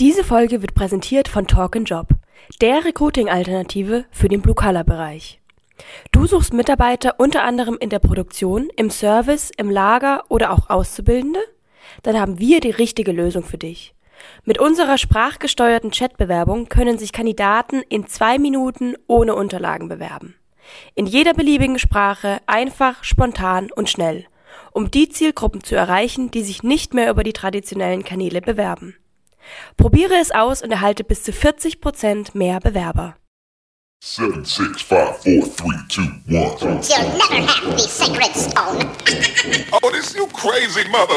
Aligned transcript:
Diese 0.00 0.24
Folge 0.24 0.60
wird 0.60 0.74
präsentiert 0.74 1.28
von 1.28 1.46
Talk 1.46 1.76
Job, 1.84 2.08
der 2.60 2.84
Recruiting-Alternative 2.84 4.06
für 4.10 4.28
den 4.28 4.42
Blue-Color-Bereich. 4.42 5.40
Du 6.10 6.26
suchst 6.26 6.52
Mitarbeiter 6.52 7.14
unter 7.18 7.44
anderem 7.44 7.76
in 7.78 7.90
der 7.90 8.00
Produktion, 8.00 8.70
im 8.74 8.90
Service, 8.90 9.52
im 9.56 9.70
Lager 9.70 10.24
oder 10.28 10.50
auch 10.50 10.68
Auszubildende? 10.68 11.38
Dann 12.02 12.18
haben 12.18 12.40
wir 12.40 12.58
die 12.58 12.72
richtige 12.72 13.12
Lösung 13.12 13.44
für 13.44 13.56
dich. 13.56 13.94
Mit 14.44 14.58
unserer 14.58 14.98
sprachgesteuerten 14.98 15.92
Chatbewerbung 15.92 16.68
können 16.68 16.98
sich 16.98 17.12
Kandidaten 17.12 17.80
in 17.88 18.08
zwei 18.08 18.40
Minuten 18.40 18.96
ohne 19.06 19.36
Unterlagen 19.36 19.88
bewerben. 19.88 20.34
In 20.96 21.06
jeder 21.06 21.34
beliebigen 21.34 21.78
Sprache, 21.78 22.40
einfach, 22.46 23.04
spontan 23.04 23.70
und 23.70 23.88
schnell, 23.88 24.26
um 24.72 24.90
die 24.90 25.08
Zielgruppen 25.08 25.62
zu 25.62 25.76
erreichen, 25.76 26.32
die 26.32 26.42
sich 26.42 26.64
nicht 26.64 26.94
mehr 26.94 27.10
über 27.10 27.22
die 27.22 27.32
traditionellen 27.32 28.02
Kanäle 28.02 28.40
bewerben. 28.40 28.96
Probiere 29.76 30.14
es 30.20 30.30
aus 30.30 30.62
und 30.62 30.70
erhalte 30.70 31.04
bis 31.04 31.22
zu 31.22 31.32
40% 31.32 32.36
mehr 32.36 32.60
Bewerber. 32.60 33.16
Seven, 34.06 34.44
six, 34.44 34.82
five, 34.82 35.16
four, 35.22 35.42
three, 35.56 35.78
two, 35.88 36.02
one. 36.28 36.80
You'll 36.82 37.08
never 37.16 37.46
have 37.46 37.78
the 37.78 37.88
sacred 37.88 38.34
stone. 38.36 38.90
Oh, 39.72 39.90
this 39.90 40.14
you 40.14 40.26
crazy 40.26 40.86
mother. 40.90 41.16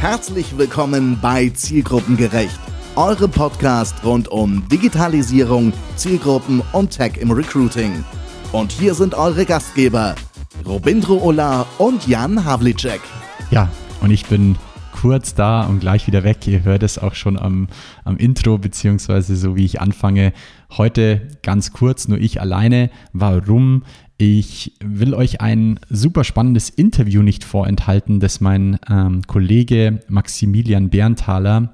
Herzlich 0.00 0.56
willkommen 0.56 1.18
bei 1.20 1.48
Zielgruppengerecht, 1.48 2.58
eure 2.96 3.26
Podcast 3.28 4.04
rund 4.04 4.28
um 4.28 4.68
Digitalisierung, 4.68 5.72
Zielgruppen 5.96 6.62
und 6.72 6.90
Tech 6.90 7.16
im 7.18 7.30
Recruiting. 7.32 8.04
Und 8.52 8.70
hier 8.70 8.94
sind 8.94 9.14
eure 9.14 9.44
Gastgeber, 9.44 10.14
Robindro 10.64 11.18
Ola 11.22 11.66
und 11.78 12.06
Jan 12.06 12.44
Havlicek. 12.44 13.00
Ja, 13.50 13.68
und 14.00 14.10
ich 14.12 14.26
bin 14.26 14.56
kurz 15.02 15.34
da 15.34 15.64
und 15.64 15.80
gleich 15.80 16.06
wieder 16.06 16.22
weg. 16.22 16.46
Ihr 16.46 16.62
hört 16.62 16.84
es 16.84 16.96
auch 16.96 17.16
schon 17.16 17.36
am, 17.36 17.66
am 18.04 18.18
Intro, 18.18 18.58
beziehungsweise 18.58 19.34
so 19.34 19.56
wie 19.56 19.64
ich 19.64 19.80
anfange. 19.80 20.32
Heute 20.70 21.26
ganz 21.42 21.72
kurz, 21.72 22.06
nur 22.06 22.18
ich 22.18 22.40
alleine. 22.40 22.88
Warum? 23.12 23.82
Ich 24.16 24.74
will 24.78 25.14
euch 25.14 25.40
ein 25.40 25.80
super 25.90 26.22
spannendes 26.22 26.70
Interview 26.70 27.22
nicht 27.22 27.42
vorenthalten, 27.42 28.20
das 28.20 28.40
mein 28.40 28.78
ähm, 28.88 29.22
Kollege 29.26 29.98
Maximilian 30.06 30.88
Berntaler, 30.88 31.72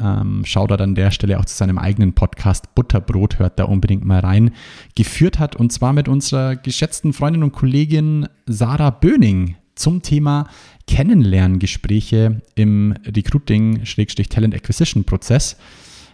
ähm, 0.00 0.44
schaut 0.46 0.72
an 0.72 0.94
der 0.94 1.10
Stelle 1.10 1.38
auch 1.38 1.44
zu 1.44 1.54
seinem 1.54 1.76
eigenen 1.76 2.14
Podcast 2.14 2.74
Butterbrot, 2.74 3.38
hört 3.38 3.58
da 3.58 3.64
unbedingt 3.64 4.06
mal 4.06 4.20
rein, 4.20 4.52
geführt 4.94 5.38
hat 5.38 5.54
und 5.54 5.70
zwar 5.70 5.92
mit 5.92 6.08
unserer 6.08 6.56
geschätzten 6.56 7.12
Freundin 7.12 7.42
und 7.42 7.52
Kollegin 7.52 8.26
Sarah 8.46 8.88
Böning 8.88 9.56
zum 9.80 10.02
Thema 10.02 10.46
Kennenlerngespräche 10.86 12.42
im 12.54 12.94
Recruiting-Talent 13.04 14.54
Acquisition-Prozess. 14.54 15.56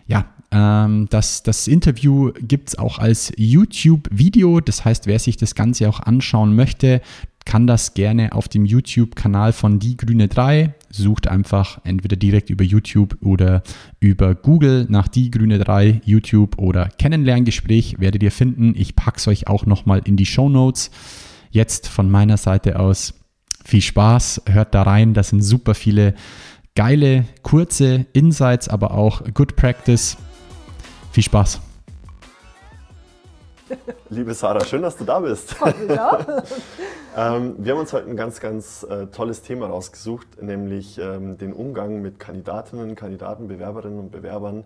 Ja, 0.06 0.26
ähm, 0.50 1.08
das, 1.10 1.42
das 1.42 1.66
Interview 1.66 2.32
gibt 2.40 2.68
es 2.68 2.78
auch 2.78 2.98
als 2.98 3.32
YouTube-Video. 3.36 4.60
Das 4.60 4.84
heißt, 4.84 5.06
wer 5.06 5.18
sich 5.18 5.36
das 5.36 5.54
Ganze 5.54 5.88
auch 5.88 6.00
anschauen 6.00 6.54
möchte, 6.54 7.00
kann 7.44 7.66
das 7.66 7.94
gerne 7.94 8.32
auf 8.32 8.48
dem 8.48 8.64
YouTube-Kanal 8.64 9.52
von 9.52 9.78
Die 9.78 9.96
Grüne 9.96 10.28
3. 10.28 10.74
Sucht 10.90 11.28
einfach 11.28 11.80
entweder 11.84 12.16
direkt 12.16 12.50
über 12.50 12.64
YouTube 12.64 13.16
oder 13.20 13.62
über 14.00 14.34
Google 14.34 14.86
nach 14.88 15.08
Die 15.08 15.30
Grüne 15.30 15.58
3, 15.58 16.02
YouTube 16.04 16.58
oder 16.58 16.88
Kennenlerngespräch 16.98 17.98
werdet 17.98 18.22
ihr 18.22 18.32
finden. 18.32 18.74
Ich 18.76 18.96
packe 18.96 19.18
es 19.18 19.28
euch 19.28 19.46
auch 19.46 19.64
nochmal 19.64 20.02
in 20.04 20.16
die 20.16 20.26
Show 20.26 20.48
Notes. 20.48 20.90
Jetzt 21.50 21.88
von 21.88 22.10
meiner 22.10 22.36
Seite 22.36 22.80
aus 22.80 23.14
viel 23.66 23.82
Spaß, 23.82 24.42
hört 24.46 24.74
da 24.74 24.82
rein. 24.82 25.12
Das 25.12 25.30
sind 25.30 25.42
super 25.42 25.74
viele 25.74 26.14
geile, 26.74 27.24
kurze 27.42 28.06
Insights, 28.12 28.68
aber 28.68 28.92
auch 28.92 29.22
Good 29.34 29.56
Practice. 29.56 30.16
Viel 31.10 31.24
Spaß. 31.24 31.60
Liebe 34.10 34.32
Sarah, 34.34 34.64
schön, 34.64 34.82
dass 34.82 34.96
du 34.96 35.04
da 35.04 35.18
bist. 35.18 35.56
ähm, 37.16 37.54
wir 37.58 37.72
haben 37.72 37.80
uns 37.80 37.92
heute 37.92 38.08
ein 38.08 38.16
ganz, 38.16 38.38
ganz 38.38 38.84
äh, 38.84 39.06
tolles 39.06 39.42
Thema 39.42 39.66
rausgesucht, 39.66 40.40
nämlich 40.40 40.98
ähm, 40.98 41.36
den 41.36 41.52
Umgang 41.52 42.00
mit 42.00 42.20
Kandidatinnen, 42.20 42.94
Kandidaten, 42.94 43.48
Bewerberinnen 43.48 43.98
und 43.98 44.12
Bewerbern 44.12 44.62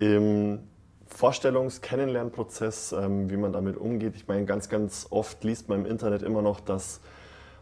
im 0.00 0.58
Vorstellungs-, 1.06 1.80
Kennenlernprozess, 1.80 2.92
ähm, 2.92 3.30
wie 3.30 3.36
man 3.36 3.52
damit 3.52 3.76
umgeht. 3.76 4.14
Ich 4.16 4.26
meine, 4.26 4.44
ganz, 4.44 4.68
ganz 4.68 5.06
oft 5.10 5.44
liest 5.44 5.68
man 5.68 5.84
im 5.84 5.86
Internet 5.86 6.22
immer 6.22 6.42
noch, 6.42 6.58
dass 6.58 7.00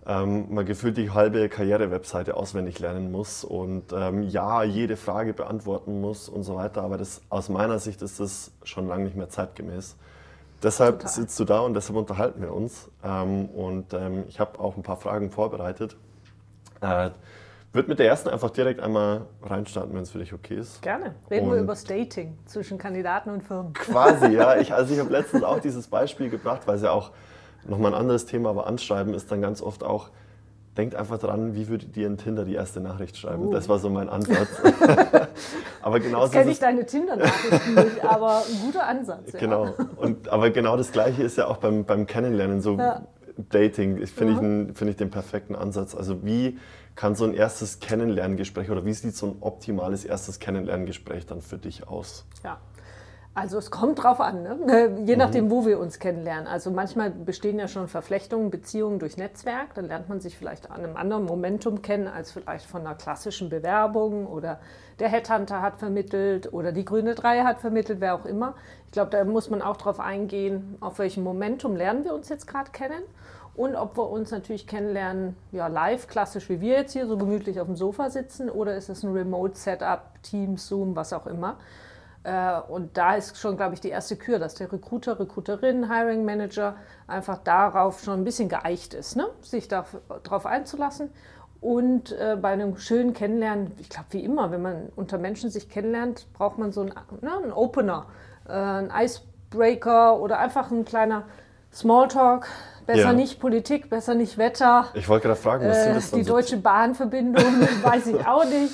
ähm, 0.06 0.46
man 0.52 0.64
gefühlt 0.64 0.96
die 0.96 1.10
halbe 1.10 1.48
Karriere-Webseite 1.48 2.36
auswendig 2.36 2.78
lernen 2.78 3.12
muss 3.12 3.44
und 3.44 3.92
ähm, 3.92 4.22
ja, 4.22 4.62
jede 4.62 4.96
Frage 4.96 5.34
beantworten 5.34 6.00
muss 6.00 6.28
und 6.28 6.42
so 6.42 6.56
weiter. 6.56 6.82
Aber 6.82 6.96
das, 6.96 7.20
aus 7.28 7.48
meiner 7.48 7.78
Sicht 7.78 8.00
ist 8.02 8.18
das 8.18 8.52
schon 8.62 8.88
lange 8.88 9.04
nicht 9.04 9.16
mehr 9.16 9.28
zeitgemäß. 9.28 9.96
Deshalb 10.62 11.00
Total. 11.00 11.12
sitzt 11.12 11.38
du 11.40 11.44
da 11.44 11.60
und 11.60 11.74
deshalb 11.74 11.98
unterhalten 11.98 12.40
wir 12.40 12.52
uns. 12.52 12.88
Ähm, 13.04 13.46
und 13.46 13.92
ähm, 13.92 14.24
ich 14.28 14.40
habe 14.40 14.58
auch 14.58 14.76
ein 14.76 14.82
paar 14.82 14.96
Fragen 14.96 15.30
vorbereitet. 15.30 15.96
Äh, 16.80 17.10
würde 17.72 17.88
mit 17.88 17.98
der 18.00 18.08
ersten 18.08 18.28
einfach 18.28 18.50
direkt 18.50 18.80
einmal 18.80 19.26
reinstarten, 19.42 19.94
wenn 19.94 20.02
es 20.02 20.10
für 20.10 20.18
dich 20.18 20.32
okay 20.32 20.56
ist. 20.56 20.82
Gerne. 20.82 21.14
Reden 21.30 21.46
und 21.46 21.52
wir 21.52 21.60
über 21.60 21.72
das 21.72 21.84
Dating 21.84 22.36
zwischen 22.46 22.78
Kandidaten 22.78 23.30
und 23.30 23.42
Firmen. 23.42 23.74
Quasi, 23.74 24.26
ja. 24.28 24.56
Ich, 24.56 24.72
also 24.74 24.92
ich 24.92 24.98
habe 24.98 25.10
letztens 25.10 25.44
auch 25.44 25.60
dieses 25.60 25.86
Beispiel 25.86 26.30
gebracht, 26.30 26.62
weil 26.66 26.76
es 26.76 26.82
ja 26.82 26.90
auch 26.90 27.12
Nochmal 27.66 27.94
ein 27.94 28.00
anderes 28.00 28.26
Thema, 28.26 28.50
aber 28.50 28.66
anschreiben 28.66 29.14
ist 29.14 29.30
dann 29.30 29.42
ganz 29.42 29.62
oft 29.62 29.84
auch, 29.84 30.10
denkt 30.76 30.94
einfach 30.94 31.18
dran, 31.18 31.54
wie 31.54 31.68
würdet 31.68 31.96
ihr 31.96 32.06
in 32.06 32.16
Tinder 32.16 32.44
die 32.44 32.54
erste 32.54 32.80
Nachricht 32.80 33.16
schreiben? 33.16 33.48
Uh. 33.48 33.52
Das 33.52 33.68
war 33.68 33.78
so 33.78 33.90
mein 33.90 34.08
Ansatz. 34.08 34.48
aber 35.82 36.00
genauso 36.00 36.26
Jetzt 36.26 36.32
kenne 36.32 36.50
ich 36.50 36.58
deine 36.58 36.86
Tinder-Nachrichten 36.86 37.74
nicht, 37.74 38.04
aber 38.04 38.38
ein 38.38 38.60
guter 38.64 38.86
Ansatz. 38.86 39.32
Ja. 39.32 39.38
Genau. 39.40 39.74
Und, 39.96 40.28
aber 40.28 40.50
genau 40.50 40.76
das 40.76 40.92
Gleiche 40.92 41.22
ist 41.22 41.36
ja 41.36 41.48
auch 41.48 41.58
beim, 41.58 41.84
beim 41.84 42.06
Kennenlernen, 42.06 42.60
so 42.60 42.76
ja. 42.78 43.02
Dating, 43.48 44.06
finde 44.06 44.42
mhm. 44.42 44.70
ich, 44.70 44.78
find 44.78 44.90
ich 44.90 44.96
den 44.96 45.10
perfekten 45.10 45.54
Ansatz. 45.54 45.94
Also 45.94 46.24
wie 46.24 46.58
kann 46.96 47.14
so 47.14 47.24
ein 47.24 47.34
erstes 47.34 47.80
Kennenlerngespräch 47.80 48.70
oder 48.70 48.84
wie 48.84 48.92
sieht 48.92 49.16
so 49.16 49.26
ein 49.26 49.36
optimales 49.40 50.04
erstes 50.04 50.38
Kennenlerngespräch 50.38 51.26
dann 51.26 51.40
für 51.40 51.56
dich 51.56 51.88
aus? 51.88 52.26
Ja, 52.44 52.58
also 53.32 53.58
es 53.58 53.70
kommt 53.70 54.02
drauf 54.02 54.20
an, 54.20 54.42
ne? 54.42 55.02
Je 55.06 55.16
nachdem, 55.16 55.46
mhm. 55.46 55.50
wo 55.50 55.64
wir 55.64 55.78
uns 55.78 55.98
kennenlernen. 56.00 56.48
Also 56.48 56.70
manchmal 56.70 57.10
bestehen 57.10 57.58
ja 57.58 57.68
schon 57.68 57.86
Verflechtungen, 57.86 58.50
Beziehungen 58.50 58.98
durch 58.98 59.16
Netzwerk. 59.16 59.74
Dann 59.74 59.86
lernt 59.86 60.08
man 60.08 60.20
sich 60.20 60.36
vielleicht 60.36 60.70
an 60.70 60.82
einem 60.82 60.96
anderen 60.96 61.24
Momentum 61.26 61.80
kennen 61.80 62.08
als 62.08 62.32
vielleicht 62.32 62.66
von 62.66 62.80
einer 62.80 62.96
klassischen 62.96 63.48
Bewerbung 63.48 64.26
oder 64.26 64.58
der 64.98 65.08
Headhunter 65.08 65.62
hat 65.62 65.78
vermittelt 65.78 66.52
oder 66.52 66.72
die 66.72 66.84
Grüne 66.84 67.14
3 67.14 67.42
hat 67.42 67.60
vermittelt, 67.60 68.00
wer 68.00 68.14
auch 68.14 68.26
immer. 68.26 68.54
Ich 68.86 68.92
glaube, 68.92 69.10
da 69.10 69.24
muss 69.24 69.48
man 69.48 69.62
auch 69.62 69.76
drauf 69.76 70.00
eingehen, 70.00 70.76
auf 70.80 70.98
welchem 70.98 71.22
Momentum 71.22 71.76
lernen 71.76 72.04
wir 72.04 72.12
uns 72.12 72.28
jetzt 72.28 72.46
gerade 72.46 72.70
kennen 72.72 73.02
und 73.54 73.76
ob 73.76 73.96
wir 73.96 74.10
uns 74.10 74.30
natürlich 74.30 74.66
kennenlernen, 74.66 75.36
ja, 75.52 75.68
live, 75.68 76.06
klassisch 76.06 76.48
wie 76.48 76.60
wir 76.60 76.78
jetzt 76.78 76.92
hier, 76.92 77.06
so 77.06 77.16
gemütlich 77.16 77.60
auf 77.60 77.66
dem 77.66 77.76
Sofa 77.76 78.10
sitzen 78.10 78.50
oder 78.50 78.76
ist 78.76 78.88
es 78.88 79.02
ein 79.02 79.12
Remote-Setup, 79.12 80.00
Teams, 80.22 80.66
Zoom, 80.66 80.96
was 80.96 81.12
auch 81.12 81.26
immer. 81.26 81.56
Äh, 82.22 82.60
und 82.68 82.96
da 82.96 83.14
ist 83.14 83.38
schon, 83.38 83.56
glaube 83.56 83.74
ich, 83.74 83.80
die 83.80 83.88
erste 83.88 84.16
Kür, 84.16 84.38
dass 84.38 84.54
der 84.54 84.70
Recruiter, 84.70 85.18
Recruiterin, 85.18 85.90
Hiring 85.90 86.24
Manager 86.24 86.76
einfach 87.06 87.38
darauf 87.38 88.00
schon 88.00 88.20
ein 88.20 88.24
bisschen 88.24 88.48
geeicht 88.48 88.94
ist, 88.94 89.16
ne? 89.16 89.26
sich 89.40 89.68
darauf 89.68 90.46
einzulassen. 90.46 91.10
Und 91.60 92.12
äh, 92.12 92.38
bei 92.40 92.50
einem 92.50 92.76
schönen 92.78 93.12
Kennenlernen, 93.12 93.72
ich 93.78 93.90
glaube, 93.90 94.06
wie 94.10 94.24
immer, 94.24 94.50
wenn 94.50 94.62
man 94.62 94.88
unter 94.96 95.18
Menschen 95.18 95.50
sich 95.50 95.68
kennenlernt, 95.68 96.26
braucht 96.32 96.58
man 96.58 96.72
so 96.72 96.80
einen, 96.80 96.94
ne, 97.20 97.36
einen 97.36 97.52
Opener, 97.52 98.06
äh, 98.48 98.52
einen 98.52 98.90
Icebreaker 98.90 100.18
oder 100.18 100.38
einfach 100.38 100.70
ein 100.70 100.86
kleiner 100.86 101.24
Smalltalk. 101.72 102.48
Besser 102.90 103.02
ja. 103.02 103.12
nicht 103.12 103.38
Politik, 103.38 103.88
besser 103.88 104.14
nicht 104.14 104.36
Wetter. 104.36 104.88
Ich 104.94 105.08
wollte 105.08 105.28
gerade 105.28 105.40
fragen, 105.40 105.68
was 105.68 105.78
äh, 105.78 105.94
das 105.94 106.10
Die 106.10 106.24
Deutsche 106.24 106.56
Bahnverbindung, 106.56 107.44
weiß 107.82 108.08
ich 108.08 108.26
auch 108.26 108.44
nicht. 108.44 108.72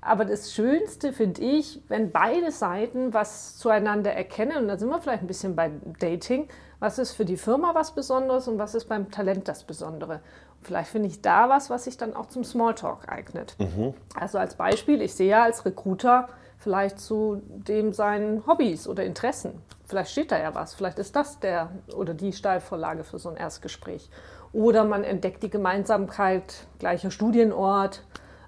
Aber 0.00 0.24
das 0.24 0.52
Schönste 0.52 1.12
finde 1.12 1.42
ich, 1.42 1.82
wenn 1.88 2.12
beide 2.12 2.52
Seiten 2.52 3.12
was 3.12 3.56
zueinander 3.56 4.12
erkennen, 4.12 4.58
und 4.58 4.68
da 4.68 4.78
sind 4.78 4.88
wir 4.88 5.00
vielleicht 5.00 5.22
ein 5.22 5.26
bisschen 5.26 5.56
bei 5.56 5.72
Dating, 5.98 6.46
was 6.78 7.00
ist 7.00 7.12
für 7.12 7.24
die 7.24 7.36
Firma 7.36 7.74
was 7.74 7.92
Besonderes 7.92 8.46
und 8.46 8.58
was 8.58 8.76
ist 8.76 8.84
beim 8.84 9.10
Talent 9.10 9.48
das 9.48 9.64
Besondere. 9.64 10.20
Und 10.58 10.66
vielleicht 10.66 10.90
finde 10.90 11.08
ich 11.08 11.22
da 11.22 11.48
was, 11.48 11.70
was 11.70 11.84
sich 11.84 11.96
dann 11.96 12.14
auch 12.14 12.26
zum 12.26 12.44
Smalltalk 12.44 13.08
eignet. 13.08 13.56
Mhm. 13.58 13.94
Also 14.14 14.38
als 14.38 14.54
Beispiel, 14.54 15.02
ich 15.02 15.14
sehe 15.14 15.30
ja 15.30 15.42
als 15.42 15.64
Recruiter 15.64 16.28
vielleicht 16.58 17.00
zu 17.00 17.42
dem 17.48 17.92
seinen 17.92 18.46
Hobbys 18.46 18.86
oder 18.86 19.04
Interessen. 19.04 19.60
Vielleicht 19.86 20.10
steht 20.10 20.32
da 20.32 20.38
ja 20.38 20.54
was, 20.54 20.74
vielleicht 20.74 20.98
ist 20.98 21.14
das 21.14 21.38
der 21.38 21.70
oder 21.96 22.12
die 22.12 22.32
Steilvorlage 22.32 23.04
für 23.04 23.18
so 23.18 23.28
ein 23.28 23.36
Erstgespräch. 23.36 24.10
Oder 24.52 24.84
man 24.84 25.04
entdeckt 25.04 25.42
die 25.42 25.50
Gemeinsamkeit, 25.50 26.66
gleicher 26.78 27.10
Studienort, 27.10 28.02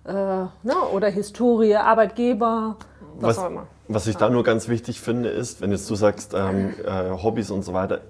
äh, 0.05 0.13
ne, 0.13 0.51
oder 0.93 1.09
Historie, 1.09 1.77
Arbeitgeber. 1.77 2.77
was, 3.17 3.37
was, 3.37 3.39
auch 3.39 3.51
immer. 3.51 3.67
was 3.89 4.07
ich 4.07 4.17
da 4.17 4.31
nur 4.31 4.43
ganz 4.43 4.69
wichtig 4.69 5.01
finde, 5.01 5.29
ist, 5.29 5.61
wenn 5.61 5.71
jetzt 5.71 5.89
du 5.89 5.95
sagst, 5.95 6.35
ähm, 6.35 6.75
äh, 6.85 7.11
Hobbys 7.11 7.51
und 7.51 7.63
so 7.63 7.73
weiter, 7.73 8.01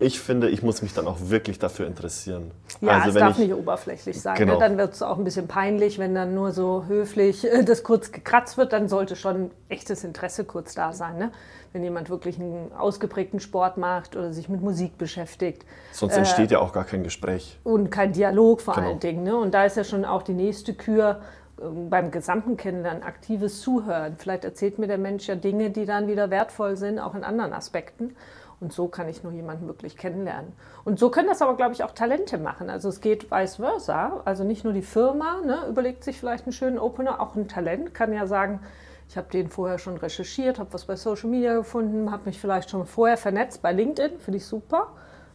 ich 0.00 0.20
finde, 0.20 0.48
ich 0.48 0.62
muss 0.62 0.80
mich 0.82 0.94
dann 0.94 1.08
auch 1.08 1.16
wirklich 1.20 1.58
dafür 1.58 1.86
interessieren. 1.86 2.52
Ja, 2.80 2.92
also 2.92 3.08
es 3.08 3.14
wenn 3.16 3.20
darf 3.20 3.38
ich, 3.38 3.48
nicht 3.48 3.54
oberflächlich 3.54 4.20
sein. 4.20 4.36
Genau. 4.36 4.54
Ne? 4.54 4.58
Dann 4.60 4.78
wird 4.78 4.94
es 4.94 5.02
auch 5.02 5.18
ein 5.18 5.24
bisschen 5.24 5.48
peinlich, 5.48 5.98
wenn 5.98 6.14
dann 6.14 6.34
nur 6.34 6.52
so 6.52 6.84
höflich 6.86 7.44
äh, 7.44 7.64
das 7.64 7.82
kurz 7.82 8.12
gekratzt 8.12 8.56
wird. 8.56 8.72
Dann 8.72 8.88
sollte 8.88 9.16
schon 9.16 9.50
echtes 9.68 10.04
Interesse 10.04 10.44
kurz 10.44 10.74
da 10.74 10.92
sein. 10.92 11.18
Ne? 11.18 11.32
Wenn 11.72 11.82
jemand 11.82 12.10
wirklich 12.10 12.38
einen 12.38 12.70
ausgeprägten 12.72 13.40
Sport 13.40 13.76
macht 13.76 14.14
oder 14.14 14.32
sich 14.32 14.48
mit 14.48 14.62
Musik 14.62 14.98
beschäftigt 14.98 15.64
sonst 15.92 16.16
entsteht 16.16 16.50
ja 16.50 16.60
auch 16.60 16.72
gar 16.72 16.84
kein 16.84 17.02
Gespräch. 17.02 17.58
und 17.64 17.90
kein 17.90 18.12
Dialog 18.12 18.60
vor 18.60 18.74
Genau. 18.74 18.86
allen 18.86 19.00
Dingen. 19.00 19.24
Ne? 19.24 19.36
Und 19.36 19.52
da 19.52 19.64
ist 19.64 19.76
ja 19.76 19.84
schon 19.84 20.04
auch 20.04 20.22
die 20.22 20.32
nächste 20.32 20.74
Kür 20.74 21.20
ähm, 21.60 21.90
beim 21.90 22.12
gesamten 22.12 22.56
Kennenlernen, 22.56 23.02
aktives 23.02 23.60
Zuhören. 23.60 24.14
Vielleicht 24.16 24.44
erzählt 24.44 24.78
mir 24.78 24.86
der 24.86 24.98
Mensch 24.98 25.26
ja 25.26 25.34
Dinge, 25.34 25.70
die 25.70 25.86
dann 25.86 26.06
wieder 26.06 26.30
wertvoll 26.30 26.76
sind, 26.76 27.00
auch 27.00 27.14
in 27.16 27.24
anderen 27.24 27.52
Aspekten. 27.52 28.14
Und 28.60 28.72
so 28.72 28.88
kann 28.88 29.08
ich 29.08 29.22
nur 29.22 29.32
jemanden 29.32 29.68
wirklich 29.68 29.96
kennenlernen. 29.96 30.52
Und 30.84 30.98
so 30.98 31.10
können 31.10 31.28
das 31.28 31.42
aber, 31.42 31.56
glaube 31.56 31.74
ich, 31.74 31.84
auch 31.84 31.92
Talente 31.92 32.38
machen. 32.38 32.70
Also 32.70 32.88
es 32.88 33.00
geht 33.00 33.30
vice 33.30 33.56
versa. 33.56 34.20
Also 34.24 34.42
nicht 34.42 34.64
nur 34.64 34.72
die 34.72 34.82
Firma 34.82 35.40
ne, 35.44 35.66
überlegt 35.68 36.02
sich 36.02 36.18
vielleicht 36.18 36.44
einen 36.44 36.52
schönen 36.52 36.78
Opener, 36.78 37.20
auch 37.20 37.36
ein 37.36 37.46
Talent 37.46 37.94
kann 37.94 38.12
ja 38.12 38.26
sagen, 38.26 38.60
ich 39.08 39.16
habe 39.16 39.30
den 39.30 39.48
vorher 39.48 39.78
schon 39.78 39.96
recherchiert, 39.96 40.58
habe 40.58 40.72
was 40.72 40.84
bei 40.84 40.96
Social 40.96 41.30
Media 41.30 41.54
gefunden, 41.54 42.10
habe 42.10 42.24
mich 42.26 42.38
vielleicht 42.38 42.70
schon 42.70 42.84
vorher 42.84 43.16
vernetzt 43.16 43.62
bei 43.62 43.72
LinkedIn, 43.72 44.18
finde 44.18 44.36
ich 44.36 44.44
super. 44.44 44.88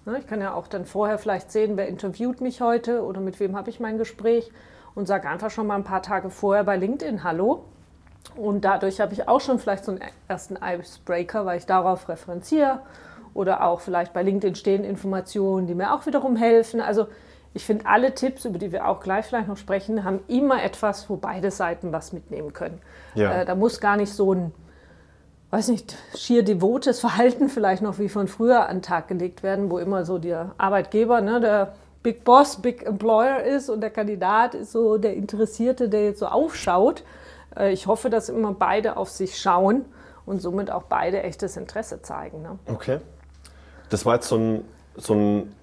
Ne, 0.05 0.19
Ich 0.19 0.27
kann 0.27 0.41
ja 0.41 0.53
auch 0.53 0.67
dann 0.67 0.85
vorher 0.85 1.17
vielleicht 1.17 1.51
sehen, 1.51 1.77
wer 1.77 1.87
interviewt 1.87 2.41
mich 2.41 2.61
heute 2.61 3.03
oder 3.03 3.21
mit 3.21 3.39
wem 3.39 3.55
habe 3.55 3.69
ich 3.69 3.79
mein 3.79 3.97
Gespräch 3.97 4.51
und 4.95 5.07
sage 5.07 5.29
einfach 5.29 5.49
schon 5.49 5.65
mal 5.65 5.75
ein 5.75 5.83
paar 5.85 6.03
Tage 6.03 6.29
vorher 6.29 6.63
bei 6.65 6.75
LinkedIn 6.75 7.23
Hallo. 7.23 7.63
Und 8.35 8.63
dadurch 8.65 8.99
habe 8.99 9.13
ich 9.13 9.27
auch 9.27 9.41
schon 9.41 9.59
vielleicht 9.59 9.85
so 9.85 9.91
einen 9.91 10.01
ersten 10.27 10.57
Icebreaker, 10.61 11.45
weil 11.45 11.57
ich 11.57 11.65
darauf 11.65 12.09
referenziere 12.09 12.79
oder 13.33 13.63
auch 13.63 13.81
vielleicht 13.81 14.13
bei 14.13 14.23
LinkedIn 14.23 14.55
stehen 14.55 14.83
Informationen, 14.83 15.67
die 15.67 15.75
mir 15.75 15.93
auch 15.93 16.05
wiederum 16.05 16.35
helfen. 16.35 16.81
Also 16.81 17.07
ich 17.53 17.65
finde, 17.65 17.85
alle 17.85 18.13
Tipps, 18.13 18.45
über 18.45 18.57
die 18.57 18.71
wir 18.71 18.87
auch 18.87 18.99
gleich 18.99 19.25
vielleicht 19.25 19.47
noch 19.47 19.57
sprechen, 19.57 20.03
haben 20.03 20.19
immer 20.27 20.63
etwas, 20.63 21.09
wo 21.09 21.17
beide 21.17 21.51
Seiten 21.51 21.91
was 21.91 22.13
mitnehmen 22.13 22.53
können. 22.53 22.81
Ja. 23.15 23.41
Äh, 23.41 23.45
da 23.45 23.55
muss 23.55 23.79
gar 23.79 23.97
nicht 23.97 24.13
so 24.13 24.33
ein 24.33 24.51
weiß 25.53 25.67
nicht, 25.67 25.95
schier 26.15 26.41
devotes 26.41 26.99
Verhalten 26.99 27.47
vielleicht 27.47 27.83
noch 27.83 27.99
wie 27.99 28.09
von 28.09 28.27
früher 28.27 28.67
an 28.67 28.77
den 28.77 28.81
Tag 28.81 29.07
gelegt 29.07 29.43
werden, 29.43 29.69
wo 29.69 29.77
immer 29.77 30.03
so 30.03 30.17
der 30.17 30.55
Arbeitgeber, 30.57 31.21
ne, 31.21 31.39
der 31.39 31.73
Big 32.01 32.23
Boss, 32.23 32.59
Big 32.59 32.83
Employer 32.83 33.43
ist 33.43 33.69
und 33.69 33.81
der 33.81 33.91
Kandidat 33.91 34.55
ist 34.55 34.71
so 34.71 34.97
der 34.97 35.13
Interessierte, 35.13 35.89
der 35.89 36.05
jetzt 36.05 36.19
so 36.19 36.25
aufschaut. 36.25 37.03
Äh, 37.55 37.71
Ich 37.71 37.85
hoffe, 37.85 38.09
dass 38.09 38.29
immer 38.29 38.53
beide 38.53 38.97
auf 38.97 39.09
sich 39.09 39.39
schauen 39.39 39.85
und 40.25 40.41
somit 40.41 40.71
auch 40.71 40.83
beide 40.83 41.21
echtes 41.21 41.55
Interesse 41.55 42.01
zeigen. 42.01 42.41
Ne? 42.41 42.57
Okay. 42.65 42.97
Das 43.93 44.05
war 44.07 44.15
jetzt 44.15 44.27
so 44.27 44.37
ein, 44.37 44.61
so 44.97 45.13
ein 45.13 45.53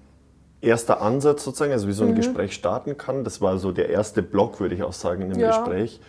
erster 0.61 1.01
Ansatz 1.01 1.43
sozusagen, 1.43 1.73
also 1.73 1.87
wie 1.87 1.91
Mhm. 1.91 1.95
so 1.95 2.03
ein 2.05 2.15
Gespräch 2.15 2.53
starten 2.53 2.97
kann. 2.97 3.23
Das 3.25 3.41
war 3.41 3.57
so 3.57 3.71
der 3.73 3.89
erste 3.89 4.23
Block, 4.23 4.59
würde 4.61 4.73
ich 4.73 4.83
auch 4.83 4.93
sagen, 4.93 5.23
in 5.23 5.29
dem 5.31 5.39
Ja. 5.39 5.49
Gespräch. 5.49 5.99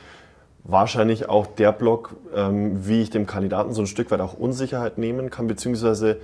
Wahrscheinlich 0.64 1.28
auch 1.28 1.48
der 1.48 1.72
Block, 1.72 2.14
ähm, 2.34 2.86
wie 2.86 3.02
ich 3.02 3.10
dem 3.10 3.26
Kandidaten 3.26 3.72
so 3.72 3.82
ein 3.82 3.88
Stück 3.88 4.12
weit 4.12 4.20
auch 4.20 4.34
Unsicherheit 4.34 4.98
nehmen 4.98 5.30
kann, 5.30 5.48
beziehungsweise 5.48 6.18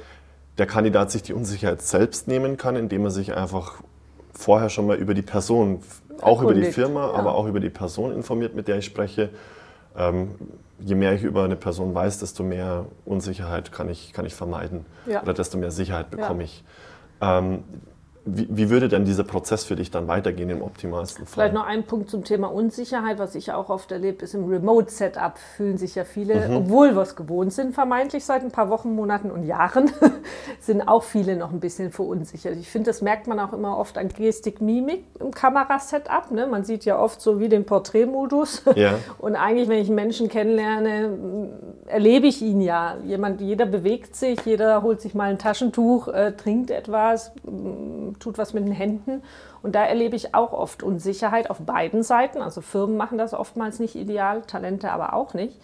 der 0.58 0.66
Kandidat 0.66 1.10
sich 1.10 1.22
die 1.24 1.32
Unsicherheit 1.32 1.82
selbst 1.82 2.28
nehmen 2.28 2.56
kann, 2.56 2.76
indem 2.76 3.04
er 3.04 3.10
sich 3.10 3.34
einfach 3.36 3.80
vorher 4.32 4.68
schon 4.70 4.86
mal 4.86 4.96
über 4.96 5.14
die 5.14 5.22
Person, 5.22 5.80
auch 6.20 6.42
über 6.42 6.54
die 6.54 6.60
Erkundigt, 6.60 6.74
Firma, 6.74 7.06
ja. 7.08 7.12
aber 7.14 7.34
auch 7.34 7.46
über 7.46 7.58
die 7.58 7.70
Person 7.70 8.12
informiert, 8.12 8.54
mit 8.54 8.68
der 8.68 8.78
ich 8.78 8.84
spreche. 8.84 9.30
Ähm, 9.96 10.30
je 10.80 10.94
mehr 10.94 11.12
ich 11.14 11.22
über 11.24 11.44
eine 11.44 11.56
Person 11.56 11.94
weiß, 11.94 12.18
desto 12.20 12.42
mehr 12.42 12.86
Unsicherheit 13.04 13.72
kann 13.72 13.88
ich, 13.88 14.12
kann 14.12 14.24
ich 14.26 14.34
vermeiden 14.34 14.86
Ja. 15.06 15.22
oder 15.22 15.34
desto 15.34 15.58
mehr 15.58 15.70
Sicherheit 15.70 16.10
bekomme 16.10 16.40
Ja. 16.40 16.44
ich. 16.44 16.64
Ähm, 17.20 17.64
wie, 18.24 18.46
wie 18.50 18.70
würde 18.70 18.88
denn 18.88 19.04
dieser 19.04 19.24
Prozess 19.24 19.64
für 19.64 19.76
dich 19.76 19.90
dann 19.90 20.06
weitergehen 20.08 20.50
im 20.50 20.62
optimalsten 20.62 21.26
Fall? 21.26 21.32
Vielleicht 21.34 21.54
noch 21.54 21.66
ein 21.66 21.84
Punkt 21.84 22.10
zum 22.10 22.24
Thema 22.24 22.48
Unsicherheit, 22.52 23.18
was 23.18 23.34
ich 23.34 23.52
auch 23.52 23.70
oft 23.70 23.90
erlebe, 23.92 24.24
ist 24.24 24.34
im 24.34 24.44
Remote-Setup 24.48 25.38
fühlen 25.38 25.78
sich 25.78 25.94
ja 25.94 26.04
viele, 26.04 26.48
Mhm. 26.48 26.56
obwohl 26.56 26.94
wir 26.94 27.02
es 27.02 27.16
gewohnt 27.16 27.52
sind, 27.52 27.74
vermeintlich 27.74 28.24
seit 28.24 28.42
ein 28.42 28.50
paar 28.50 28.68
Wochen, 28.70 28.94
Monaten 28.94 29.30
und 29.30 29.44
Jahren, 29.44 29.90
sind 30.60 30.82
auch 30.82 31.02
viele 31.02 31.36
noch 31.36 31.52
ein 31.52 31.60
bisschen 31.60 31.90
verunsichert. 31.90 32.56
Ich 32.56 32.68
finde, 32.70 32.90
das 32.90 33.02
merkt 33.02 33.26
man 33.26 33.38
auch 33.40 33.52
immer 33.52 33.78
oft 33.78 33.96
an 33.98 34.08
Gestik, 34.08 34.60
Mimik 34.60 35.04
im 35.20 35.30
Kamerasetup. 35.30 36.30
Ne? 36.30 36.46
Man 36.46 36.64
sieht 36.64 36.84
ja 36.84 36.98
oft 36.98 37.20
so 37.20 37.40
wie 37.40 37.48
den 37.48 37.64
Porträtmodus. 37.64 38.62
Ja. 38.74 38.94
Und 39.18 39.36
eigentlich, 39.36 39.68
wenn 39.68 39.78
ich 39.80 39.88
einen 39.88 39.96
Menschen 39.96 40.28
kennenlerne, 40.28 41.48
erlebe 41.86 42.26
ich 42.26 42.42
ihn 42.42 42.60
ja. 42.60 42.96
Jemand, 43.04 43.40
jeder 43.40 43.66
bewegt 43.66 44.16
sich, 44.16 44.40
jeder 44.44 44.82
holt 44.82 45.00
sich 45.00 45.14
mal 45.14 45.30
ein 45.30 45.38
Taschentuch, 45.38 46.08
äh, 46.08 46.32
trinkt 46.32 46.70
etwas, 46.70 47.32
tut 48.18 48.38
was 48.38 48.54
mit 48.54 48.64
den 48.64 48.72
Händen. 48.72 49.22
Und 49.62 49.74
da 49.74 49.84
erlebe 49.84 50.16
ich 50.16 50.34
auch 50.34 50.52
oft 50.52 50.82
Unsicherheit 50.82 51.50
auf 51.50 51.58
beiden 51.60 52.02
Seiten. 52.02 52.42
Also 52.42 52.60
Firmen 52.60 52.96
machen 52.96 53.18
das 53.18 53.34
oftmals 53.34 53.78
nicht 53.78 53.94
ideal, 53.94 54.42
Talente 54.42 54.90
aber 54.90 55.14
auch 55.14 55.34
nicht. 55.34 55.58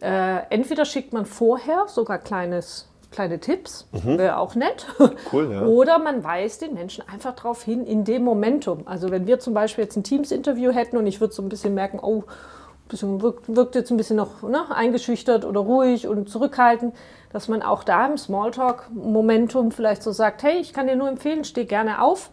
Äh, 0.00 0.40
entweder 0.50 0.84
schickt 0.84 1.12
man 1.12 1.26
vorher 1.26 1.86
sogar 1.88 2.18
kleines, 2.18 2.88
kleine 3.10 3.40
Tipps, 3.40 3.88
wäre 3.92 4.38
auch 4.38 4.54
nett. 4.54 4.86
Cool, 5.32 5.52
ja. 5.52 5.62
Oder 5.66 5.98
man 5.98 6.24
weist 6.24 6.62
den 6.62 6.74
Menschen 6.74 7.04
einfach 7.08 7.34
darauf 7.34 7.62
hin 7.62 7.84
in 7.84 8.04
dem 8.04 8.22
Momentum. 8.22 8.86
Also 8.86 9.10
wenn 9.10 9.26
wir 9.26 9.40
zum 9.40 9.54
Beispiel 9.54 9.84
jetzt 9.84 9.96
ein 9.96 10.04
Teams-Interview 10.04 10.72
hätten 10.72 10.96
und 10.96 11.06
ich 11.06 11.20
würde 11.20 11.34
so 11.34 11.42
ein 11.42 11.48
bisschen 11.48 11.74
merken, 11.74 11.98
oh, 12.00 12.24
bisschen 12.88 13.22
wirkt, 13.22 13.54
wirkt 13.54 13.74
jetzt 13.74 13.90
ein 13.90 13.96
bisschen 13.96 14.16
noch 14.16 14.42
ne, 14.42 14.64
eingeschüchtert 14.74 15.44
oder 15.44 15.60
ruhig 15.60 16.06
und 16.06 16.28
zurückhaltend, 16.28 16.94
dass 17.32 17.48
man 17.48 17.62
auch 17.62 17.84
da 17.84 18.06
im 18.06 18.16
Smalltalk-Momentum 18.16 19.70
vielleicht 19.70 20.02
so 20.02 20.12
sagt, 20.12 20.42
hey, 20.42 20.58
ich 20.58 20.72
kann 20.72 20.86
dir 20.86 20.96
nur 20.96 21.08
empfehlen, 21.08 21.44
steh 21.44 21.64
gerne 21.64 22.02
auf. 22.02 22.30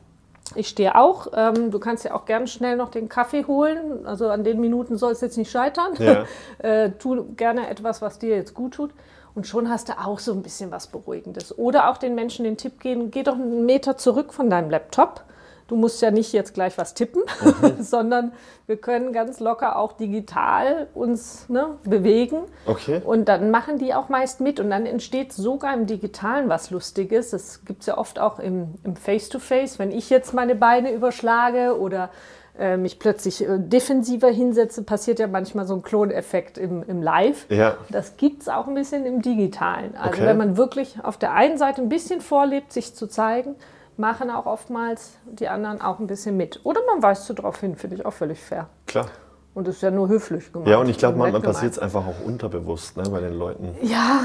Ich 0.53 0.67
stehe 0.67 0.95
auch. 0.95 1.27
Ähm, 1.35 1.71
du 1.71 1.79
kannst 1.79 2.05
ja 2.05 2.13
auch 2.13 2.25
gerne 2.25 2.47
schnell 2.47 2.77
noch 2.77 2.89
den 2.89 3.09
Kaffee 3.09 3.45
holen. 3.45 4.05
Also 4.05 4.29
an 4.29 4.43
den 4.43 4.59
Minuten 4.59 4.95
soll 4.95 5.11
es 5.11 5.21
jetzt 5.21 5.37
nicht 5.37 5.49
scheitern. 5.49 5.93
Ja. 5.97 6.25
äh, 6.59 6.91
tu 6.91 7.33
gerne 7.35 7.67
etwas, 7.69 8.01
was 8.01 8.19
dir 8.19 8.35
jetzt 8.35 8.53
gut 8.53 8.75
tut. 8.75 8.91
Und 9.33 9.47
schon 9.47 9.69
hast 9.69 9.89
du 9.89 9.93
auch 9.99 10.19
so 10.19 10.31
ein 10.31 10.43
bisschen 10.43 10.71
was 10.71 10.87
Beruhigendes. 10.87 11.57
Oder 11.57 11.89
auch 11.89 11.97
den 11.97 12.15
Menschen 12.15 12.45
den 12.45 12.57
Tipp 12.57 12.79
geben, 12.79 13.11
geh 13.11 13.23
doch 13.23 13.33
einen 13.33 13.65
Meter 13.65 13.97
zurück 13.97 14.33
von 14.33 14.49
deinem 14.49 14.69
Laptop. 14.69 15.23
Du 15.67 15.75
musst 15.75 16.01
ja 16.01 16.11
nicht 16.11 16.31
jetzt 16.33 16.53
gleich 16.53 16.77
was 16.77 16.93
tippen, 16.93 17.23
sondern 17.79 18.33
wir 18.67 18.77
können 18.77 19.13
ganz 19.13 19.39
locker 19.39 19.77
auch 19.77 19.93
digital 19.93 20.87
uns 20.93 21.49
ne, 21.49 21.77
bewegen. 21.83 22.37
Okay. 22.65 23.01
Und 23.03 23.25
dann 23.25 23.51
machen 23.51 23.77
die 23.77 23.93
auch 23.93 24.09
meist 24.09 24.41
mit 24.41 24.59
und 24.59 24.69
dann 24.69 24.85
entsteht 24.85 25.33
sogar 25.33 25.73
im 25.73 25.85
Digitalen 25.87 26.49
was 26.49 26.69
Lustiges. 26.71 27.31
Das 27.31 27.65
gibt 27.65 27.81
es 27.81 27.87
ja 27.87 27.97
oft 27.97 28.19
auch 28.19 28.39
im 28.39 28.75
im 28.83 28.95
Face-to-Face, 28.95 29.79
wenn 29.79 29.91
ich 29.91 30.09
jetzt 30.09 30.33
meine 30.33 30.55
Beine 30.55 30.91
überschlage 30.91 31.79
oder 31.79 32.09
äh, 32.57 32.77
mich 32.77 32.99
plötzlich 32.99 33.43
äh, 33.43 33.57
defensiver 33.59 34.29
hinsetze, 34.29 34.83
passiert 34.83 35.19
ja 35.19 35.27
manchmal 35.27 35.65
so 35.67 35.75
ein 35.75 35.81
Kloneffekt 35.81 36.57
im, 36.57 36.83
im 36.87 37.01
Live. 37.01 37.47
Ja. 37.49 37.75
Das 37.89 38.15
gibt 38.17 38.43
es 38.43 38.49
auch 38.49 38.67
ein 38.67 38.75
bisschen 38.75 39.05
im 39.05 39.21
Digitalen. 39.21 39.95
Also 39.97 40.21
Okay. 40.21 40.25
wenn 40.27 40.37
man 40.37 40.55
wirklich 40.57 40.95
auf 41.03 41.17
der 41.17 41.33
einen 41.33 41.57
Seite 41.57 41.81
ein 41.81 41.89
bisschen 41.89 42.21
vorlebt, 42.21 42.71
sich 42.71 42.95
zu 42.95 43.07
zeigen, 43.07 43.55
machen 43.97 44.29
auch 44.29 44.45
oftmals 44.45 45.17
die 45.25 45.47
anderen 45.47 45.81
auch 45.81 45.99
ein 45.99 46.07
bisschen 46.07 46.37
mit. 46.37 46.59
Oder 46.63 46.81
man 46.87 47.01
weist 47.01 47.25
so 47.25 47.33
drauf 47.33 47.59
hin, 47.59 47.75
finde 47.75 47.97
ich 47.97 48.05
auch 48.05 48.13
völlig 48.13 48.39
fair. 48.39 48.67
Klar. 48.87 49.07
Und 49.53 49.67
das 49.69 49.75
ist 49.77 49.81
ja 49.83 49.91
nur 49.91 50.09
höflich 50.09 50.51
gemacht. 50.51 50.67
Ja, 50.67 50.77
und 50.79 50.89
ich 50.89 50.97
glaube, 50.97 51.13
gemeint. 51.17 51.41
passiert 51.41 51.71
es 51.71 51.79
einfach 51.79 52.05
auch 52.05 52.25
unterbewusst 52.25 52.97
ne, 52.97 53.03
bei 53.09 53.21
den 53.21 53.39
Leuten. 53.39 53.73
Ja, 53.81 54.19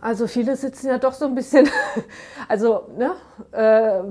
also 0.00 0.26
viele 0.26 0.56
sitzen 0.56 0.88
ja 0.88 0.98
doch 0.98 1.12
so 1.12 1.26
ein 1.26 1.36
bisschen, 1.36 1.68
also, 2.48 2.88
ne, 2.98 3.12
äh, 3.52 4.02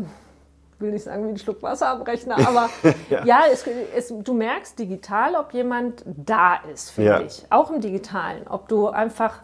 will 0.80 0.92
nicht 0.92 1.04
sagen 1.04 1.26
wie 1.26 1.30
ein 1.32 1.38
Schluck 1.38 1.62
Wasser 1.62 1.90
am 1.90 2.04
Rechner, 2.04 2.38
aber 2.48 2.70
ja, 3.26 3.42
es, 3.52 3.66
es, 3.96 4.14
du 4.18 4.34
merkst 4.34 4.80
digital, 4.80 5.36
ob 5.36 5.54
jemand 5.54 6.04
da 6.06 6.56
ist, 6.74 6.92
finde 6.92 7.12
Ja. 7.12 7.20
ich. 7.20 7.46
Auch 7.50 7.70
im 7.70 7.82
Digitalen, 7.82 8.48
ob 8.48 8.70
du 8.70 8.88
einfach 8.88 9.40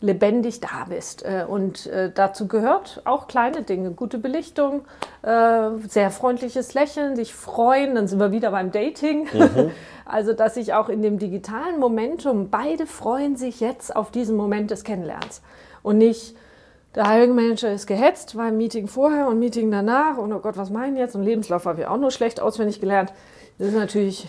lebendig 0.00 0.60
da 0.60 0.86
bist. 0.88 1.24
Äh, 1.24 1.44
Und 1.48 1.86
äh, 1.86 2.10
dazu 2.14 2.48
gehört 2.48 3.02
auch 3.04 3.26
kleine 3.28 3.62
Dinge, 3.62 3.90
gute 3.92 4.18
Belichtung, 4.18 4.82
äh, 5.22 5.70
sehr 5.88 6.10
freundliches 6.10 6.74
Lächeln, 6.74 7.16
sich 7.16 7.34
freuen, 7.34 7.94
dann 7.94 8.06
sind 8.06 8.18
wir 8.18 8.32
wieder 8.32 8.50
beim 8.50 8.72
Dating. 8.72 9.28
Also, 10.08 10.34
dass 10.34 10.54
sich 10.54 10.72
auch 10.72 10.88
in 10.88 11.02
dem 11.02 11.18
digitalen 11.18 11.80
Momentum, 11.80 12.48
beide 12.48 12.86
freuen 12.86 13.34
sich 13.36 13.58
jetzt 13.58 13.96
auf 13.96 14.12
diesen 14.12 14.36
Moment 14.36 14.70
des 14.70 14.84
Kennenlernens. 14.84 15.42
Und 15.82 15.98
nicht, 15.98 16.36
der 16.94 17.10
Hiring 17.10 17.34
Manager 17.34 17.72
ist 17.72 17.88
gehetzt, 17.88 18.36
war 18.36 18.50
im 18.50 18.56
Meeting 18.56 18.86
vorher 18.86 19.26
und 19.26 19.40
Meeting 19.40 19.68
danach 19.72 20.16
und 20.16 20.32
oh 20.32 20.38
Gott, 20.38 20.56
was 20.56 20.70
meinen 20.70 20.96
jetzt? 20.96 21.16
Und 21.16 21.24
Lebenslauf 21.24 21.66
habe 21.66 21.80
ich 21.80 21.86
auch 21.88 21.96
nur 21.96 22.12
schlecht 22.12 22.38
auswendig 22.40 22.80
gelernt. 22.80 23.12
Das 23.58 23.66
ist 23.66 23.74
natürlich 23.74 24.28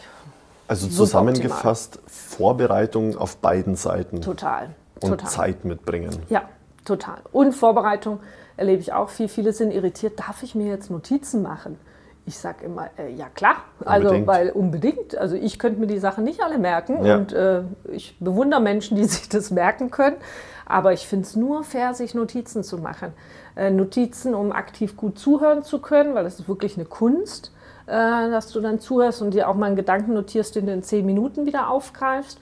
Also 0.68 0.88
zusammengefasst, 0.88 2.00
Vorbereitung 2.08 3.16
auf 3.16 3.38
beiden 3.38 3.76
Seiten 3.76 4.22
total. 4.22 4.70
Und 5.04 5.10
total. 5.12 5.30
Zeit 5.30 5.66
mitbringen. 5.66 6.12
Ja, 6.30 6.44
total. 6.86 7.18
Und 7.32 7.54
Vorbereitung 7.54 8.20
erlebe 8.56 8.82
ich 8.82 8.94
auch 8.94 9.10
viel. 9.10 9.28
Viele 9.28 9.54
sind 9.54 9.72
irritiert. 9.72 10.20
Darf 10.20 10.44
ich 10.44 10.56
mir 10.56 10.68
jetzt 10.68 10.90
Notizen 10.92 11.42
machen? 11.42 11.78
Ich 12.26 12.38
sage 12.38 12.66
immer, 12.66 12.90
äh, 12.98 13.10
ja 13.14 13.28
klar, 13.34 13.56
also 13.86 14.08
Unbedingt. 14.08 14.28
weil 14.28 14.50
unbedingt. 14.52 15.18
Also 15.18 15.36
ich 15.38 15.60
könnte 15.60 15.80
mir 15.80 15.88
die 15.88 16.00
Sachen 16.00 16.26
nicht 16.26 16.42
alle 16.44 16.58
merken 16.58 17.06
Ja. 17.06 17.16
und 17.16 17.32
äh, 17.32 17.62
ich 17.90 18.18
bewundere 18.20 18.60
Menschen, 18.60 18.98
die 18.98 19.04
sich 19.06 19.30
das 19.30 19.50
merken 19.52 19.92
können. 19.92 20.18
Aber 20.66 20.92
ich 20.92 21.08
finde 21.08 21.26
es 21.26 21.38
nur 21.38 21.64
fair, 21.64 21.94
sich 21.94 22.14
Notizen 22.14 22.64
zu 22.64 22.80
machen. 22.80 23.14
Äh, 23.56 23.72
Notizen, 23.72 24.36
um 24.36 24.52
aktiv 24.52 24.98
gut 24.98 25.18
zuhören 25.18 25.64
zu 25.64 25.80
können, 25.80 26.14
weil 26.16 26.26
das 26.26 26.40
ist 26.42 26.50
wirklich 26.50 26.76
eine 26.76 26.84
Kunst, 26.86 27.54
äh, 27.86 27.92
dass 27.94 28.52
du 28.52 28.60
dann 28.60 28.80
zuhörst 28.82 29.22
und 29.22 29.34
dir 29.34 29.48
auch 29.48 29.56
mal 29.56 29.68
einen 29.68 29.78
Gedanken 29.78 30.14
notierst, 30.14 30.56
den 30.58 30.66
du 30.66 30.74
in 30.74 30.84
zehn 30.84 31.06
Minuten 31.06 31.46
wieder 31.46 31.70
aufgreifst. 31.70 32.40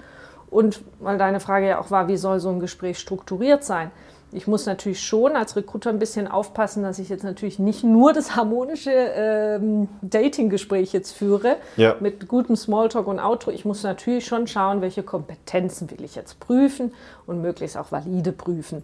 Und 0.55 0.79
weil 1.01 1.17
deine 1.17 1.41
Frage 1.41 1.67
ja 1.67 1.79
auch 1.81 1.91
war, 1.91 2.07
wie 2.07 2.15
soll 2.15 2.39
so 2.39 2.47
ein 2.49 2.61
Gespräch 2.61 2.97
strukturiert 2.97 3.65
sein? 3.65 3.91
Ich 4.31 4.47
muss 4.47 4.65
natürlich 4.65 5.01
schon 5.01 5.35
als 5.35 5.57
Recruiter 5.57 5.89
ein 5.89 5.99
bisschen 5.99 6.29
aufpassen, 6.29 6.81
dass 6.81 6.97
ich 6.97 7.09
jetzt 7.09 7.25
natürlich 7.25 7.59
nicht 7.59 7.83
nur 7.83 8.13
das 8.13 8.37
harmonische 8.37 8.89
ähm, 8.91 9.89
Dating-Gespräch 10.01 10.93
jetzt 10.93 11.11
führe 11.11 11.57
Ja. 11.75 11.95
mit 11.99 12.29
gutem 12.29 12.55
Smalltalk 12.55 13.05
und 13.07 13.19
Outro. 13.19 13.51
Ich 13.51 13.65
muss 13.65 13.83
natürlich 13.83 14.25
schon 14.25 14.47
schauen, 14.47 14.79
welche 14.79 15.03
Kompetenzen 15.03 15.91
will 15.91 16.01
ich 16.05 16.15
jetzt 16.15 16.39
prüfen 16.39 16.93
und 17.27 17.41
möglichst 17.41 17.77
auch 17.77 17.91
valide 17.91 18.31
prüfen. 18.31 18.81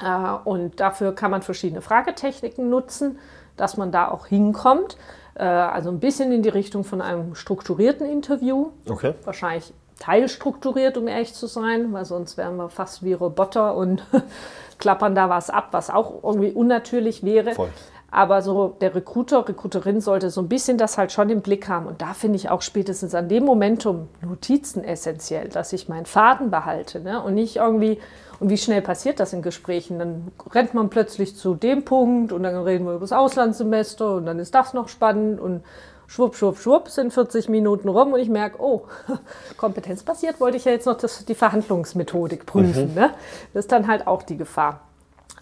Äh, 0.00 0.48
und 0.48 0.78
dafür 0.78 1.12
kann 1.12 1.32
man 1.32 1.42
verschiedene 1.42 1.82
Fragetechniken 1.82 2.70
nutzen, 2.70 3.18
dass 3.56 3.76
man 3.76 3.90
da 3.90 4.08
auch 4.08 4.26
hinkommt. 4.26 4.96
Äh, 5.34 5.42
also 5.44 5.90
ein 5.90 5.98
bisschen 5.98 6.30
in 6.30 6.42
die 6.42 6.48
Richtung 6.50 6.84
von 6.84 7.00
einem 7.00 7.34
strukturierten 7.34 8.06
Interview 8.06 8.68
Okay. 8.88 9.14
wahrscheinlich 9.24 9.72
teilstrukturiert, 10.00 10.96
um 10.96 11.06
ehrlich 11.06 11.34
zu 11.34 11.46
sein, 11.46 11.92
weil 11.92 12.04
sonst 12.04 12.36
wären 12.36 12.56
wir 12.56 12.68
fast 12.68 13.04
wie 13.04 13.12
Roboter 13.12 13.76
und 13.76 14.02
klappern 14.78 15.14
da 15.14 15.28
was 15.28 15.50
ab, 15.50 15.68
was 15.70 15.90
auch 15.90 16.24
irgendwie 16.24 16.50
unnatürlich 16.50 17.22
wäre. 17.22 17.52
Voll. 17.52 17.68
Aber 18.10 18.42
so 18.42 18.76
der 18.80 18.94
Recruiter, 18.94 19.48
Recruiterin 19.48 20.00
sollte 20.00 20.30
so 20.30 20.40
ein 20.40 20.48
bisschen 20.48 20.78
das 20.78 20.98
halt 20.98 21.12
schon 21.12 21.30
im 21.30 21.42
Blick 21.42 21.68
haben. 21.68 21.86
Und 21.86 22.02
da 22.02 22.12
finde 22.12 22.36
ich 22.36 22.48
auch 22.48 22.62
spätestens 22.62 23.14
an 23.14 23.28
dem 23.28 23.44
Momentum 23.44 24.08
Notizen 24.20 24.82
essentiell, 24.82 25.48
dass 25.48 25.72
ich 25.72 25.88
meinen 25.88 26.06
Faden 26.06 26.50
behalte 26.50 26.98
ne? 27.00 27.22
und 27.22 27.34
nicht 27.34 27.56
irgendwie, 27.56 28.00
und 28.40 28.48
wie 28.48 28.58
schnell 28.58 28.82
passiert 28.82 29.20
das 29.20 29.32
in 29.32 29.42
Gesprächen? 29.42 30.00
Dann 30.00 30.32
rennt 30.50 30.74
man 30.74 30.90
plötzlich 30.90 31.36
zu 31.36 31.54
dem 31.54 31.84
Punkt 31.84 32.32
und 32.32 32.42
dann 32.42 32.56
reden 32.56 32.84
wir 32.84 32.94
über 32.94 33.00
das 33.00 33.12
Auslandssemester 33.12 34.16
und 34.16 34.26
dann 34.26 34.40
ist 34.40 34.56
das 34.56 34.74
noch 34.74 34.88
spannend 34.88 35.38
und 35.38 35.62
schwupp, 36.10 36.34
schwupp, 36.34 36.58
schwupp 36.58 36.88
sind 36.88 37.12
40 37.12 37.48
Minuten 37.48 37.88
rum 37.88 38.12
und 38.12 38.20
ich 38.20 38.28
merke, 38.28 38.60
oh, 38.60 38.82
kompetenzbasiert 39.56 40.40
wollte 40.40 40.56
ich 40.56 40.64
ja 40.64 40.72
jetzt 40.72 40.86
noch 40.86 40.98
das, 40.98 41.24
die 41.24 41.36
Verhandlungsmethodik 41.36 42.46
prüfen. 42.46 42.94
Ne? 42.94 43.10
Das 43.54 43.64
ist 43.66 43.72
dann 43.72 43.86
halt 43.86 44.06
auch 44.06 44.24
die 44.24 44.36
Gefahr. 44.36 44.80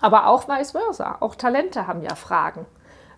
Aber 0.01 0.27
auch 0.27 0.47
vice 0.47 0.73
versa. 0.73 1.17
Auch 1.21 1.35
Talente 1.35 1.87
haben 1.87 2.03
ja 2.03 2.15
Fragen. 2.15 2.67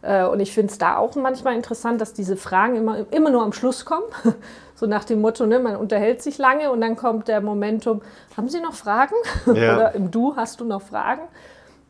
Äh, 0.03 0.25
Und 0.25 0.41
ich 0.41 0.55
finde 0.55 0.71
es 0.71 0.79
da 0.79 0.97
auch 0.97 1.15
manchmal 1.17 1.55
interessant, 1.57 2.01
dass 2.01 2.15
diese 2.15 2.37
Fragen 2.37 2.77
immer, 2.77 3.05
immer 3.11 3.31
nur 3.31 3.43
am 3.43 3.53
Schluss 3.53 3.85
kommen. 3.85 4.07
So 4.77 4.87
nach 4.87 5.05
dem 5.05 5.21
Motto, 5.21 5.45
ne, 5.45 5.59
man 5.59 5.77
unterhält 5.77 6.23
sich 6.23 6.39
lange 6.39 6.71
und 6.73 6.81
dann 6.81 6.97
kommt 6.97 7.29
der 7.29 7.43
Momentum, 7.43 8.01
haben 8.35 8.49
Sie 8.49 8.61
noch 8.61 8.73
Fragen? 8.73 9.15
Ja. 9.45 9.53
Oder 9.77 9.95
im 9.95 10.11
Du 10.11 10.37
hast 10.37 10.59
du 10.59 10.65
noch 10.65 10.81
Fragen? 10.81 11.21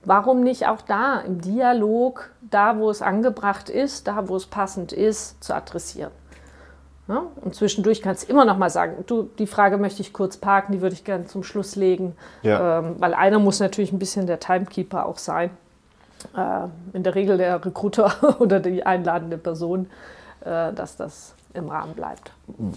Warum 0.05 0.43
nicht 0.43 0.67
auch 0.67 0.81
da 0.81 1.21
im 1.21 1.41
Dialog, 1.41 2.31
da 2.41 2.79
wo 2.79 2.91
es 2.91 3.03
angebracht 3.03 3.69
ist, 3.69 4.07
da 4.07 4.29
wo 4.29 4.37
es 4.37 4.47
passend 4.47 4.93
ist, 4.93 5.43
zu 5.45 5.55
adressieren? 5.55 6.11
Ja? 7.07 7.25
Und 7.43 7.55
zwischendurch 7.55 8.01
kannst 8.01 8.27
du 8.29 8.33
immer 8.33 8.45
noch 8.45 8.57
mal 8.57 8.71
sagen, 8.71 9.05
du, 9.07 9.29
die 9.39 9.47
Frage 9.47 9.77
möchte 9.77 10.01
ich 10.01 10.13
kurz 10.13 10.37
parken, 10.37 10.73
die 10.73 10.81
würde 10.81 10.95
ich 10.95 11.05
gerne 11.05 11.27
zum 11.27 11.43
Schluss 11.43 11.77
legen. 11.77 12.15
Ja. 12.43 12.79
Ähm, 12.79 12.97
weil 12.99 13.13
einer 13.13 13.39
muss 13.39 13.61
natürlich 13.61 13.93
ein 13.93 13.99
bisschen 13.99 14.27
der 14.27 14.41
Timekeeper 14.41 15.07
auch 15.07 15.19
sein. 15.19 15.51
Äh, 16.37 16.97
in 16.97 17.03
der 17.03 17.15
Regel 17.15 17.37
der 17.37 17.63
Recruiter 17.65 18.13
oder 18.41 18.61
die 18.61 18.87
einladende 18.87 19.39
Person, 19.39 19.91
äh, 20.45 20.73
dass 20.73 20.97
das 20.97 21.35
im 21.53 21.69
Rahmen 21.69 21.95
bleibt. 21.95 22.31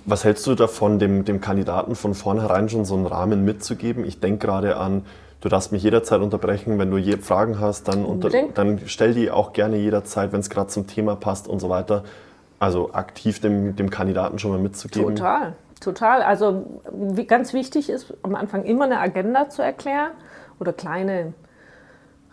Was 0.05 0.23
hältst 0.23 0.47
du 0.47 0.55
davon, 0.55 0.97
dem, 0.97 1.25
dem 1.25 1.39
Kandidaten 1.39 1.95
von 1.95 2.15
vornherein 2.15 2.69
schon 2.69 2.85
so 2.85 2.95
einen 2.95 3.05
Rahmen 3.05 3.45
mitzugeben? 3.45 4.03
Ich 4.03 4.19
denke 4.19 4.47
gerade 4.47 4.77
an, 4.77 5.05
du 5.43 5.49
darfst 5.49 5.73
mich 5.73 5.83
jederzeit 5.83 6.21
unterbrechen, 6.21 6.79
wenn 6.79 6.89
du 6.89 6.97
je 6.97 7.17
Fragen 7.17 7.59
hast, 7.59 7.89
dann, 7.89 8.05
unter, 8.05 8.29
dann 8.29 8.79
stell 8.85 9.13
die 9.13 9.29
auch 9.29 9.51
gerne 9.51 9.75
jederzeit, 9.75 10.31
wenn 10.31 10.39
es 10.39 10.49
gerade 10.49 10.67
zum 10.67 10.87
Thema 10.87 11.17
passt 11.17 11.49
und 11.49 11.59
so 11.59 11.69
weiter. 11.69 12.05
Also 12.59 12.93
aktiv 12.93 13.41
dem, 13.41 13.75
dem 13.75 13.89
Kandidaten 13.89 14.39
schon 14.39 14.51
mal 14.51 14.59
mitzugeben. 14.59 15.17
Total, 15.17 15.53
total. 15.81 16.21
Also 16.21 16.63
ganz 17.27 17.51
wichtig 17.51 17.89
ist 17.89 18.13
am 18.23 18.35
Anfang 18.35 18.63
immer 18.63 18.85
eine 18.85 18.99
Agenda 18.99 19.49
zu 19.49 19.61
erklären 19.61 20.11
oder 20.61 20.71
kleine 20.71 21.33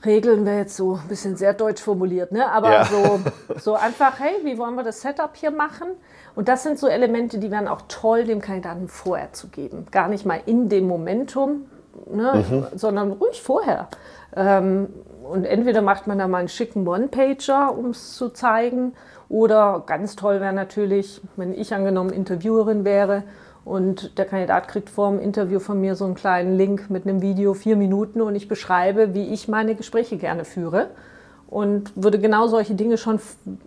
Regeln 0.04 0.46
wäre 0.46 0.58
jetzt 0.58 0.76
so 0.76 0.94
ein 0.94 1.08
bisschen 1.08 1.36
sehr 1.36 1.52
deutsch 1.52 1.82
formuliert, 1.82 2.30
ne? 2.30 2.48
aber 2.50 2.70
Ja. 2.70 2.84
so, 2.84 3.20
so 3.58 3.74
einfach, 3.74 4.20
hey, 4.20 4.34
wie 4.44 4.56
wollen 4.56 4.76
wir 4.76 4.84
das 4.84 5.00
Setup 5.00 5.32
hier 5.34 5.50
machen? 5.50 5.88
Und 6.36 6.48
das 6.48 6.62
sind 6.62 6.78
so 6.78 6.86
Elemente, 6.86 7.38
die 7.38 7.50
wären 7.50 7.66
auch 7.66 7.82
toll, 7.88 8.24
dem 8.24 8.40
Kandidaten 8.40 8.86
vorher 8.86 9.32
zu 9.32 9.48
geben. 9.48 9.88
Gar 9.90 10.08
nicht 10.08 10.24
mal 10.24 10.40
in 10.46 10.68
dem 10.68 10.86
Momentum, 10.86 11.66
ne? 12.10 12.68
sondern 12.74 13.12
ruhig 13.12 13.42
vorher. 13.42 13.88
Ähm, 14.34 14.88
und 15.22 15.44
entweder 15.44 15.82
macht 15.82 16.06
man 16.06 16.18
da 16.18 16.28
mal 16.28 16.38
einen 16.38 16.48
schicken 16.48 16.86
One-Pager, 16.86 17.76
um 17.76 17.90
es 17.90 18.16
zu 18.16 18.30
zeigen, 18.30 18.94
oder 19.28 19.84
ganz 19.86 20.16
toll 20.16 20.40
wäre 20.40 20.52
natürlich, 20.52 21.20
wenn 21.36 21.54
ich 21.54 21.72
angenommen 21.72 22.10
Interviewerin 22.10 22.84
wäre 22.84 23.22
und 23.64 24.18
der 24.18 24.24
Kandidat 24.24 24.66
kriegt 24.66 24.90
vor 24.90 25.10
dem 25.10 25.20
Interview 25.20 25.60
von 25.60 25.80
mir 25.80 25.94
so 25.94 26.04
einen 26.04 26.16
kleinen 26.16 26.56
Link 26.56 26.90
mit 26.90 27.06
einem 27.06 27.22
Video, 27.22 27.54
vier 27.54 27.76
Minuten, 27.76 28.20
und 28.20 28.34
ich 28.34 28.48
beschreibe, 28.48 29.14
wie 29.14 29.32
ich 29.32 29.46
meine 29.46 29.76
Gespräche 29.76 30.16
gerne 30.16 30.44
führe 30.44 30.88
und 31.48 31.92
würde 31.94 32.18
genau 32.18 32.46
solche 32.48 32.74
Dinge 32.74 32.96
schon 32.96 33.20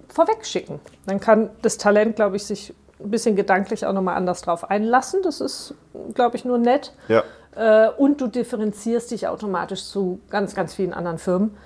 vorweg 0.10 0.46
schicken. 0.46 0.80
Dann 1.06 1.20
kann 1.20 1.50
das 1.62 1.78
Talent, 1.78 2.16
glaube 2.16 2.36
ich, 2.38 2.46
sich 2.46 2.74
ein 3.02 3.12
bisschen 3.12 3.36
gedanklich 3.36 3.86
auch 3.86 3.94
nochmal 3.94 4.16
anders 4.16 4.42
drauf 4.42 4.70
einlassen. 4.70 5.22
Das 5.24 5.42
ist, 5.42 5.76
glaube 6.14 6.38
ich, 6.38 6.46
nur 6.46 6.58
nett. 6.58 6.94
Ja. 7.08 7.24
Äh, 7.56 7.90
und 7.90 8.22
du 8.22 8.28
differenzierst 8.28 9.12
dich 9.12 9.28
automatisch 9.28 9.84
zu 9.84 10.20
ganz, 10.30 10.56
ganz 10.56 10.74
vielen 10.74 10.94
anderen 10.94 11.18
Firmen, 11.18 11.58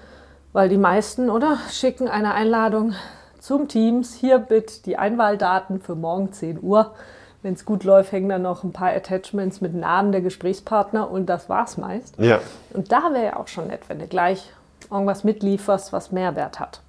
weil 0.54 0.70
die 0.70 0.78
meisten, 0.78 1.30
oder, 1.30 1.58
schicken 1.72 2.08
eine 2.08 2.34
Einladung 2.34 2.94
zum 3.40 3.68
Teams. 3.68 4.14
Hier 4.14 4.40
bitte 4.40 4.82
die 4.84 4.98
Einwahldaten 4.98 5.82
für 5.82 5.96
morgen 5.96 6.34
10 6.34 6.62
Uhr. 6.62 6.94
Wenn 7.44 7.54
es 7.54 7.66
gut 7.66 7.84
läuft, 7.84 8.12
hängen 8.12 8.30
dann 8.30 8.42
noch 8.42 8.64
ein 8.64 8.74
paar 8.74 8.90
Attachments 8.90 9.62
mit 9.62 9.74
Namen 9.74 10.12
der 10.12 10.22
Gesprächspartner 10.22 11.10
und 11.10 11.28
das 11.28 11.48
war's 11.50 11.78
meist. 11.78 12.18
Ja. 12.20 12.40
Und 12.74 12.92
da 12.92 13.14
wäre 13.14 13.26
ja 13.26 13.36
auch 13.38 13.48
schon 13.48 13.68
nett, 13.68 13.82
wenn 13.88 14.00
du 14.00 14.08
gleich 14.08 14.52
irgendwas 14.92 15.24
mitlieferst, 15.24 15.94
was 15.94 16.12
Mehrwert 16.12 16.60
hat. 16.60 16.82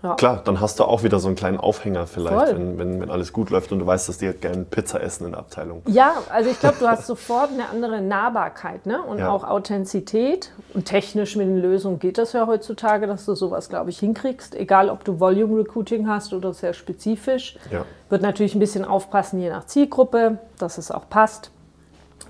Ja. 0.00 0.14
Klar, 0.14 0.42
dann 0.44 0.60
hast 0.60 0.78
du 0.78 0.84
auch 0.84 1.02
wieder 1.02 1.18
so 1.18 1.26
einen 1.26 1.34
kleinen 1.34 1.58
Aufhänger 1.58 2.06
vielleicht, 2.06 2.54
wenn, 2.54 2.78
wenn, 2.78 3.00
wenn 3.00 3.10
alles 3.10 3.32
gut 3.32 3.50
läuft 3.50 3.72
und 3.72 3.80
du 3.80 3.86
weißt, 3.86 4.08
dass 4.08 4.18
die 4.18 4.26
halt 4.26 4.40
gerne 4.40 4.62
Pizza 4.64 5.02
essen 5.02 5.24
in 5.24 5.32
der 5.32 5.40
Abteilung. 5.40 5.82
Ja, 5.88 6.14
also 6.30 6.50
ich 6.50 6.60
glaube, 6.60 6.76
du 6.78 6.86
hast 6.86 7.04
sofort 7.06 7.50
eine 7.50 7.68
andere 7.68 8.00
Nahbarkeit 8.00 8.86
ne? 8.86 9.02
und 9.02 9.18
Ja. 9.18 9.30
auch 9.30 9.42
Authentizität. 9.42 10.52
Und 10.72 10.84
technisch 10.84 11.34
mit 11.34 11.48
den 11.48 11.58
Lösungen 11.58 11.98
geht 11.98 12.16
das 12.16 12.32
ja 12.32 12.46
heutzutage, 12.46 13.08
dass 13.08 13.24
du 13.24 13.34
sowas, 13.34 13.68
glaube 13.68 13.90
ich, 13.90 13.98
hinkriegst. 13.98 14.54
Egal, 14.54 14.88
ob 14.88 15.02
du 15.02 15.18
Volume 15.18 15.58
Recruiting 15.58 16.08
hast 16.08 16.32
oder 16.32 16.52
sehr 16.54 16.74
spezifisch. 16.74 17.58
Ja. 17.72 17.84
Wird 18.08 18.22
natürlich 18.22 18.54
ein 18.54 18.60
bisschen 18.60 18.84
aufpassen, 18.84 19.40
je 19.40 19.50
nach 19.50 19.66
Zielgruppe, 19.66 20.38
dass 20.60 20.78
es 20.78 20.92
auch 20.92 21.08
passt. 21.08 21.50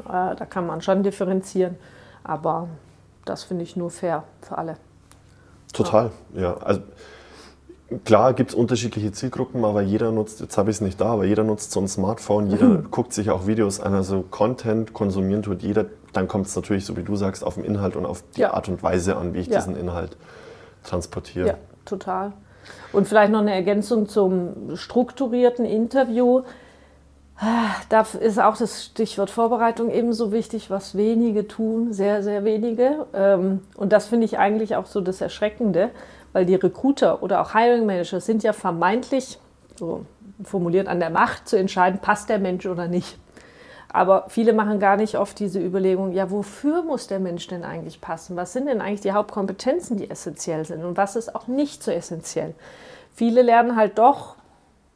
Äh, 0.06 0.36
da 0.36 0.46
kann 0.48 0.66
man 0.66 0.80
schon 0.80 1.02
differenzieren. 1.02 1.76
Aber 2.24 2.68
das 3.26 3.44
finde 3.44 3.64
ich 3.64 3.76
nur 3.76 3.90
fair 3.90 4.24
für 4.40 4.56
alle. 4.56 4.76
Total, 5.74 6.10
ja. 6.32 6.56
Also 6.58 6.80
klar 8.04 8.34
gibt 8.34 8.50
es 8.50 8.54
unterschiedliche 8.56 9.12
Zielgruppen, 9.12 9.64
aber 9.64 9.80
jeder 9.82 10.12
nutzt, 10.12 10.40
jetzt 10.40 10.58
habe 10.58 10.70
ich 10.70 10.76
es 10.76 10.80
nicht 10.80 11.00
da, 11.00 11.06
aber 11.12 11.24
jeder 11.24 11.44
nutzt 11.44 11.72
so 11.72 11.80
ein 11.80 11.88
Smartphone, 11.88 12.48
jeder 12.50 12.76
guckt 12.90 13.12
sich 13.12 13.30
auch 13.30 13.46
Videos 13.46 13.80
an, 13.80 13.94
also 13.94 14.24
Content 14.30 14.92
konsumieren 14.92 15.42
tut 15.42 15.62
jeder. 15.62 15.86
Dann 16.12 16.26
kommt 16.28 16.46
es 16.46 16.56
natürlich, 16.56 16.84
so 16.86 16.96
wie 16.96 17.02
du 17.02 17.16
sagst, 17.16 17.44
auf 17.44 17.54
den 17.54 17.64
Inhalt 17.64 17.96
und 17.96 18.06
auf 18.06 18.22
die 18.36 18.42
Ja. 18.42 18.54
Art 18.54 18.68
und 18.68 18.82
Weise 18.82 19.16
an, 19.16 19.34
wie 19.34 19.38
ich 19.40 19.48
Ja. 19.48 19.58
diesen 19.58 19.76
Inhalt 19.76 20.16
transportiere. 20.84 21.48
Ja, 21.48 21.54
total. 21.84 22.32
Und 22.92 23.06
vielleicht 23.08 23.32
noch 23.32 23.40
eine 23.40 23.54
Ergänzung 23.54 24.08
zum 24.08 24.76
strukturierten 24.76 25.64
Interview. 25.64 26.42
Da 27.88 28.04
ist 28.20 28.40
auch 28.40 28.56
das 28.56 28.84
Stichwort 28.86 29.30
Vorbereitung 29.30 29.90
ebenso 29.92 30.32
wichtig, 30.32 30.70
was 30.70 30.96
wenige 30.96 31.46
tun, 31.46 31.92
sehr, 31.92 32.22
sehr 32.22 32.42
wenige. 32.44 33.06
Ähm, 33.14 33.60
Und 33.76 33.92
das 33.92 34.06
finde 34.08 34.24
ich 34.24 34.38
eigentlich 34.38 34.74
auch 34.74 34.86
so 34.86 35.00
das 35.00 35.20
Erschreckende, 35.20 35.90
weil 36.38 36.46
die 36.46 36.54
Recruiter 36.54 37.20
oder 37.24 37.40
auch 37.40 37.52
Hiring 37.52 37.84
Manager 37.84 38.20
sind 38.20 38.44
ja 38.44 38.52
vermeintlich, 38.52 39.40
so 39.74 40.06
formuliert, 40.44 40.86
an 40.86 41.00
der 41.00 41.10
Macht 41.10 41.48
zu 41.48 41.58
entscheiden, 41.58 41.98
passt 41.98 42.28
der 42.28 42.38
Mensch 42.38 42.64
oder 42.64 42.86
nicht. 42.86 43.18
Aber 43.92 44.26
viele 44.28 44.52
machen 44.52 44.78
gar 44.78 44.96
nicht 44.96 45.18
oft 45.18 45.36
diese 45.40 45.58
Überlegung, 45.60 46.12
ja, 46.12 46.30
wofür 46.30 46.84
muss 46.84 47.08
der 47.08 47.18
Mensch 47.18 47.48
denn 47.48 47.64
eigentlich 47.64 48.00
passen? 48.00 48.36
Was 48.36 48.52
sind 48.52 48.68
denn 48.68 48.80
eigentlich 48.80 49.00
die 49.00 49.10
Hauptkompetenzen, 49.10 49.96
die 49.96 50.08
essentiell 50.08 50.64
sind 50.64 50.84
und 50.84 50.96
was 50.96 51.16
ist 51.16 51.34
auch 51.34 51.48
nicht 51.48 51.82
so 51.82 51.90
essentiell? 51.90 52.54
Viele 53.12 53.42
lernen 53.42 53.74
halt 53.74 53.98
doch 53.98 54.36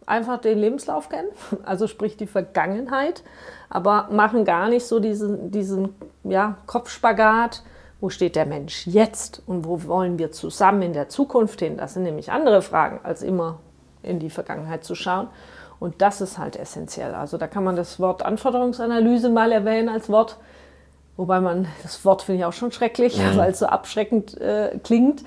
einfach 0.06 0.40
den 0.40 0.58
Lebenslauf 0.58 1.08
kennen, 1.08 1.30
also 1.64 1.88
sprich 1.88 2.16
die 2.16 2.28
Vergangenheit, 2.28 3.24
aber 3.68 4.10
machen 4.12 4.44
gar 4.44 4.68
nicht 4.68 4.86
so 4.86 5.00
diesen, 5.00 5.50
diesen 5.50 5.96
ja, 6.22 6.58
Kopfspagat, 6.66 7.64
wo 8.02 8.10
steht 8.10 8.34
der 8.34 8.46
Mensch 8.46 8.88
jetzt 8.88 9.42
und 9.46 9.64
wo 9.64 9.84
wollen 9.84 10.18
wir 10.18 10.32
zusammen 10.32 10.82
in 10.82 10.92
der 10.92 11.08
Zukunft 11.08 11.60
hin? 11.60 11.76
Das 11.76 11.94
sind 11.94 12.02
nämlich 12.02 12.32
andere 12.32 12.60
Fragen 12.60 12.98
als 13.04 13.22
immer 13.22 13.60
in 14.02 14.18
die 14.18 14.28
Vergangenheit 14.28 14.82
zu 14.82 14.96
schauen. 14.96 15.28
Und 15.78 16.02
das 16.02 16.20
ist 16.20 16.36
halt 16.36 16.56
essentiell. 16.56 17.14
Also 17.14 17.38
da 17.38 17.46
kann 17.46 17.62
man 17.62 17.76
das 17.76 18.00
Wort 18.00 18.24
Anforderungsanalyse 18.24 19.30
mal 19.30 19.52
erwähnen 19.52 19.88
als 19.88 20.08
Wort, 20.08 20.36
wobei 21.16 21.40
man, 21.40 21.68
das 21.84 22.04
Wort 22.04 22.22
finde 22.22 22.40
ich 22.40 22.44
auch 22.44 22.52
schon 22.52 22.72
schrecklich, 22.72 23.16
Mhm. 23.18 23.36
weil 23.36 23.52
es 23.52 23.60
so 23.60 23.66
abschreckend 23.66 24.36
äh, 24.40 24.80
klingt. 24.82 25.22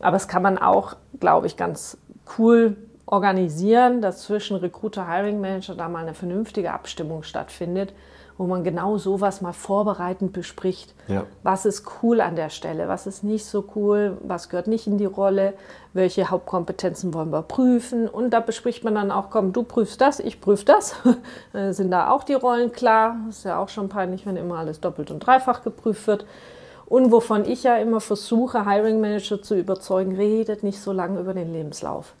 Aber 0.00 0.18
es 0.18 0.28
kann 0.28 0.42
man 0.42 0.58
auch, 0.58 0.96
glaube 1.20 1.46
ich, 1.46 1.56
ganz 1.56 1.96
cool 2.36 2.76
organisieren, 3.06 4.02
dass 4.02 4.24
zwischen 4.24 4.58
Recruiter, 4.58 5.08
Hiring 5.08 5.40
Manager 5.40 5.74
da 5.74 5.88
mal 5.88 6.02
eine 6.02 6.14
vernünftige 6.14 6.72
Abstimmung 6.72 7.22
stattfindet, 7.22 7.94
wo 8.40 8.46
man 8.46 8.64
genau 8.64 8.96
sowas 8.96 9.42
mal 9.42 9.52
vorbereitend 9.52 10.32
bespricht. 10.32 10.94
Ja. 11.08 11.24
Was 11.42 11.66
ist 11.66 11.84
cool 12.02 12.22
an 12.22 12.36
der 12.36 12.48
Stelle, 12.48 12.88
was 12.88 13.06
ist 13.06 13.22
nicht 13.22 13.44
so 13.44 13.66
cool, 13.76 14.16
was 14.22 14.48
gehört 14.48 14.66
nicht 14.66 14.86
in 14.86 14.96
die 14.96 15.04
Rolle, 15.04 15.52
welche 15.92 16.30
Hauptkompetenzen 16.30 17.12
wollen 17.12 17.32
wir 17.32 17.42
prüfen. 17.42 18.08
Und 18.08 18.30
da 18.30 18.40
bespricht 18.40 18.82
man 18.82 18.94
dann 18.94 19.10
auch, 19.10 19.28
komm, 19.28 19.52
du 19.52 19.62
prüfst 19.62 20.00
das, 20.00 20.20
ich 20.20 20.40
prüfe 20.40 20.64
das. 20.64 20.94
Dann 21.52 21.72
sind 21.74 21.90
da 21.90 22.08
auch 22.08 22.24
die 22.24 22.32
Rollen 22.32 22.72
klar. 22.72 23.16
Ist 23.28 23.44
ja 23.44 23.58
auch 23.58 23.68
schon 23.68 23.90
peinlich, 23.90 24.24
wenn 24.24 24.36
immer 24.36 24.56
alles 24.56 24.80
doppelt 24.80 25.10
und 25.10 25.18
dreifach 25.18 25.62
geprüft 25.62 26.06
wird. 26.06 26.24
Und 26.86 27.12
wovon 27.12 27.44
ich 27.44 27.64
ja 27.64 27.76
immer 27.76 28.00
versuche, 28.00 28.64
Hiring 28.64 29.02
Manager 29.02 29.42
zu 29.42 29.54
überzeugen, 29.54 30.16
redet 30.16 30.62
nicht 30.62 30.80
so 30.80 30.92
lange 30.92 31.20
über 31.20 31.34
den 31.34 31.52
Lebenslauf. 31.52 32.14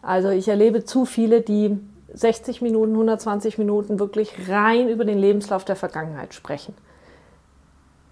Also 0.00 0.30
ich 0.30 0.48
erlebe 0.48 0.86
zu 0.86 1.04
viele, 1.04 1.42
die 1.42 1.78
60 2.14 2.62
Minuten, 2.62 2.92
120 2.92 3.58
Minuten 3.58 3.98
wirklich 3.98 4.48
rein 4.48 4.88
über 4.88 5.04
den 5.04 5.18
Lebenslauf 5.18 5.64
der 5.64 5.76
Vergangenheit 5.76 6.34
sprechen. 6.34 6.74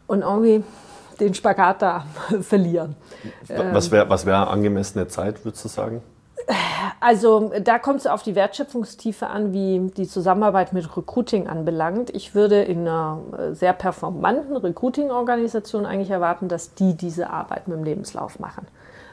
Und 0.07 0.23
irgendwie 0.23 0.65
den 1.21 1.35
Spagat 1.35 1.83
da 1.83 2.05
verlieren. 2.41 2.97
Was 3.49 3.91
wäre 3.91 4.09
was 4.11 4.27
wär 4.27 4.51
angemessene 4.51 5.09
Zeit, 5.09 5.45
würdest 5.45 5.65
du 5.65 5.69
sagen? 5.69 6.03
Also 7.01 7.53
da 7.63 7.79
kommt 7.79 8.01
es 8.01 8.07
auf 8.07 8.23
die 8.23 8.35
Wertschöpfungstiefe 8.35 9.29
an, 9.29 9.53
wie 9.53 9.91
die 9.97 10.09
Zusammenarbeit 10.09 10.73
mit 10.73 10.97
Recruiting 10.97 11.47
anbelangt. 11.47 12.11
Ich 12.11 12.35
würde 12.35 12.63
in 12.63 12.81
einer 12.81 13.21
äh, 13.39 13.55
sehr 13.55 13.73
performanten 13.73 14.57
Recruiting-Organisation 14.57 15.87
eigentlich 15.87 16.11
erwarten, 16.11 16.49
dass 16.49 16.75
die 16.75 16.97
diese 16.97 17.31
Arbeit 17.31 17.69
mit 17.69 17.77
dem 17.77 17.85
Lebenslauf 17.85 18.39
machen. 18.39 18.67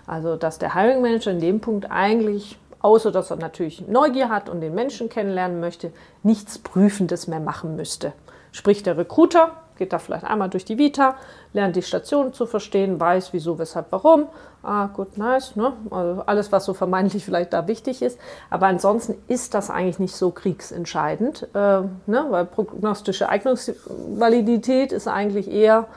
Also 0.08 0.36
dass 0.36 0.58
der 0.58 0.74
Hiring 0.74 1.02
Manager 1.02 1.32
in 1.32 1.40
dem 1.40 1.62
Punkt 1.62 1.92
eigentlich, 1.92 2.58
außer 2.82 3.12
dass 3.12 3.32
er 3.32 3.38
natürlich 3.38 3.88
Neugier 3.88 4.30
hat 4.30 4.50
und 4.50 4.62
den 4.62 4.76
Menschen 4.76 5.10
kennenlernen 5.10 5.60
möchte, 5.60 5.92
nichts 6.24 6.60
Prüfendes 6.60 7.28
mehr 7.28 7.40
machen 7.40 7.76
müsste. 7.76 8.14
Sprich, 8.52 8.84
der 8.84 8.98
Recruiter 8.98 9.52
geht 9.80 9.94
da 9.94 10.00
vielleicht 10.00 10.26
einmal 10.26 10.50
durch 10.50 10.66
die 10.66 10.78
Vita, 10.78 11.16
lernt 11.54 11.76
die 11.76 11.82
Station 11.82 12.34
zu 12.34 12.46
verstehen, 12.46 13.00
weiß 13.00 13.34
wieso, 13.34 13.58
weshalb, 13.58 13.88
warum. 13.92 14.28
Ah, 14.62 14.88
gut, 14.88 15.18
nice. 15.18 15.56
Ne? 15.56 15.74
Also 15.90 16.22
alles, 16.26 16.52
was 16.52 16.66
so 16.66 16.74
vermeintlich 16.74 17.26
vielleicht 17.26 17.54
da 17.54 17.68
wichtig 17.68 18.02
ist. 18.02 18.20
Aber 18.50 18.68
ansonsten 18.68 19.16
ist 19.28 19.54
das 19.54 19.70
eigentlich 19.70 20.00
nicht 20.00 20.16
so 20.16 20.32
kriegsentscheidend, 20.32 21.48
äh, 21.54 21.82
ne? 22.06 22.26
weil 22.30 22.46
prognostische 22.46 23.30
Eignungsvalidität 23.30 24.92
ist 24.92 25.08
eigentlich 25.08 25.50
eher, 25.50 25.88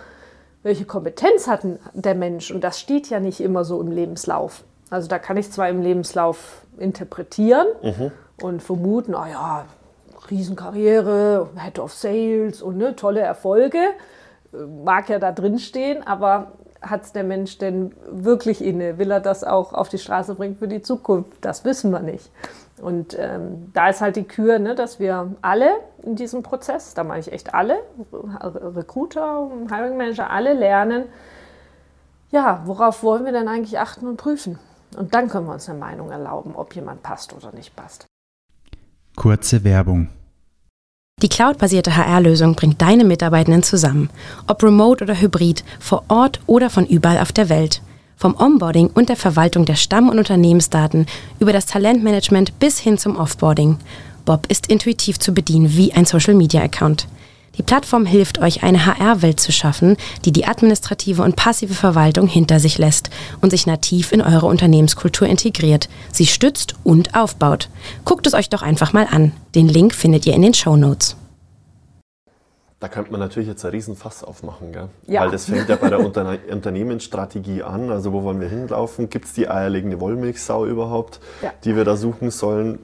welche 0.63 0.85
Kompetenz 0.85 1.49
hat 1.49 1.67
der 1.93 2.15
Mensch? 2.15 2.53
Und 2.53 2.63
das 2.63 2.79
steht 2.79 3.11
ja 3.11 3.19
nicht 3.19 3.41
immer 3.41 3.65
so 3.65 3.81
im 3.81 3.91
Lebenslauf. 3.91 4.63
Also 4.93 5.09
da 5.09 5.19
kann 5.19 5.39
ich 5.39 5.51
zwar 5.51 5.69
im 5.71 5.81
Lebenslauf 5.81 6.67
interpretieren 6.79 7.67
und 8.43 8.63
vermuten, 8.63 9.15
ah 9.15 9.27
ja, 9.29 9.65
Riesenkarriere, 10.31 11.49
Head 11.57 11.79
of 11.79 11.95
Sales 11.95 12.61
und 12.61 12.77
ne, 12.77 12.95
tolle 12.95 13.21
Erfolge, 13.21 13.79
äh, 13.79 14.57
mag 14.85 15.09
ja 15.09 15.19
da 15.19 15.33
drin 15.33 15.59
stehen, 15.59 16.07
aber 16.07 16.53
hat 16.83 17.05
es 17.05 17.13
der 17.13 17.25
Mensch 17.25 17.59
denn 17.59 17.93
wirklich 18.11 18.63
inne? 18.63 18.99
Will 18.99 19.11
er 19.11 19.21
das 19.21 19.45
auch 19.45 19.73
auf 19.73 19.89
die 19.89 19.99
Straße 19.99 20.35
bringen 20.35 20.57
für 20.57 20.69
die 20.69 20.83
Zukunft? 20.83 21.33
Das 21.41 21.65
wissen 21.65 21.91
wir 21.91 22.01
nicht. 22.01 22.31
Und 22.81 23.17
ähm, 23.19 23.71
da 23.73 23.89
ist 23.89 24.01
halt 24.01 24.17
die 24.17 24.25
Kür, 24.25 24.59
ne, 24.59 24.75
dass 24.75 25.01
wir 25.01 25.33
alle 25.41 25.71
in 26.03 26.17
diesem 26.17 26.43
Prozess, 26.43 26.93
da 26.95 27.03
meine 27.05 27.21
ich 27.21 27.33
echt 27.33 27.55
alle, 27.55 27.79
Re- 28.13 28.77
Recruiter, 28.77 29.49
Hiring 29.71 29.97
Manager, 29.97 30.29
alle 30.31 30.53
lernen, 30.53 31.05
ja, 32.31 32.63
worauf 32.65 33.03
wollen 33.03 33.25
wir 33.25 33.33
denn 33.33 33.49
eigentlich 33.49 33.79
achten 33.79 34.07
und 34.07 34.17
prüfen? 34.17 34.59
Und 34.97 35.15
dann 35.15 35.29
können 35.29 35.47
wir 35.47 35.55
uns 35.55 35.69
eine 35.69 35.79
Meinung 35.79 36.11
erlauben, 36.11 36.55
ob 36.55 36.75
jemand 36.75 37.03
passt 37.03 37.33
oder 37.33 37.53
nicht 37.53 37.75
passt. 37.75 38.07
Kurze 39.17 39.65
Werbung. 39.65 40.09
Die 41.21 41.29
cloudbasierte 41.29 41.97
HR-Lösung 41.97 42.57
bringt 42.57 42.83
deine 42.83 43.05
Mitarbeitenden 43.05 43.63
zusammen, 43.63 44.11
ob 44.49 44.63
remote 44.63 45.05
oder 45.05 45.21
hybrid, 45.21 45.65
vor 45.79 46.05
Ort 46.09 46.41
oder 46.47 46.69
von 46.69 46.87
überall 46.87 47.19
auf 47.19 47.31
der 47.31 47.49
Welt. 47.49 47.81
Vom 48.17 48.37
Onboarding 48.37 48.89
und 48.89 49.09
der 49.09 49.17
Verwaltung 49.17 49.65
der 49.65 49.77
Stamm- 49.77 50.09
und 50.09 50.19
Unternehmensdaten 50.19 51.07
über 51.39 51.53
das 51.53 51.67
Talentmanagement 51.67 52.59
bis 52.59 52.79
hin 52.79 52.99
zum 52.99 53.17
Offboarding. 53.17 53.79
Bob 54.25 54.47
ist 54.49 54.69
intuitiv 54.69 55.19
zu 55.19 55.33
bedienen 55.35 55.77
wie 55.77 55.93
ein 55.93 56.05
Social-Media-Account. 56.05 57.07
Die 57.59 57.63
Plattform 57.63 58.07
hilft 58.07 58.39
euch, 58.39 58.63
eine 58.63 58.87
HR-Welt 58.87 59.39
zu 59.39 59.53
schaffen, 59.53 59.97
die 60.25 60.33
die 60.33 60.47
administrative 60.47 61.23
und 61.23 61.37
passive 61.37 61.75
Verwaltung 61.75 62.27
hinter 62.27 62.61
sich 62.61 62.79
lässt 62.79 63.11
und 63.43 63.51
sich 63.51 63.67
nativ 63.67 64.11
in 64.13 64.23
eure 64.23 64.47
Unternehmenskultur 64.47 65.29
integriert, 65.29 65.89
sie 66.11 66.27
stützt 66.27 66.75
und 66.83 67.15
aufbaut. 67.15 67.69
Guckt 68.07 68.27
es 68.27 68.33
euch 68.35 68.49
doch 68.49 68.63
einfach 68.63 68.95
mal 68.95 69.07
an. 69.11 69.33
Den 69.55 69.69
Link 69.69 69.95
findet 69.95 70.27
ihr 70.27 70.33
in 70.35 70.43
den 70.43 70.55
Show 70.55 70.77
Notes. 70.77 71.17
Da 72.81 72.89
könnte 72.89 73.13
man 73.13 73.21
natürlich 73.21 73.49
jetzt 73.49 73.65
ein 73.65 73.71
Riesenfass 73.71 74.25
aufmachen, 74.25 74.73
gell? 74.73 74.89
Ja. 75.07 75.21
Weil 75.21 75.31
das 75.31 75.45
fängt 75.45 75.69
ja 75.69 75.77
bei 75.77 75.89
der 75.89 76.01
Unterne 76.05 76.41
Unternehmensstrategie 76.51 77.63
an. 77.63 77.91
Also 77.91 78.13
wo 78.13 78.25
wollen 78.25 78.41
wir 78.41 78.49
hinlaufen? 78.49 79.09
Gibt 79.09 79.27
es 79.27 79.35
die 79.35 79.49
eierlegende 79.49 80.01
Wollmilchsau 80.01 80.67
überhaupt, 80.67 81.21
Ja. 81.43 81.53
die 81.65 81.77
wir 81.77 81.85
da 81.85 81.97
suchen 81.97 82.33
sollen? 82.33 82.81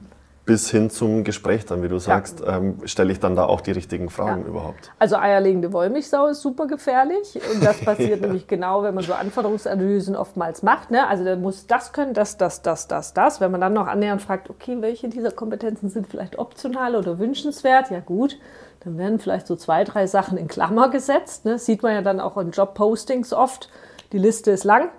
Bis 0.49 0.71
hin 0.71 0.89
zum 0.89 1.23
Gespräch 1.23 1.67
dann, 1.67 1.83
wie 1.83 1.89
du 1.89 1.99
sagst, 1.99 2.41
ähm, 2.43 2.79
stelle 2.85 3.11
ich 3.11 3.19
dann 3.19 3.35
da 3.35 3.45
auch 3.45 3.61
die 3.61 3.69
richtigen 3.69 4.09
Fragen 4.09 4.41
Ja. 4.41 4.47
überhaupt. 4.47 4.91
Also 4.97 5.15
eierlegende 5.15 5.71
Wollmilchsau 5.71 6.25
ist 6.25 6.41
super 6.41 6.65
gefährlich. 6.65 7.39
Und 7.53 7.63
das 7.63 7.79
passiert 7.81 8.21
nämlich 8.21 8.47
genau, 8.47 8.81
wenn 8.81 8.95
man 8.95 9.03
so 9.03 9.13
Anforderungsanalysen 9.13 10.15
oftmals 10.15 10.63
macht. 10.63 10.89
Ne? 10.89 11.07
Also 11.07 11.23
der 11.23 11.35
muss 11.37 11.67
das 11.67 11.93
können, 11.93 12.15
das, 12.15 12.37
das, 12.37 12.63
das, 12.63 12.87
das, 12.87 13.13
das. 13.13 13.39
Wenn 13.39 13.51
man 13.51 13.61
dann 13.61 13.73
noch 13.73 13.85
annähernd 13.85 14.23
fragt, 14.23 14.49
okay, 14.49 14.77
welche 14.79 15.07
dieser 15.07 15.29
Kompetenzen 15.29 15.91
sind 15.91 16.07
vielleicht 16.07 16.39
optional 16.39 16.95
oder 16.95 17.19
wünschenswert, 17.19 17.91
ja 17.91 17.99
gut, 17.99 18.39
dann 18.79 18.97
werden 18.97 19.19
vielleicht 19.19 19.45
so 19.45 19.55
zwei, 19.55 19.83
drei 19.83 20.07
Sachen 20.07 20.35
in 20.39 20.47
Klammer 20.47 20.89
gesetzt. 20.89 21.45
Ne? 21.45 21.59
Sieht 21.59 21.83
man 21.83 21.93
ja 21.93 22.01
dann 22.01 22.19
auch 22.19 22.37
in 22.37 22.49
Jobpostings 22.49 23.33
oft. 23.33 23.69
Die 24.13 24.17
Liste 24.17 24.49
ist 24.49 24.63
lang. 24.63 24.89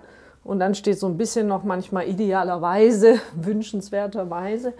Und 0.45 0.59
dann 0.59 0.75
steht 0.75 0.97
so 0.97 1.07
ein 1.07 1.17
bisschen 1.17 1.47
noch 1.47 1.65
manchmal 1.65 2.07
idealerweise, 2.07 3.19
wünschenswerterweise. 3.35 4.71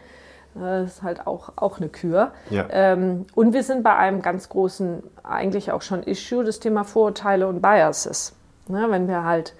Das 0.53 0.97
ist 0.97 1.03
halt 1.03 1.27
auch, 1.27 1.53
auch 1.55 1.77
eine 1.77 1.89
Kür. 1.89 2.31
Ja. 2.49 2.65
Ähm, 2.69 3.25
und 3.35 3.53
wir 3.53 3.63
sind 3.63 3.83
bei 3.83 3.95
einem 3.95 4.21
ganz 4.21 4.49
großen, 4.49 5.01
eigentlich 5.23 5.71
auch 5.71 5.81
schon 5.81 6.03
Issue, 6.03 6.43
das 6.43 6.59
Thema 6.59 6.83
Vorurteile 6.83 7.47
und 7.47 7.61
Biases. 7.61 8.35
Ne, 8.67 8.85
wenn 8.89 9.07
wir 9.07 9.23
halt 9.23 9.53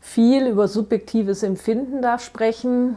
viel 0.00 0.46
über 0.46 0.68
subjektives 0.68 1.42
Empfinden 1.42 2.02
da 2.02 2.18
sprechen, 2.18 2.96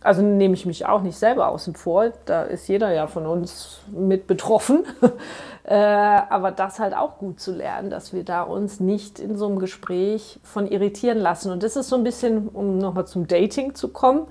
also 0.00 0.22
nehme 0.22 0.54
ich 0.54 0.66
mich 0.66 0.86
auch 0.86 1.02
nicht 1.02 1.18
selber 1.18 1.48
außen 1.48 1.74
vor, 1.74 2.12
da 2.26 2.42
ist 2.42 2.68
jeder 2.68 2.92
ja 2.92 3.06
von 3.06 3.26
uns 3.26 3.80
mit 3.90 4.26
betroffen. 4.26 4.84
äh, 5.64 5.74
aber 5.74 6.50
das 6.50 6.78
halt 6.78 6.94
auch 6.94 7.18
gut 7.18 7.40
zu 7.40 7.52
lernen, 7.52 7.90
dass 7.90 8.12
wir 8.12 8.24
da 8.24 8.42
uns 8.42 8.80
nicht 8.80 9.18
in 9.18 9.36
so 9.36 9.46
einem 9.46 9.58
Gespräch 9.58 10.40
von 10.42 10.66
irritieren 10.66 11.18
lassen. 11.18 11.50
Und 11.50 11.62
das 11.62 11.76
ist 11.76 11.88
so 11.88 11.96
ein 11.96 12.04
bisschen, 12.04 12.48
um 12.48 12.78
nochmal 12.78 13.06
zum 13.06 13.26
Dating 13.26 13.74
zu 13.74 13.88
kommen. 13.88 14.26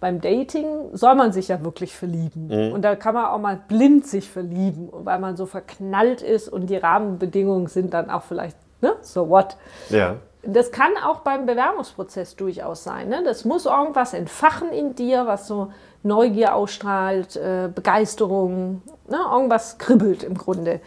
Beim 0.00 0.22
Dating 0.22 0.88
soll 0.92 1.14
man 1.14 1.30
sich 1.32 1.48
ja 1.48 1.62
wirklich 1.62 1.94
verlieben. 1.94 2.72
Und 2.72 2.82
da 2.82 2.96
kann 2.96 3.14
man 3.14 3.26
auch 3.26 3.38
mal 3.38 3.60
blind 3.68 4.06
sich 4.06 4.30
verlieben, 4.30 4.88
weil 4.92 5.18
man 5.18 5.36
so 5.36 5.44
verknallt 5.44 6.22
ist 6.22 6.48
und 6.48 6.68
die 6.70 6.76
Rahmenbedingungen 6.76 7.66
sind 7.66 7.92
dann 7.92 8.08
auch 8.08 8.22
vielleicht, 8.22 8.56
ne, 8.80 8.94
so 9.02 9.28
what. 9.28 9.58
Ja. 9.90 10.16
Das 10.42 10.72
kann 10.72 10.92
auch 11.04 11.20
beim 11.20 11.44
Bewerbungsprozess 11.44 12.34
durchaus 12.34 12.82
sein. 12.82 13.10
Ne? 13.10 13.22
Das 13.24 13.44
muss 13.44 13.66
irgendwas 13.66 14.14
entfachen 14.14 14.70
in 14.72 14.94
dir, 14.94 15.26
was 15.26 15.46
so 15.46 15.70
Neugier 16.02 16.54
ausstrahlt, 16.54 17.36
äh, 17.36 17.68
Begeisterung, 17.74 18.80
ne? 19.06 19.18
irgendwas 19.30 19.76
kribbelt 19.76 20.22
im 20.22 20.38
Grunde. 20.38 20.80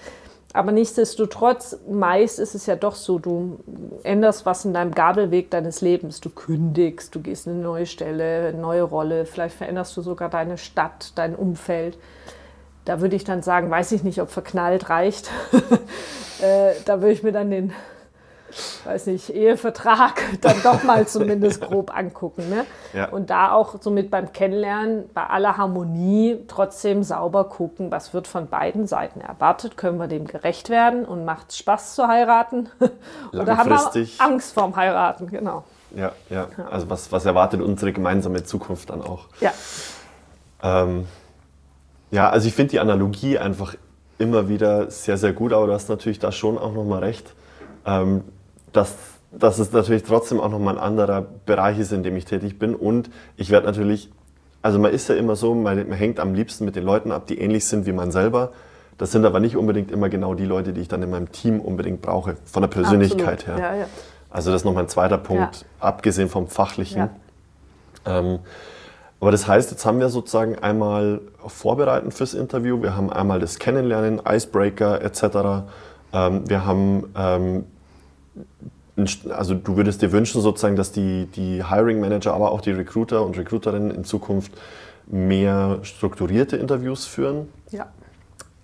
Aber 0.56 0.72
nichtsdestotrotz, 0.72 1.80
meist 1.90 2.38
ist 2.38 2.54
es 2.54 2.68
ja 2.68 2.76
doch 2.76 2.94
so, 2.94 3.18
du 3.18 3.60
änderst 4.04 4.46
was 4.46 4.66
in 4.66 4.74
deinem 4.74 4.94
Gabelweg 4.94 5.50
deines 5.50 5.82
Lebens. 5.82 6.22
Du 6.22 6.30
kündigst, 6.30 7.16
du 7.16 7.22
gehst 7.22 7.48
in 7.48 7.54
eine 7.54 7.64
neue 7.64 7.88
Stelle, 7.88 8.50
eine 8.50 8.60
neue 8.60 8.84
Rolle, 8.84 9.26
vielleicht 9.26 9.56
veränderst 9.56 9.98
du 9.98 10.02
sogar 10.02 10.30
deine 10.30 10.60
Stadt, 10.60 11.14
dein 11.16 11.36
Umfeld. 11.36 11.98
Da 12.86 13.02
würde 13.02 13.16
ich 13.16 13.24
dann 13.24 13.42
sagen, 13.42 13.72
weiß 13.72 13.94
ich 13.94 14.04
nicht, 14.04 14.22
ob 14.22 14.30
verknallt 14.30 14.92
reicht. 14.92 15.32
äh, 16.42 16.74
da 16.86 17.02
würde 17.02 17.14
ich 17.14 17.24
mir 17.24 17.32
dann 17.32 17.50
den 17.50 17.74
weiß 18.86 19.08
nicht, 19.08 19.30
Ehevertrag 19.30 20.22
dann 20.42 20.62
doch 20.64 20.84
mal 20.84 21.08
zumindest 21.08 21.62
grob 21.62 21.96
angucken. 21.96 22.50
Ne? 22.50 22.66
Ja. 22.94 23.10
Und 23.10 23.30
da 23.30 23.52
auch 23.52 23.76
somit 23.82 24.12
beim 24.12 24.34
Kennenlernen, 24.34 25.10
bei 25.14 25.26
aller 25.26 25.58
Harmonie 25.58 26.44
trotzdem 26.48 27.04
sauber 27.04 27.46
gucken, 27.46 27.92
was 27.92 28.14
wird 28.14 28.28
von 28.28 28.48
beiden 28.48 28.88
Seiten 28.88 29.22
erwartet, 29.22 29.78
können 29.78 29.98
wir 30.00 30.08
dem 30.08 30.26
gerecht 30.26 30.70
werden 30.70 31.06
und 31.06 31.26
macht 31.26 31.52
es 31.52 31.58
Spaß 31.58 31.96
zu 31.96 32.08
heiraten? 32.08 32.70
Oder 33.34 33.58
haben 33.58 33.70
wir. 33.70 34.08
Angst 34.20 34.54
vorm 34.54 34.76
Heiraten, 34.76 35.28
genau. 35.28 35.64
Ja, 35.96 36.12
ja. 36.30 36.48
Also 36.72 36.90
was, 36.90 37.12
was 37.12 37.26
erwartet 37.26 37.62
unsere 37.62 37.94
gemeinsame 37.94 38.44
Zukunft 38.44 38.90
dann 38.90 39.02
auch? 39.02 39.28
Ja. 39.40 39.52
Ähm, 40.64 41.08
ja, 42.12 42.30
also 42.30 42.48
ich 42.48 42.54
finde 42.54 42.72
die 42.72 42.80
Analogie 42.80 43.38
einfach 43.38 43.76
immer 44.18 44.48
wieder 44.48 44.90
sehr, 44.90 45.18
sehr 45.18 45.34
gut, 45.34 45.54
aber 45.54 45.68
du 45.68 45.74
hast 45.74 45.90
natürlich 45.90 46.20
da 46.20 46.32
schon 46.32 46.58
auch 46.58 46.74
nochmal 46.74 47.00
recht, 47.00 47.34
ähm, 47.86 48.24
dass, 48.74 48.96
dass 49.32 49.60
es 49.60 49.72
natürlich 49.72 50.04
trotzdem 50.04 50.40
auch 50.40 50.50
nochmal 50.50 50.78
ein 50.78 50.84
anderer 50.84 51.26
Bereich 51.46 51.80
ist, 51.80 51.92
in 51.92 52.04
dem 52.04 52.16
ich 52.18 52.26
tätig 52.26 52.60
bin. 52.60 52.76
Und 52.76 53.10
ich 53.38 53.50
werde 53.50 53.66
natürlich, 53.66 54.10
also 54.62 54.80
man 54.80 54.92
ist 54.92 55.08
ja 55.10 55.16
immer 55.16 55.36
so, 55.36 55.56
man, 55.56 55.78
man 55.88 55.98
hängt 55.98 56.20
am 56.20 56.34
liebsten 56.34 56.66
mit 56.66 56.76
den 56.76 56.84
Leuten 56.84 57.12
ab, 57.12 57.28
die 57.28 57.40
ähnlich 57.40 57.66
sind 57.66 57.86
wie 57.86 57.94
man 57.94 58.12
selber. 58.12 58.52
Das 58.98 59.12
sind 59.12 59.26
aber 59.26 59.40
nicht 59.40 59.58
unbedingt 59.58 59.92
immer 59.92 60.10
genau 60.10 60.36
die 60.36 60.46
Leute, 60.46 60.74
die 60.74 60.82
ich 60.82 60.88
dann 60.88 61.02
in 61.02 61.10
meinem 61.10 61.32
Team 61.32 61.60
unbedingt 61.60 62.02
brauche, 62.02 62.36
von 62.46 62.62
der 62.62 62.70
Persönlichkeit 62.70 63.40
Absolut. 63.40 63.60
her. 63.60 63.72
Ja, 63.72 63.80
ja. 63.82 63.86
Also 64.30 64.52
das 64.52 64.62
ist 64.62 64.66
nochmal 64.66 64.84
ein 64.84 64.90
zweiter 64.90 65.18
Punkt, 65.18 65.62
Ja. 65.62 65.88
abgesehen 65.88 66.30
vom 66.30 66.48
Fachlichen. 66.48 67.10
Ähm, 68.06 68.40
aber 69.20 69.32
das 69.32 69.48
heißt, 69.48 69.72
jetzt 69.72 69.86
haben 69.86 70.00
wir 70.00 70.10
sozusagen 70.10 70.60
einmal 70.60 71.22
Vorbereiten 71.48 72.12
fürs 72.12 72.34
Interview, 72.34 72.82
wir 72.82 72.96
haben 72.98 73.10
einmal 73.12 73.40
das 73.40 73.58
Kennenlernen, 73.58 74.22
Icebreaker 74.28 75.02
etc. 75.02 75.66
Ähm, 76.12 76.50
wir 76.50 76.66
haben, 76.66 77.14
ähm, 77.16 77.64
also 79.30 79.56
du 79.56 79.76
würdest 79.76 80.02
dir 80.02 80.12
wünschen 80.12 80.42
sozusagen, 80.42 80.76
dass 80.76 80.92
die, 80.92 81.26
die 81.36 81.64
Hiring 81.68 82.00
Manager, 82.00 82.34
aber 82.34 82.52
auch 82.52 82.62
die 82.62 82.72
Recruiter 82.72 83.26
und 83.26 83.38
Recruiterinnen 83.38 83.92
in 83.92 84.04
Zukunft 84.04 84.52
mehr 85.08 85.80
strukturierte 85.82 86.58
Interviews 86.58 87.06
führen. 87.06 87.50
ja. 87.72 87.88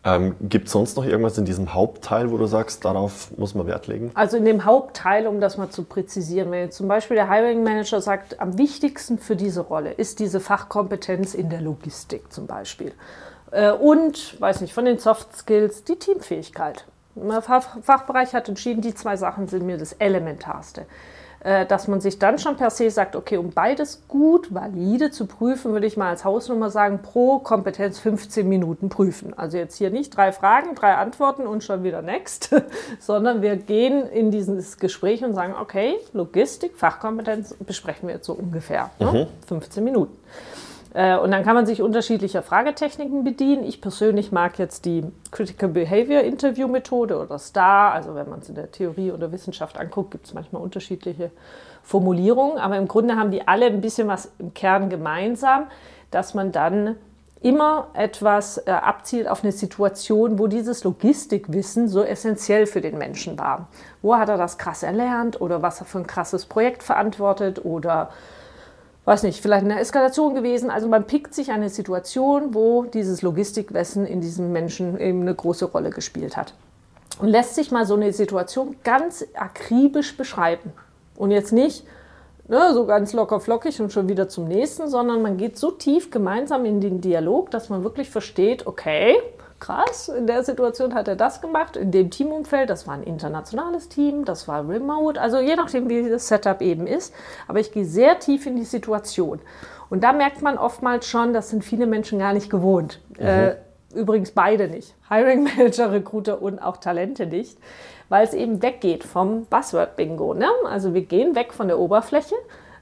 Ähm, 0.02 0.36
Gibt 0.40 0.68
es 0.68 0.72
sonst 0.72 0.96
noch 0.96 1.04
irgendwas 1.04 1.38
in 1.38 1.44
diesem 1.44 1.74
Hauptteil, 1.74 2.32
wo 2.32 2.38
du 2.38 2.46
sagst, 2.46 2.86
darauf 2.86 3.38
muss 3.38 3.54
man 3.54 3.68
Wert 3.68 3.88
legen? 3.88 4.12
Also 4.14 4.38
in 4.38 4.46
dem 4.46 4.64
Hauptteil, 4.64 5.28
um 5.28 5.42
das 5.42 5.58
mal 5.58 5.70
zu 5.70 5.84
präzisieren, 5.84 6.52
wenn 6.52 6.62
jetzt 6.62 6.78
zum 6.78 6.88
Beispiel 6.88 7.16
der 7.16 7.30
Hiring 7.30 7.64
Manager 7.64 8.00
sagt, 8.00 8.40
am 8.40 8.58
wichtigsten 8.58 9.18
für 9.18 9.36
diese 9.36 9.60
Rolle 9.60 9.92
ist 9.92 10.20
diese 10.20 10.40
Fachkompetenz 10.40 11.34
in 11.34 11.50
der 11.50 11.60
Logistik 11.60 12.32
zum 12.32 12.48
Beispiel. 12.48 12.94
Äh, 13.52 13.72
Und, 13.72 14.40
weiß 14.40 14.62
nicht, 14.62 14.74
von 14.74 14.86
den 14.86 15.00
Soft 15.00 15.36
Skills, 15.36 15.84
die 15.84 15.98
Teamfähigkeit. 15.98 16.86
Der 17.16 17.42
Fach- 17.42 17.78
Fachbereich 17.82 18.34
hat 18.34 18.48
entschieden, 18.50 18.82
die 18.82 18.94
zwei 18.96 19.18
Sachen 19.18 19.48
sind 19.48 19.66
mir 19.66 19.78
das 19.78 19.94
Elementarste. 19.94 20.86
Äh, 21.42 21.66
Dass 21.66 21.88
man 21.88 22.02
sich 22.02 22.20
dann 22.20 22.38
schon 22.38 22.58
per 22.58 22.70
se 22.70 22.90
sagt, 22.92 23.16
okay, 23.16 23.38
um 23.38 23.52
beides 23.52 24.04
gut, 24.10 24.54
valide 24.54 25.10
zu 25.10 25.26
prüfen, 25.26 25.72
würde 25.72 25.88
ich 25.88 25.96
mal 25.96 26.10
als 26.10 26.26
Hausnummer 26.26 26.70
sagen, 26.70 27.00
pro 27.02 27.40
Kompetenz 27.40 27.98
15 28.00 28.48
Minuten 28.48 28.90
prüfen. 28.90 29.34
Also 29.38 29.58
jetzt 29.58 29.78
hier 29.78 29.90
nicht 29.90 30.16
drei 30.18 30.34
Fragen, 30.34 30.76
drei 30.76 30.96
Antworten 30.96 31.48
und 31.48 31.64
schon 31.64 31.84
wieder 31.86 32.02
next, 32.02 32.54
sondern 33.00 33.42
wir 33.42 33.56
gehen 33.56 34.06
in 34.10 34.32
dieses 34.32 34.78
Gespräch 34.78 35.24
und 35.24 35.34
sagen, 35.34 35.56
okay, 35.60 35.96
Logistik, 36.12 36.76
Fachkompetenz 36.78 37.54
besprechen 37.66 38.08
wir 38.10 38.16
jetzt 38.16 38.26
so 38.26 38.34
ungefähr. 38.34 38.90
Ne? 39.00 39.28
15 39.48 39.82
Minuten. 39.84 40.18
Äh, 40.94 41.18
Und 41.18 41.32
dann 41.32 41.44
kann 41.44 41.56
man 41.56 41.66
sich 41.66 41.82
unterschiedlicher 41.82 42.42
Fragetechniken 42.42 43.24
bedienen. 43.24 43.64
Ich 43.64 43.82
persönlich 43.82 44.32
mag 44.32 44.58
jetzt 44.58 44.86
die 44.86 45.04
Critical 45.32 45.70
Behavior 45.70 46.22
Interview 46.22 46.68
Methode 46.68 47.20
oder 47.20 47.38
STAR. 47.38 47.94
Also 47.94 48.16
wenn 48.16 48.30
man 48.30 48.40
es 48.40 48.50
in 48.50 48.56
der 48.56 48.72
Theorie 48.72 49.12
oder 49.12 49.32
Wissenschaft 49.32 49.78
anguckt, 49.78 50.12
gibt 50.12 50.26
es 50.26 50.34
manchmal 50.34 50.62
unterschiedliche 50.62 51.32
Formulierungen. 51.84 52.58
Aber 52.58 52.78
im 52.78 52.88
Grunde 52.88 53.16
haben 53.16 53.32
die 53.32 53.48
alle 53.48 53.68
ein 53.68 53.82
bisschen 53.82 54.08
was 54.08 54.32
im 54.40 54.54
Kern 54.54 54.90
gemeinsam, 54.90 55.68
dass 56.12 56.34
man 56.34 56.52
dann 56.52 56.96
immer 57.42 57.88
etwas 57.94 58.58
äh, 58.58 58.72
abzielt 58.72 59.28
auf 59.28 59.44
eine 59.44 59.54
Situation, 59.54 60.40
wo 60.40 60.48
dieses 60.48 60.84
Logistikwissen 60.84 61.88
so 61.88 62.04
essentiell 62.04 62.66
für 62.66 62.82
den 62.82 62.98
Menschen 62.98 63.40
war. 63.40 63.70
Wo 64.02 64.16
hat 64.16 64.28
er 64.28 64.38
das 64.38 64.58
krass 64.58 64.84
erlernt 64.84 65.40
oder 65.40 65.62
was 65.62 65.80
er 65.80 65.86
für 65.86 66.00
ein 66.00 66.08
krasses 66.08 66.46
Projekt 66.46 66.84
verantwortet 66.84 67.64
oder 67.64 68.10
weiß 69.06 69.24
nicht, 69.24 69.42
vielleicht 69.42 69.66
eine 69.66 69.80
Eskalation 69.80 70.36
gewesen. 70.36 70.70
Also 70.70 70.88
man 70.88 71.06
pickt 71.06 71.34
sich 71.34 71.52
eine 71.52 71.70
Situation, 71.70 72.54
wo 72.54 72.84
dieses 72.84 73.22
Logistikwissen 73.22 74.06
in 74.06 74.22
diesem 74.22 74.52
Menschen 74.52 75.00
eben 75.00 75.22
eine 75.22 75.34
große 75.34 75.66
Rolle 75.66 75.90
gespielt 75.90 76.38
hat. 76.38 76.54
Und 77.20 77.30
lässt 77.30 77.56
sich 77.56 77.72
mal 77.72 77.86
so 77.86 77.96
eine 77.96 78.14
Situation 78.14 78.76
ganz 78.84 79.26
akribisch 79.34 80.16
beschreiben. 80.16 80.74
Und 81.16 81.32
jetzt 81.32 81.52
nicht 81.52 81.86
ne, 82.50 82.74
so 82.74 82.86
ganz 82.86 83.14
locker 83.14 83.40
flockig 83.40 83.80
und 83.82 83.94
schon 83.94 84.10
wieder 84.10 84.28
zum 84.28 84.48
nächsten, 84.48 84.90
sondern 84.90 85.22
man 85.22 85.38
geht 85.38 85.58
so 85.58 85.72
tief 85.72 86.12
gemeinsam 86.12 86.66
in 86.66 86.82
den 86.82 87.00
Dialog, 87.02 87.52
dass 87.52 87.70
man 87.70 87.84
wirklich 87.84 88.10
versteht, 88.10 88.68
okay, 88.68 89.16
krass, 89.60 90.10
in 90.10 90.28
der 90.28 90.44
Situation 90.44 90.94
hat 90.94 91.08
er 91.08 91.16
das 91.16 91.42
gemacht, 91.42 91.76
in 91.76 91.92
dem 91.92 92.10
Teamumfeld, 92.10 92.70
das 92.70 92.88
war 92.88 92.94
ein 92.94 93.04
internationales 93.04 93.90
Team, 93.90 94.26
das 94.26 94.48
war 94.48 94.68
remote, 94.68 95.20
also 95.20 95.40
je 95.40 95.56
nachdem, 95.56 95.90
wie 95.90 96.10
das 96.10 96.28
Setup 96.28 96.62
eben 96.62 96.88
ist. 96.88 97.14
Aber 97.48 97.60
ich 97.60 97.72
gehe 97.72 97.86
sehr 97.86 98.20
tief 98.20 98.46
in 98.46 98.56
die 98.56 98.64
Situation. 98.64 99.40
Und 99.90 100.04
da 100.04 100.14
merkt 100.14 100.42
man 100.42 100.58
oftmals 100.58 101.08
schon, 101.08 101.34
das 101.34 101.50
sind 101.50 101.64
viele 101.64 101.88
Menschen 101.88 102.20
gar 102.20 102.34
nicht 102.34 102.50
gewohnt. 102.50 103.02
Äh, 103.18 103.56
übrigens 103.94 104.32
beide 104.32 104.68
nicht. 104.68 104.96
Hiring 105.10 105.44
Manager, 105.44 105.92
Recruiter 105.92 106.42
und 106.42 106.60
auch 106.60 106.78
Talente 106.78 107.26
nicht. 107.26 107.58
Weil 108.08 108.26
es 108.26 108.34
eben 108.34 108.62
weggeht 108.62 109.04
vom 109.04 109.46
Buzzword-Bingo. 109.46 110.34
Ne? 110.34 110.48
Also 110.68 110.94
wir 110.94 111.04
gehen 111.04 111.36
weg 111.36 111.54
von 111.54 111.68
der 111.68 111.80
Oberfläche, 111.80 112.36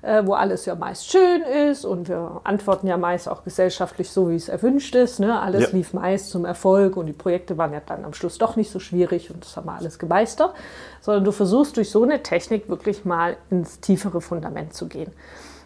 äh, 0.07 0.25
wo 0.25 0.33
alles 0.33 0.65
ja 0.65 0.75
meist 0.75 1.11
schön 1.11 1.41
ist 1.41 1.83
und 1.83 2.07
wir 2.07 2.39
antworten 2.45 2.87
ja 2.87 2.95
meist 2.95 3.27
auch 3.27 3.43
gesellschaftlich 3.43 4.09
so, 4.09 4.29
wie 4.29 4.35
es 4.35 4.47
erwünscht 4.47 4.95
ist. 4.95 5.19
Ne? 5.19 5.39
Alles 5.39 5.63
Ja. 5.63 5.69
lief 5.77 5.93
meist 5.93 6.29
zum 6.29 6.45
Erfolg 6.45 6.95
und 6.95 7.07
die 7.07 7.13
Projekte 7.13 7.57
waren 7.57 7.73
ja 7.73 7.81
dann 7.85 8.05
am 8.05 8.13
Schluss 8.13 8.37
doch 8.37 8.55
nicht 8.55 8.71
so 8.71 8.79
schwierig 8.79 9.29
und 9.29 9.43
das 9.43 9.57
haben 9.57 9.65
wir 9.67 9.73
alles 9.73 9.99
gemeistert. 9.99 10.53
Sondern 11.01 11.25
du 11.25 11.33
versuchst 11.33 11.75
durch 11.75 11.91
so 11.91 12.03
eine 12.03 12.23
Technik 12.23 12.69
wirklich 12.69 13.03
mal 13.03 13.35
ins 13.49 13.81
tiefere 13.81 14.21
Fundament 14.21 14.73
zu 14.73 14.87
gehen. 14.87 15.11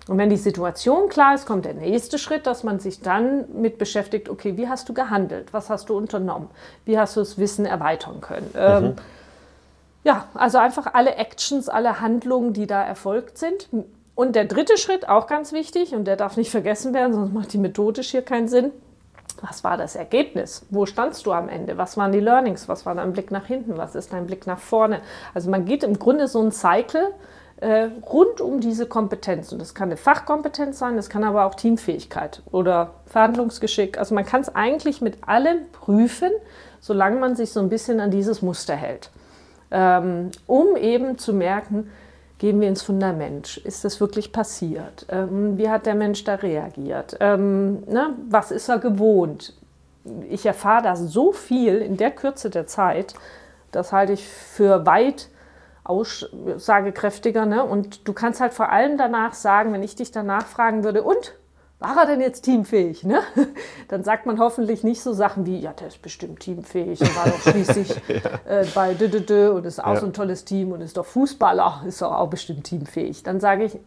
Und 0.08 0.17
wenn 0.17 0.32
die 0.32 0.38
Situation 0.38 1.10
klar 1.10 1.36
ist, 1.36 1.45
kommt 1.45 1.65
der 1.65 1.75
nächste 1.75 2.17
Schritt, 2.17 2.47
dass 2.47 2.63
man 2.63 2.80
sich 2.80 3.01
dann 3.01 3.45
mit 3.54 3.77
beschäftigt, 3.77 4.27
okay, 4.27 4.58
wie 4.58 4.67
hast 4.67 4.89
du 4.89 4.95
gehandelt? 4.95 5.54
Was 5.54 5.69
hast 5.69 5.89
du 5.89 5.95
unternommen? 5.95 6.49
Wie 6.86 6.97
hast 6.97 7.15
du 7.15 7.19
das 7.21 7.38
Wissen 7.38 7.67
erweitern 7.67 8.19
können? 8.21 8.49
Ähm, 8.58 8.95
ja, 10.04 10.25
also 10.34 10.58
einfach 10.58 10.95
alle 10.95 11.15
Actions, 11.15 11.69
alle 11.69 12.01
Handlungen, 12.01 12.54
die 12.54 12.65
da 12.65 12.82
erfolgt 12.84 13.38
sind. 13.38 13.69
Und 14.15 14.36
der 14.36 14.45
dritte 14.45 14.78
Schritt, 14.78 15.08
auch 15.08 15.28
ganz 15.28 15.54
wichtig, 15.54 15.95
und 15.95 16.06
der 16.06 16.15
darf 16.15 16.38
nicht 16.38 16.52
vergessen 16.52 16.93
werden, 16.93 17.13
sonst 17.13 17.34
macht 17.34 17.54
die 17.54 17.58
methodisch 17.58 18.12
hier 18.12 18.21
keinen 18.21 18.47
Sinn. 18.47 18.71
Was 19.41 19.63
war 19.63 19.78
das 19.78 19.95
Ergebnis? 19.95 20.65
Wo 20.69 20.86
standst 20.86 21.26
du 21.26 21.32
am 21.32 21.50
Ende? 21.50 21.78
Was 21.78 21.97
waren 21.97 22.12
die 22.12 22.19
Learnings? 22.19 22.67
Was 22.69 22.86
war 22.86 22.93
dein 22.93 23.13
Blick 23.13 23.32
nach 23.32 23.45
hinten? 23.45 23.78
Was 23.78 23.95
ist 23.95 24.13
dein 24.13 24.28
Blick 24.28 24.45
nach 24.45 24.60
vorne? 24.60 25.02
Also 25.34 25.50
man 25.50 25.65
geht 25.65 25.84
im 25.84 25.97
Grunde 25.97 26.28
so 26.28 26.39
einen 26.39 26.52
Cycle 26.52 27.13
äh, 27.58 27.89
rund 28.12 28.41
um 28.41 28.60
diese 28.60 28.86
Kompetenz. 28.86 29.52
Und 29.52 29.60
das 29.60 29.74
kann 29.74 29.89
eine 29.89 29.97
Fachkompetenz 29.97 30.78
sein, 30.78 30.95
das 30.95 31.10
kann 31.10 31.24
aber 31.24 31.45
auch 31.45 31.56
Teamfähigkeit 31.56 32.43
oder 32.52 32.95
Verhandlungsgeschick. 33.06 33.97
Also 33.97 34.13
man 34.13 34.26
kann 34.26 34.41
es 34.41 34.54
eigentlich 34.54 35.02
mit 35.02 35.28
allem 35.28 35.69
prüfen, 35.71 36.32
solange 36.80 37.19
man 37.19 37.36
sich 37.36 37.52
so 37.52 37.60
ein 37.60 37.69
bisschen 37.69 38.00
an 38.00 38.12
dieses 38.12 38.43
Muster 38.43 38.76
hält 38.76 39.10
ähm, 39.71 40.32
um 40.47 40.76
eben 40.76 41.17
zu 41.17 41.34
merken, 41.34 41.89
gehen 42.41 42.60
wir 42.60 42.67
ins 42.67 42.82
Fundament. 42.82 43.58
Ist 43.58 43.86
das 43.86 44.01
wirklich 44.01 44.32
passiert? 44.32 45.06
Ähm, 45.10 45.60
wie 45.60 45.69
hat 45.69 45.86
der 45.86 45.93
Mensch 45.93 46.23
da 46.23 46.34
reagiert? 46.34 47.15
Ähm, 47.19 47.84
ne? 47.84 48.15
Was 48.30 48.49
ist 48.49 48.67
er 48.67 48.80
gewohnt? 48.80 49.54
Ich 50.27 50.43
erfahre 50.47 50.82
da 50.82 50.95
so 50.95 51.34
viel 51.34 51.77
in 51.77 51.97
der 51.97 52.10
Kürze 52.10 52.49
der 52.49 52.65
Zeit, 52.65 53.13
das 53.71 53.93
halte 53.93 54.13
ich 54.13 54.27
für 54.27 54.88
weit 54.88 55.30
aussagekräftiger. 55.84 57.45
Ne? 57.45 57.63
Und 57.63 58.08
du 58.08 58.13
kannst 58.13 58.41
halt 58.41 58.56
vor 58.56 58.71
allem 58.71 58.97
danach 58.97 59.34
sagen, 59.34 59.71
wenn 59.71 59.84
ich 59.84 59.95
dich 59.95 60.10
danach 60.10 60.47
fragen 60.47 60.84
würde, 60.84 61.04
und 61.04 61.36
war 61.82 61.98
er 61.98 62.06
denn 62.06 62.22
jetzt 62.22 62.44
teamfähig? 62.44 63.04
Ne? 63.04 63.22
Dann 63.89 64.04
sagt 64.04 64.26
man 64.26 64.39
hoffentlich 64.39 64.84
nicht 64.84 65.02
so 65.02 65.13
Sachen 65.13 65.46
wie, 65.46 65.60
ja, 65.60 65.74
der 65.74 65.88
ist 65.88 66.02
bestimmt 66.02 66.39
teamfähig, 66.39 67.02
er 67.02 67.15
war 67.15 67.26
doch 67.26 67.41
schließlich 67.41 67.96
äh, 68.48 68.65
bei 68.74 68.94
Dö, 68.94 69.10
Dö, 69.10 69.20
Dö 69.20 69.52
und 69.52 69.65
ist 69.65 69.84
auch 69.84 69.96
Ja. 69.96 70.00
so 70.00 70.06
ein 70.06 70.13
tolles 70.13 70.46
Team 70.46 70.72
und 70.72 70.82
ist 70.82 70.96
doch 70.98 71.06
Fußballer, 71.06 71.84
ist 71.88 72.02
doch 72.02 72.13
auch 72.13 72.30
bestimmt 72.30 72.63
teamfähig. 72.65 73.24
Dann 73.24 73.39
sage 73.39 73.65
ich 73.65 73.78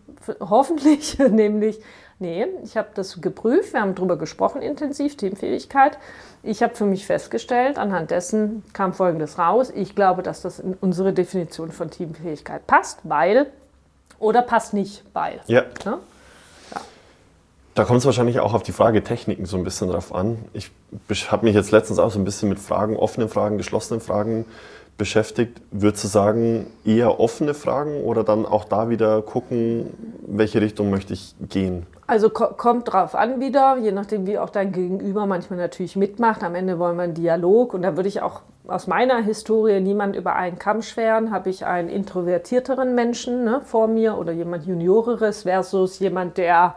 hoffentlich 0.40 1.18
nämlich, 1.30 1.80
nee, 2.18 2.46
ich 2.64 2.76
habe 2.76 2.88
das 2.94 3.20
geprüft, 3.20 3.72
wir 3.72 3.80
haben 3.80 3.94
darüber 3.94 4.16
gesprochen 4.18 4.60
intensiv, 4.60 5.16
Teamfähigkeit. 5.16 5.96
Ich 6.42 6.62
habe 6.62 6.74
für 6.74 6.84
mich 6.84 7.06
festgestellt, 7.06 7.78
anhand 7.78 8.10
dessen 8.10 8.64
kam 8.72 8.92
Folgendes 8.92 9.38
raus. 9.38 9.72
Ich 9.74 9.94
glaube, 9.94 10.22
dass 10.22 10.42
das 10.42 10.58
in 10.58 10.74
unsere 10.80 11.12
Definition 11.12 11.70
von 11.70 11.90
Teamfähigkeit 11.90 12.66
passt, 12.66 12.98
weil 13.04 13.46
oder 14.18 14.42
passt 14.42 14.74
nicht, 14.74 15.04
weil. 15.12 15.40
Ja. 15.46 15.62
Ne? 15.84 15.98
Da 17.74 17.84
kommt 17.84 17.98
es 17.98 18.06
wahrscheinlich 18.06 18.38
auch 18.38 18.54
auf 18.54 18.62
die 18.62 18.72
Frage 18.72 19.02
Techniken 19.02 19.46
so 19.46 19.56
ein 19.56 19.64
bisschen 19.64 19.90
drauf 19.90 20.14
an. 20.14 20.38
Ich 20.52 20.70
habe 21.32 21.44
mich 21.44 21.56
jetzt 21.56 21.72
letztens 21.72 21.98
auch 21.98 22.10
so 22.12 22.20
ein 22.20 22.24
bisschen 22.24 22.48
mit 22.48 22.60
Fragen, 22.60 22.96
offenen 22.96 23.28
Fragen, 23.28 23.58
geschlossenen 23.58 24.00
Fragen 24.00 24.44
beschäftigt. 24.96 25.60
Würdest 25.72 26.04
du 26.04 26.08
sagen, 26.08 26.66
eher 26.84 27.18
offene 27.18 27.52
Fragen 27.52 28.04
oder 28.04 28.22
dann 28.22 28.46
auch 28.46 28.64
da 28.64 28.90
wieder 28.90 29.22
gucken, 29.22 29.92
welche 30.24 30.60
Richtung 30.60 30.90
möchte 30.90 31.14
ich 31.14 31.34
gehen? 31.48 31.84
Also 32.06 32.30
ko 32.30 32.48
kommt 32.56 32.92
drauf 32.92 33.16
an 33.16 33.40
wieder, 33.40 33.76
je 33.78 33.90
nachdem, 33.90 34.26
wie 34.26 34.38
auch 34.38 34.50
dein 34.50 34.70
Gegenüber 34.70 35.26
manchmal 35.26 35.58
natürlich 35.58 35.96
mitmacht. 35.96 36.44
Am 36.44 36.54
Ende 36.54 36.78
wollen 36.78 36.96
wir 36.96 37.02
einen 37.02 37.14
Dialog 37.14 37.74
und 37.74 37.82
da 37.82 37.96
würde 37.96 38.08
ich 38.08 38.22
auch 38.22 38.42
aus 38.68 38.86
meiner 38.86 39.20
Historie 39.20 39.80
niemand 39.80 40.14
über 40.14 40.36
einen 40.36 40.60
Kamm 40.60 40.80
scheren, 40.80 41.32
habe 41.32 41.50
ich 41.50 41.66
einen 41.66 41.88
introvertierteren 41.88 42.94
Menschen 42.94 43.42
ne, 43.44 43.62
vor 43.64 43.88
mir 43.88 44.16
oder 44.16 44.32
jemand 44.32 44.64
Junioreres 44.64 45.42
versus 45.42 45.98
jemand, 45.98 46.38
der 46.38 46.76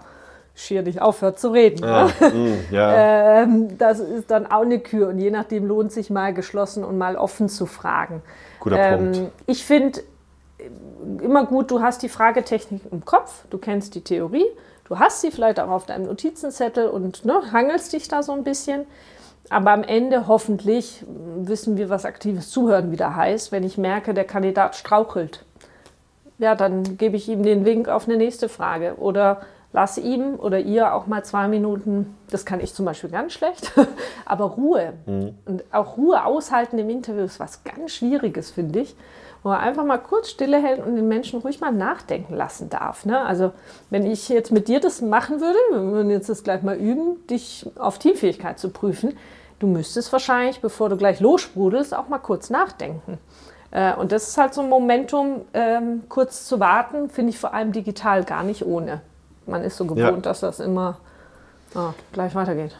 schier 0.57 0.81
nicht 0.81 1.01
aufhört 1.01 1.39
zu 1.39 1.49
reden. 1.49 1.83
Ah, 1.83 2.09
ne? 2.19 2.29
mm, 2.29 2.73
ja. 2.73 3.41
ähm, 3.43 3.77
das 3.77 3.99
ist 3.99 4.31
dann 4.31 4.47
auch 4.47 4.63
eine 4.63 4.79
Kür 4.79 5.09
und 5.09 5.19
je 5.19 5.29
nachdem 5.29 5.65
lohnt 5.65 5.91
sich 5.91 6.09
mal 6.09 6.33
geschlossen 6.33 6.83
und 6.83 6.97
mal 6.97 7.15
offen 7.15 7.47
zu 7.47 7.67
fragen. 7.67 8.21
Guter 8.59 8.77
Ähm, 8.77 9.11
Punkt. 9.11 9.31
ich 9.45 9.63
finde 9.63 10.01
immer 11.21 11.45
gut, 11.45 11.69
du 11.69 11.81
hast 11.81 12.01
die 12.01 12.09
Fragetechnik 12.09 12.81
im 12.91 13.05
Kopf, 13.05 13.45
du 13.51 13.59
kennst 13.59 13.93
die 13.93 14.01
Theorie, 14.01 14.45
du 14.85 14.97
hast 14.97 15.21
sie 15.21 15.29
vielleicht 15.29 15.59
auch 15.59 15.69
auf 15.69 15.85
deinem 15.85 16.07
Notizenzettel 16.07 16.87
und 16.89 17.23
ne, 17.23 17.39
hangelst 17.51 17.93
dich 17.93 18.07
da 18.07 18.23
so 18.23 18.31
ein 18.31 18.43
bisschen. 18.43 18.85
Aber 19.49 19.71
am 19.71 19.83
Ende 19.83 20.27
hoffentlich 20.27 21.05
wissen 21.37 21.77
wir, 21.77 21.89
was 21.89 22.03
aktives 22.03 22.49
Zuhören 22.49 22.91
wieder 22.91 23.15
heißt, 23.15 23.51
wenn 23.51 23.63
ich 23.63 23.77
merke, 23.77 24.13
der 24.13 24.25
Kandidat 24.25 24.75
strauchelt. 24.75 25.45
Ja, 26.39 26.53
dann 26.55 26.97
gebe 26.97 27.15
ich 27.15 27.29
ihm 27.29 27.43
den 27.43 27.63
Wink 27.63 27.87
auf 27.87 28.07
eine 28.07 28.17
nächste 28.17 28.49
Frage 28.49 28.95
oder 28.97 29.41
lass 29.73 29.97
ihm 29.97 30.35
oder 30.35 30.59
ihr 30.59 30.93
auch 30.93 31.07
mal 31.07 31.23
zwei 31.23 31.47
Minuten, 31.47 32.15
das 32.29 32.45
kann 32.45 32.59
ich 32.59 32.73
zum 32.73 32.85
Beispiel 32.85 33.09
ganz 33.09 33.33
schlecht, 33.33 33.73
aber 34.25 34.45
Ruhe. 34.45 34.93
Und 35.45 35.63
auch 35.71 35.97
Ruhe 35.97 36.25
aushalten 36.25 36.77
im 36.79 36.89
Interview 36.89 37.23
ist 37.23 37.39
was 37.39 37.63
ganz 37.63 37.93
Schwieriges, 37.93 38.51
finde 38.51 38.79
ich. 38.79 38.95
Wo 39.43 39.49
man 39.49 39.59
einfach 39.59 39.85
mal 39.85 39.99
kurz 39.99 40.29
Stille 40.31 40.57
hält 40.61 40.83
und 40.83 40.95
den 40.95 41.07
Menschen 41.07 41.39
ruhig 41.41 41.61
mal 41.61 41.71
nachdenken 41.71 42.33
lassen 42.33 42.69
darf. 42.71 43.05
Ne? 43.05 43.19
Also, 43.21 43.51
wenn 43.91 44.05
ich 44.05 44.29
jetzt 44.29 44.51
mit 44.51 44.67
dir 44.67 44.79
das 44.79 45.01
machen 45.01 45.39
würde, 45.41 45.59
wir 45.71 45.91
würden 45.91 46.09
jetzt 46.09 46.27
das 46.27 46.43
gleich 46.43 46.63
mal 46.63 46.75
üben, 46.75 47.25
dich 47.27 47.69
auf 47.77 47.99
Teamfähigkeit 47.99 48.57
zu 48.57 48.69
prüfen, 48.69 49.15
du 49.59 49.67
müsstest 49.67 50.11
wahrscheinlich, 50.11 50.59
bevor 50.59 50.89
du 50.89 50.97
gleich 50.97 51.19
lossprudelst, 51.19 51.95
auch 51.95 52.07
mal 52.07 52.17
kurz 52.17 52.49
nachdenken. 52.49 53.19
Äh, 53.69 53.93
Und 53.93 54.11
das 54.11 54.29
ist 54.29 54.37
halt 54.37 54.55
so 54.55 54.61
ein 54.61 54.69
Momentum, 54.69 55.41
ähm, 55.53 56.03
kurz 56.09 56.47
zu 56.47 56.59
warten, 56.59 57.09
finde 57.09 57.29
ich 57.29 57.37
vor 57.37 57.53
allem 57.53 57.71
digital 57.71 58.23
gar 58.23 58.43
nicht 58.43 58.65
ohne. 58.65 59.01
Man 59.47 59.63
ist 59.63 59.77
so 59.77 59.85
gewohnt, 59.85 59.99
Ja. 59.99 60.11
dass 60.17 60.41
das 60.41 60.59
immer 60.59 60.97
ah, 61.75 61.93
gleich 62.13 62.35
weitergeht. 62.35 62.75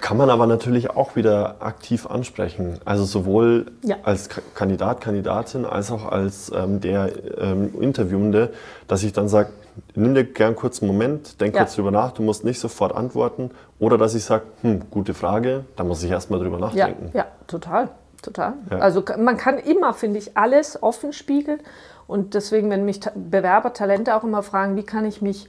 Kann 0.00 0.18
man 0.18 0.28
aber 0.28 0.46
natürlich 0.46 0.90
auch 0.90 1.16
wieder 1.16 1.56
aktiv 1.60 2.06
ansprechen. 2.06 2.78
Also 2.84 3.04
sowohl 3.04 3.66
Ja. 3.82 3.96
als 4.02 4.28
Kandidat, 4.54 5.00
Kandidatin, 5.00 5.64
als 5.64 5.90
auch 5.90 6.04
als 6.10 6.52
ähm, 6.54 6.80
der 6.82 7.12
ähm, 7.38 7.80
Interviewende, 7.80 8.52
dass 8.88 9.02
ich 9.02 9.14
dann 9.14 9.28
sage, 9.28 9.50
nimm 9.94 10.14
dir 10.14 10.24
gern 10.24 10.54
kurz 10.54 10.82
einen 10.82 10.90
Moment, 10.92 11.40
denk 11.40 11.54
Ja. 11.54 11.62
kurz 11.62 11.76
drüber 11.76 11.90
nach, 11.90 12.12
du 12.12 12.22
musst 12.22 12.44
nicht 12.44 12.60
sofort 12.60 12.94
antworten. 12.94 13.50
Oder 13.78 13.96
dass 13.96 14.14
ich 14.14 14.24
sage, 14.24 14.44
hm, 14.62 14.82
gute 14.90 15.14
Frage, 15.14 15.64
da 15.76 15.84
muss 15.84 16.02
ich 16.02 16.10
erstmal 16.10 16.40
drüber 16.40 16.58
Ja, 16.58 16.66
nachdenken. 16.66 17.10
ja, 17.16 17.26
total, 17.46 17.88
total. 18.22 18.52
Ja. 18.70 18.78
Also 18.78 19.02
man 19.18 19.38
kann 19.38 19.56
immer, 19.58 19.94
finde 19.94 20.18
ich, 20.18 20.36
alles 20.36 20.82
offen 20.82 21.14
spiegeln. 21.14 21.60
Und 22.06 22.34
deswegen, 22.34 22.70
wenn 22.70 22.84
mich 22.84 23.00
Bewerber, 23.14 23.72
Talente 23.72 24.14
auch 24.16 24.24
immer 24.24 24.42
fragen, 24.42 24.76
wie 24.76 24.84
kann 24.84 25.04
ich 25.04 25.22
mich 25.22 25.48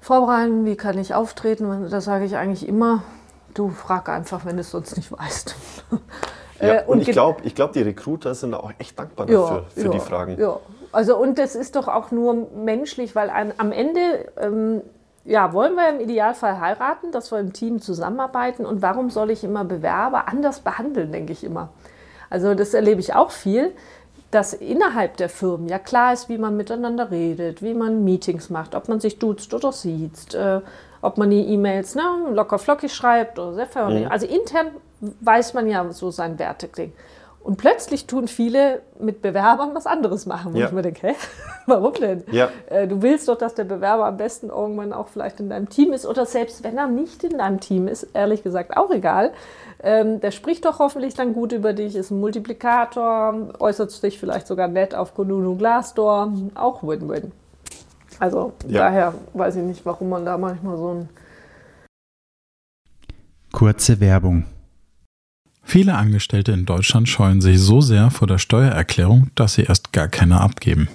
vorbereiten, 0.00 0.64
wie 0.64 0.76
kann 0.76 0.98
ich 0.98 1.14
auftreten, 1.14 1.88
da 1.90 2.00
sage 2.00 2.24
ich 2.24 2.36
eigentlich 2.36 2.68
immer, 2.68 3.02
du 3.54 3.70
frag 3.70 4.08
einfach, 4.08 4.44
wenn 4.44 4.56
du 4.56 4.60
es 4.60 4.70
sonst 4.70 4.96
nicht 4.96 5.12
weißt. 5.12 5.54
Ja, 6.58 6.72
Äh, 6.72 6.84
und 6.86 7.00
ich 7.00 7.04
ge- 7.04 7.12
glaube, 7.12 7.42
ich 7.44 7.54
glaub, 7.54 7.72
die 7.72 7.82
Recruiter 7.82 8.34
sind 8.34 8.54
auch 8.54 8.72
echt 8.78 8.98
dankbar 8.98 9.26
Ja, 9.26 9.40
dafür, 9.40 9.64
für 9.68 9.82
ja, 9.84 9.90
die 9.90 10.00
Fragen. 10.00 10.40
Ja, 10.40 10.58
also 10.92 11.18
und 11.18 11.38
das 11.38 11.54
ist 11.54 11.76
doch 11.76 11.86
auch 11.86 12.10
nur 12.10 12.48
menschlich, 12.56 13.14
weil 13.14 13.28
an, 13.28 13.52
am 13.58 13.72
Ende 13.72 14.32
ähm, 14.38 14.80
ja, 15.24 15.52
wollen 15.52 15.74
wir 15.74 15.88
im 15.90 16.00
Idealfall 16.00 16.58
heiraten, 16.60 17.12
dass 17.12 17.30
wir 17.30 17.40
im 17.40 17.52
Team 17.52 17.82
zusammenarbeiten 17.82 18.64
und 18.64 18.80
warum 18.80 19.10
soll 19.10 19.30
ich 19.30 19.44
immer 19.44 19.64
Bewerber 19.64 20.28
anders 20.28 20.60
behandeln, 20.60 21.12
denke 21.12 21.32
ich 21.32 21.44
immer. 21.44 21.70
Also 22.30 22.54
das 22.54 22.72
erlebe 22.74 23.00
ich 23.00 23.14
auch 23.14 23.30
viel, 23.30 23.72
dass 24.30 24.52
innerhalb 24.52 25.16
der 25.16 25.28
Firmen 25.28 25.68
ja 25.68 25.78
klar 25.78 26.12
ist, 26.12 26.28
wie 26.28 26.38
man 26.38 26.56
miteinander 26.56 27.10
redet, 27.10 27.62
wie 27.62 27.74
man 27.74 28.04
Meetings 28.04 28.50
macht, 28.50 28.74
ob 28.74 28.88
man 28.88 29.00
sich 29.00 29.18
duzt 29.18 29.54
oder 29.54 29.72
sieht, 29.72 30.34
äh, 30.34 30.60
ob 31.00 31.18
man 31.18 31.30
die 31.30 31.46
E-Mails 31.46 31.94
ne, 31.94 32.02
locker 32.32 32.58
flockig 32.58 32.92
schreibt 32.92 33.38
oder 33.38 33.54
sehr 33.54 33.66
förmlich. 33.66 34.10
Also 34.10 34.26
intern 34.26 34.68
weiß 35.00 35.54
man 35.54 35.68
ja 35.68 35.90
so 35.92 36.10
sein 36.10 36.38
Wertegling. 36.38 36.92
Und 37.46 37.58
plötzlich 37.58 38.08
tun 38.08 38.26
viele 38.26 38.82
mit 38.98 39.22
Bewerbern 39.22 39.72
was 39.72 39.86
anderes 39.86 40.26
machen, 40.26 40.52
wo 40.52 40.58
Ja. 40.58 40.66
ich 40.66 40.72
mir 40.72 40.82
denke, 40.82 41.06
hä, 41.06 41.14
warum 41.66 41.92
denn? 41.92 42.24
Ja. 42.32 42.48
Äh, 42.68 42.88
Du 42.88 43.02
willst 43.02 43.28
doch, 43.28 43.38
dass 43.38 43.54
der 43.54 43.62
Bewerber 43.62 44.06
am 44.06 44.16
besten 44.16 44.48
irgendwann 44.48 44.92
auch 44.92 45.06
vielleicht 45.06 45.38
in 45.38 45.48
deinem 45.48 45.68
Team 45.68 45.92
ist 45.92 46.06
oder 46.06 46.26
selbst 46.26 46.64
wenn 46.64 46.76
er 46.76 46.88
nicht 46.88 47.22
in 47.22 47.38
deinem 47.38 47.60
Team 47.60 47.86
ist, 47.86 48.08
ehrlich 48.14 48.42
gesagt 48.42 48.76
auch 48.76 48.90
egal. 48.90 49.32
Ähm, 49.80 50.20
der 50.20 50.32
spricht 50.32 50.64
doch 50.64 50.80
hoffentlich 50.80 51.14
dann 51.14 51.34
gut 51.34 51.52
über 51.52 51.72
dich, 51.72 51.94
ist 51.94 52.10
ein 52.10 52.18
Multiplikator, 52.18 53.32
äußert 53.60 53.92
sich 53.92 54.18
vielleicht 54.18 54.48
sogar 54.48 54.66
nett 54.66 54.96
auf 54.96 55.14
Kununu 55.14 55.54
Glassdoor, 55.56 56.32
auch 56.56 56.82
Win-Win. 56.82 57.30
Also 58.18 58.54
Ja. 58.66 58.80
daher 58.80 59.14
weiß 59.34 59.54
ich 59.54 59.62
nicht, 59.62 59.86
warum 59.86 60.08
man 60.08 60.24
da 60.24 60.36
manchmal 60.36 60.76
so 60.78 60.88
ein 60.94 61.08
Kurze 63.52 64.00
Werbung. 64.00 64.44
Viele 65.68 65.96
Angestellte 65.96 66.52
in 66.52 66.64
Deutschland 66.64 67.08
scheuen 67.08 67.40
sich 67.40 67.58
so 67.58 67.80
sehr 67.80 68.12
vor 68.12 68.28
der 68.28 68.38
Steuererklärung, 68.38 69.30
dass 69.34 69.54
sie 69.54 69.64
erst 69.64 69.92
gar 69.92 70.06
keine 70.06 70.40
abgeben. 70.40 70.88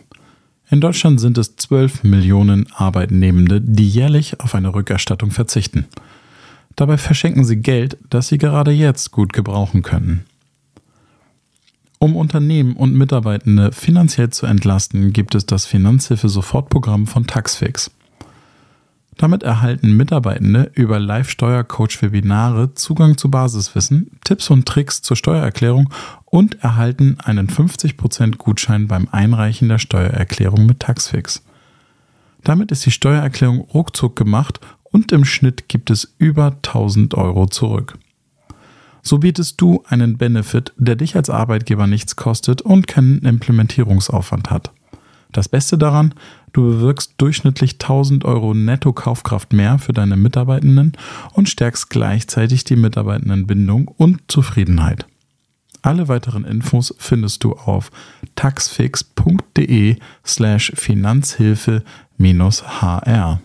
In 0.69 0.79
Deutschland 0.79 1.19
sind 1.19 1.37
es 1.37 1.57
12 1.57 2.05
Millionen 2.05 2.71
Arbeitnehmende, 2.71 3.59
die 3.59 3.87
jährlich 3.87 4.39
auf 4.39 4.55
eine 4.55 4.73
Rückerstattung 4.73 5.31
verzichten. 5.31 5.87
Dabei 6.77 6.97
verschenken 6.97 7.43
sie 7.43 7.57
Geld, 7.57 7.97
das 8.09 8.29
sie 8.29 8.37
gerade 8.37 8.71
jetzt 8.71 9.11
gut 9.11 9.33
gebrauchen 9.33 9.81
können. 9.81 10.23
Um 11.99 12.15
Unternehmen 12.15 12.77
und 12.77 12.95
Mitarbeitende 12.95 13.73
finanziell 13.73 14.29
zu 14.29 14.45
entlasten, 14.45 15.11
gibt 15.11 15.35
es 15.35 15.45
das 15.45 15.65
Finanzhilfe-Sofortprogramm 15.65 17.07
von 17.07 17.27
Taxfix. 17.27 17.91
Damit 19.21 19.43
erhalten 19.43 19.95
Mitarbeitende 19.95 20.71
über 20.73 20.97
Live-Steuercoach-Webinare 20.97 22.73
Zugang 22.73 23.19
zu 23.19 23.29
Basiswissen, 23.29 24.09
Tipps 24.23 24.49
und 24.49 24.67
Tricks 24.67 25.03
zur 25.03 25.15
Steuererklärung 25.15 25.93
und 26.25 26.63
erhalten 26.63 27.17
einen 27.23 27.47
50% 27.47 28.37
Gutschein 28.37 28.87
beim 28.87 29.07
Einreichen 29.11 29.69
der 29.69 29.77
Steuererklärung 29.77 30.65
mit 30.65 30.79
Taxfix. 30.79 31.43
Damit 32.43 32.71
ist 32.71 32.83
die 32.87 32.89
Steuererklärung 32.89 33.59
ruckzuck 33.59 34.15
gemacht 34.15 34.59
und 34.85 35.11
im 35.11 35.23
Schnitt 35.23 35.69
gibt 35.69 35.91
es 35.91 36.15
über 36.17 36.47
1000 36.47 37.13
Euro 37.13 37.45
zurück. 37.45 37.99
So 39.03 39.19
bietest 39.19 39.61
du 39.61 39.83
einen 39.87 40.17
Benefit, 40.17 40.73
der 40.77 40.95
dich 40.95 41.15
als 41.15 41.29
Arbeitgeber 41.29 41.85
nichts 41.85 42.15
kostet 42.15 42.63
und 42.63 42.87
keinen 42.87 43.19
Implementierungsaufwand 43.19 44.49
hat. 44.49 44.71
Das 45.31 45.47
Beste 45.47 45.77
daran, 45.77 46.13
du 46.53 46.63
bewirkst 46.63 47.13
durchschnittlich 47.17 47.73
1000 47.73 48.25
Euro 48.25 48.53
Netto-Kaufkraft 48.53 49.53
mehr 49.53 49.79
für 49.79 49.93
deine 49.93 50.17
Mitarbeitenden 50.17 50.93
und 51.33 51.49
stärkst 51.49 51.89
gleichzeitig 51.89 52.63
die 52.63 52.75
Mitarbeitendenbindung 52.75 53.87
und 53.87 54.19
Zufriedenheit. 54.27 55.05
Alle 55.81 56.07
weiteren 56.07 56.45
Infos 56.45 56.93
findest 56.99 57.43
du 57.43 57.53
auf 57.53 57.89
taxfix.de 58.35 59.97
slash 60.25 60.73
Finanzhilfe-hr. 60.75 63.41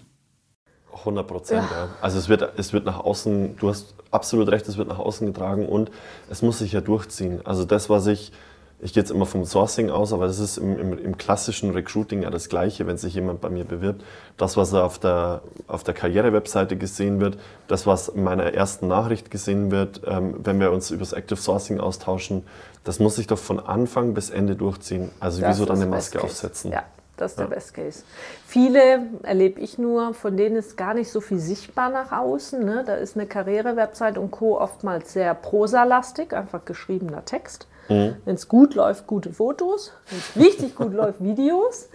100 0.99 1.27
Prozent, 1.27 1.67
ja. 1.71 1.89
Also 2.03 2.19
es 2.19 2.29
wird, 2.29 2.59
es 2.59 2.73
wird 2.73 2.85
nach 2.85 2.99
außen, 2.99 3.57
du 3.57 3.69
hast 3.69 3.95
absolut 4.11 4.49
recht, 4.49 4.69
es 4.69 4.77
wird 4.77 4.89
nach 4.89 4.99
außen 4.99 5.27
getragen 5.27 5.67
und 5.67 5.91
es 6.29 6.43
muss 6.43 6.59
sich 6.59 6.73
ja 6.73 6.81
durchziehen. 6.81 7.41
Also 7.45 7.65
das, 7.65 7.89
was 7.89 8.07
ich, 8.07 8.33
ich 8.81 8.93
gehe 8.93 9.03
jetzt 9.03 9.11
immer 9.11 9.25
vom 9.25 9.45
Sourcing 9.45 9.91
aus, 9.91 10.13
aber 10.13 10.27
das 10.27 10.39
ist 10.39 10.59
im, 10.59 10.79
im, 10.79 10.99
im 10.99 11.17
klassischen 11.17 11.71
Recruiting 11.71 12.23
ja 12.23 12.31
das 12.31 12.49
Gleiche, 12.49 12.87
wenn 12.87 12.99
sich 12.99 13.15
jemand 13.15 13.41
bei 13.41 13.49
mir 13.49 13.65
bewirbt. 13.65 14.05
Das, 14.37 14.57
was 14.59 14.75
auf 14.75 14.99
der, 14.99 15.41
auf 15.67 15.83
der 15.83 15.95
Karriere-Webseite 15.95 16.77
gesehen 16.77 17.19
wird, 17.21 17.39
das, 17.69 17.87
was 17.87 18.09
in 18.09 18.23
meiner 18.23 18.53
ersten 18.53 18.87
Nachricht 18.87 19.31
gesehen 19.31 19.71
wird, 19.71 20.03
ähm, 20.07 20.35
wenn 20.45 20.61
wir 20.61 20.73
uns 20.73 20.91
über 20.91 21.01
das 21.01 21.15
Active 21.15 21.41
Sourcing 21.41 21.81
austauschen, 21.81 22.45
das 22.85 22.99
muss 22.99 23.17
sich 23.17 23.27
doch 23.27 23.39
von 23.39 23.61
Anfang 23.61 24.13
bis 24.13 24.29
Ende 24.29 24.57
durchziehen. 24.57 25.11
Also 25.21 25.41
Das 25.41 25.57
wieso 25.57 25.65
dann 25.65 25.77
eine 25.77 25.87
Maske 25.87 26.23
aufsetzen? 26.23 26.71
Ja, 26.71 26.85
das 27.17 27.33
ist 27.33 27.41
der 27.41 27.47
Best 27.47 27.73
Case. 27.73 28.05
Viele 28.47 29.07
erlebe 29.23 29.59
ich 29.59 29.79
nur, 29.79 30.13
von 30.13 30.37
denen 30.37 30.57
ist 30.57 30.77
gar 30.77 30.93
nicht 30.93 31.11
so 31.11 31.23
viel 31.23 31.39
sichtbar 31.39 31.89
nach 31.89 32.13
außen. 32.13 32.63
Ne? 32.63 32.85
Da 32.87 32.95
ist 32.95 33.17
eine 33.17 33.27
Karriere-Website 33.27 34.19
und 34.19 34.31
Co. 34.31 34.61
oftmals 34.61 35.15
sehr 35.15 35.35
prosalastig, 35.35 36.35
einfach 36.35 36.67
geschriebener 36.67 37.25
Text. 37.25 37.67
Wenn 37.89 38.35
es 38.35 38.49
gut 38.49 38.75
läuft, 38.75 39.07
gute 39.07 39.33
Fotos. 39.33 39.93
Wenn 40.11 40.19
es 40.19 40.37
richtig 40.37 40.77
gut 40.77 40.93
läuft, 40.95 41.23
Videos. 41.23 41.89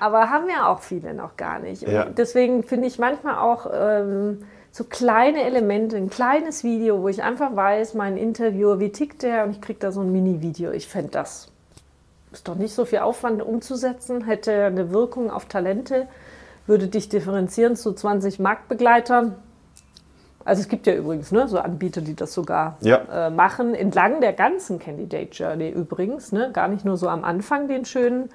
Aber 0.00 0.30
haben 0.30 0.48
ja 0.48 0.68
auch 0.68 0.80
viele 0.80 1.14
noch 1.14 1.36
gar 1.36 1.58
nicht. 1.58 1.82
Ja. 1.82 2.04
Deswegen 2.06 2.62
finde 2.62 2.86
ich 2.88 2.98
manchmal 2.98 3.38
auch 3.38 3.66
ähm, 3.72 4.40
so 4.70 4.84
kleine 4.84 5.44
Elemente, 5.44 5.96
ein 5.96 6.10
kleines 6.10 6.64
Video, 6.64 7.02
wo 7.02 7.08
ich 7.08 7.22
einfach 7.22 7.54
weiß, 7.54 7.94
mein 7.94 8.16
Interviewer, 8.16 8.80
wie 8.80 8.90
tickt 8.90 9.22
der 9.22 9.44
und 9.44 9.52
ich 9.52 9.60
kriege 9.60 9.78
da 9.78 9.92
so 9.92 10.00
ein 10.00 10.12
Mini-Video. 10.12 10.72
Ich 10.72 10.88
fände 10.88 11.10
das 11.10 11.48
ist 12.34 12.48
doch 12.48 12.56
nicht 12.56 12.74
so 12.74 12.84
viel 12.84 12.98
Aufwand 12.98 13.42
umzusetzen, 13.42 14.24
hätte 14.24 14.64
eine 14.64 14.90
Wirkung 14.90 15.30
auf 15.30 15.46
Talente, 15.46 16.08
würde 16.66 16.88
dich 16.88 17.08
differenzieren 17.08 17.76
zu 17.76 17.92
20 17.92 18.40
Marktbegleitern. 18.40 19.36
Also 20.44 20.60
es 20.60 20.68
gibt 20.68 20.86
ja 20.86 20.94
übrigens 20.94 21.32
ne, 21.32 21.48
so 21.48 21.58
Anbieter, 21.58 22.00
die 22.00 22.14
das 22.14 22.34
sogar 22.34 22.76
Ja. 22.80 23.28
äh, 23.28 23.30
machen, 23.30 23.74
entlang 23.74 24.20
der 24.20 24.32
ganzen 24.34 24.78
Candidate 24.78 25.30
Journey 25.32 25.70
übrigens. 25.70 26.32
Ne? 26.32 26.50
Gar 26.52 26.68
nicht 26.68 26.84
nur 26.84 26.96
so 26.96 27.08
am 27.08 27.24
Anfang 27.24 27.66
den 27.68 27.84
schönen 27.84 28.28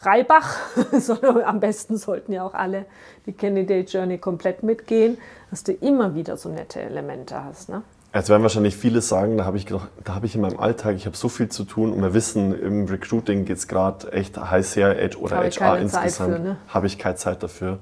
Reibach, 0.00 0.56
sondern 0.92 1.42
am 1.42 1.60
besten 1.60 1.96
sollten 1.96 2.32
ja 2.32 2.44
auch 2.44 2.54
alle 2.54 2.84
die 3.26 3.32
Candidate 3.32 3.90
Journey 3.90 4.18
komplett 4.18 4.62
mitgehen, 4.62 5.18
dass 5.50 5.64
du 5.64 5.72
immer 5.72 6.14
wieder 6.14 6.36
so 6.36 6.48
nette 6.48 6.80
Elemente 6.80 7.42
hast. 7.42 7.68
Ne? 7.68 7.82
Jetzt 8.14 8.28
werden 8.30 8.42
wahrscheinlich 8.42 8.76
viele 8.76 9.00
sagen, 9.02 9.36
da 9.36 9.44
habe 9.44 9.56
ich, 9.56 9.66
gedacht, 9.66 9.88
da 10.04 10.14
habe 10.14 10.26
ich 10.26 10.34
in 10.34 10.40
meinem 10.40 10.58
Alltag, 10.60 10.94
ich 10.96 11.04
habe 11.06 11.16
so 11.16 11.28
viel 11.28 11.48
zu 11.48 11.64
tun 11.64 11.92
und 11.92 12.00
wir 12.00 12.14
wissen, 12.14 12.58
im 12.58 12.86
Recruiting 12.86 13.44
geht 13.44 13.56
es 13.58 13.68
gerade 13.68 14.12
echt 14.12 14.38
heiß 14.38 14.76
her 14.76 14.94
H- 14.96 15.18
oder 15.18 15.44
ich 15.46 15.60
HR 15.60 15.78
insgesamt. 15.78 16.42
ne? 16.44 16.56
Habe 16.68 16.86
ich 16.86 16.98
keine 16.98 17.16
Zeit 17.16 17.42
dafür. 17.42 17.78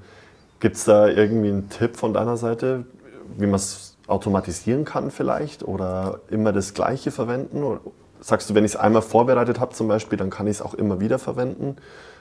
Gibt 0.58 0.76
es 0.76 0.84
da 0.84 1.06
irgendwie 1.08 1.50
einen 1.50 1.68
Tipp 1.68 1.96
von 1.96 2.12
deiner 2.14 2.36
Seite, 2.38 2.86
wie 3.36 3.46
man 3.46 3.56
es 3.56 3.96
automatisieren 4.06 4.84
kann 4.84 5.10
vielleicht 5.10 5.62
oder 5.62 6.20
immer 6.28 6.52
das 6.52 6.74
Gleiche 6.74 7.10
verwenden? 7.10 7.62
Oder 7.62 7.80
sagst 8.20 8.48
du, 8.50 8.54
wenn 8.54 8.64
ich 8.64 8.72
es 8.72 8.76
einmal 8.76 9.02
vorbereitet 9.02 9.60
habe 9.60 9.74
zum 9.74 9.88
Beispiel, 9.88 10.18
dann 10.18 10.30
kann 10.30 10.46
ich 10.46 10.56
es 10.56 10.62
auch 10.62 10.74
immer 10.74 11.00
wieder 11.00 11.18
verwenden? 11.18 11.76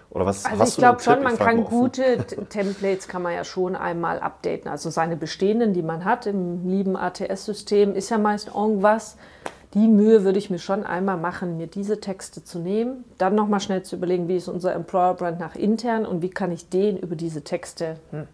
Oder 0.10 0.26
was 0.26 0.46
Also 0.46 0.60
hast 0.60 0.70
ich 0.70 0.78
glaube 0.78 1.02
schon, 1.02 1.24
man 1.24 1.38
kann 1.38 1.64
gute 1.66 2.18
Templates 2.50 3.08
kann 3.08 3.22
man 3.22 3.34
ja 3.34 3.44
schon 3.44 3.76
einmal 3.76 4.20
updaten. 4.20 4.70
Also 4.70 4.90
seine 4.90 5.18
bestehenden, 5.18 5.74
die 5.74 5.82
man 5.82 6.06
hat 6.06 6.26
im 6.26 6.68
lieben 6.70 6.96
ATS-System, 6.96 7.96
ist 7.96 8.10
ja 8.10 8.18
meist 8.18 8.52
irgendwas. 8.56 9.18
Die 9.74 9.90
Mühe 9.90 10.24
würde 10.24 10.40
ich 10.40 10.50
mir 10.50 10.60
schon 10.60 10.86
einmal 10.86 11.18
machen, 11.18 11.58
mir 11.58 11.68
diese 11.68 12.00
Texte 12.00 12.46
zu 12.46 12.60
nehmen, 12.60 13.04
dann 13.18 13.36
nochmal 13.36 13.60
schnell 13.60 13.84
zu 13.84 13.98
überlegen, 13.98 14.30
wie 14.30 14.38
ist 14.38 14.48
unser 14.48 14.74
Employer-Brand 14.74 15.38
nach 15.38 15.56
intern 15.56 16.06
und 16.06 16.22
wie 16.22 16.30
kann 16.30 16.54
ich 16.54 16.70
den 16.70 16.96
über 16.96 17.18
diese 17.18 17.44
Texte. 17.44 17.98
Hm. 18.12 18.28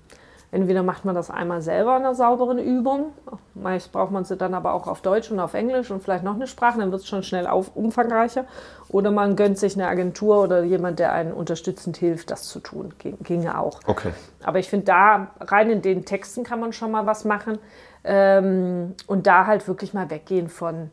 Entweder 0.54 0.84
macht 0.84 1.06
man 1.06 1.16
das 1.16 1.30
einmal 1.32 1.62
selber 1.62 1.96
in 1.96 2.04
einer 2.04 2.14
sauberen 2.14 2.60
Übung, 2.60 3.14
meist 3.54 3.94
braucht 3.94 4.12
man 4.12 4.26
sie 4.26 4.36
dann 4.36 4.54
aber 4.54 4.74
auch 4.74 4.86
auf 4.88 5.00
Deutsch 5.02 5.32
und 5.32 5.40
auf 5.40 5.54
Englisch 5.54 5.90
und 5.92 6.04
vielleicht 6.04 6.26
noch 6.26 6.36
eine 6.36 6.46
Sprache, 6.46 6.78
dann 6.78 6.92
wird 6.92 7.02
es 7.04 7.08
schon 7.08 7.24
schnell 7.24 7.48
auf, 7.48 7.74
umfangreicher. 7.74 8.44
Oder 8.90 9.12
man 9.12 9.38
gönnt 9.38 9.58
sich 9.58 9.76
eine 9.76 9.88
Agentur 9.88 10.44
oder 10.44 10.64
jemand, 10.64 11.00
der 11.00 11.14
einen 11.14 11.32
unterstützend 11.32 11.96
hilft, 11.96 12.32
das 12.32 12.44
zu 12.50 12.60
tun. 12.60 12.94
Ging- 13.00 13.18
Ginge 13.24 13.58
auch. 13.58 13.80
Okay. 13.88 14.12
Aber 14.44 14.60
ich 14.60 14.70
finde, 14.70 14.88
da 14.88 15.28
rein 15.40 15.70
in 15.70 15.82
den 15.82 16.04
Texten 16.04 16.44
kann 16.44 16.60
man 16.60 16.74
schon 16.74 16.92
mal 16.92 17.06
was 17.06 17.24
machen. 17.24 17.58
Ähm, 18.04 18.96
und 19.08 19.28
da 19.28 19.46
halt 19.46 19.68
wirklich 19.70 19.94
mal 19.94 20.10
weggehen 20.10 20.50
von 20.50 20.90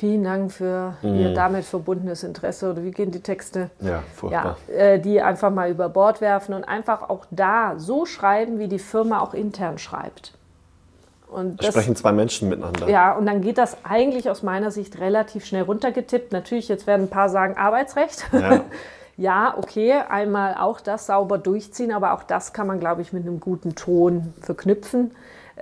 vielen 0.00 0.24
Dank 0.24 0.50
für 0.50 0.94
Ihr 1.02 1.34
damit 1.34 1.64
verbundenes 1.64 2.24
Interesse 2.24 2.70
oder 2.70 2.82
wie 2.82 2.90
gehen 2.90 3.10
die 3.10 3.20
Texte? 3.20 3.70
Ja, 3.80 4.02
furchtbar. 4.14 4.56
Ja, 4.66 4.74
äh, 4.74 4.98
die 4.98 5.20
einfach 5.20 5.50
mal 5.50 5.70
über 5.70 5.90
Bord 5.90 6.22
werfen 6.22 6.54
und 6.54 6.64
einfach 6.64 7.10
auch 7.10 7.26
da 7.30 7.74
so 7.76 8.06
schreiben, 8.06 8.58
wie 8.58 8.66
die 8.66 8.78
Firma 8.78 9.20
auch 9.20 9.34
intern 9.34 9.76
schreibt. 9.76 10.32
Und 11.28 11.62
das, 11.62 11.68
Sprechen 11.68 11.94
zwei 11.96 12.12
Menschen 12.12 12.48
miteinander. 12.48 12.88
ja, 12.88 13.12
und 13.12 13.26
dann 13.26 13.42
geht 13.42 13.58
das 13.58 13.76
eigentlich 13.84 14.30
aus 14.30 14.42
meiner 14.42 14.70
Sicht 14.70 14.98
relativ 14.98 15.44
schnell 15.44 15.62
runtergetippt. 15.62 16.32
Natürlich, 16.32 16.68
jetzt 16.68 16.86
werden 16.86 17.02
ein 17.02 17.10
paar 17.10 17.28
sagen 17.28 17.56
Arbeitsrecht. 17.56 18.26
Ja. 18.32 18.64
Ja, 19.16 19.54
okay, 19.58 19.92
einmal 20.08 20.54
auch 20.54 20.80
das 20.80 21.04
sauber 21.04 21.36
durchziehen, 21.36 21.92
aber 21.92 22.14
auch 22.14 22.22
das 22.22 22.54
kann 22.54 22.66
man, 22.66 22.80
glaube 22.80 23.02
ich, 23.02 23.12
mit 23.12 23.26
einem 23.26 23.38
guten 23.38 23.74
Ton 23.74 24.32
verknüpfen. 24.40 25.10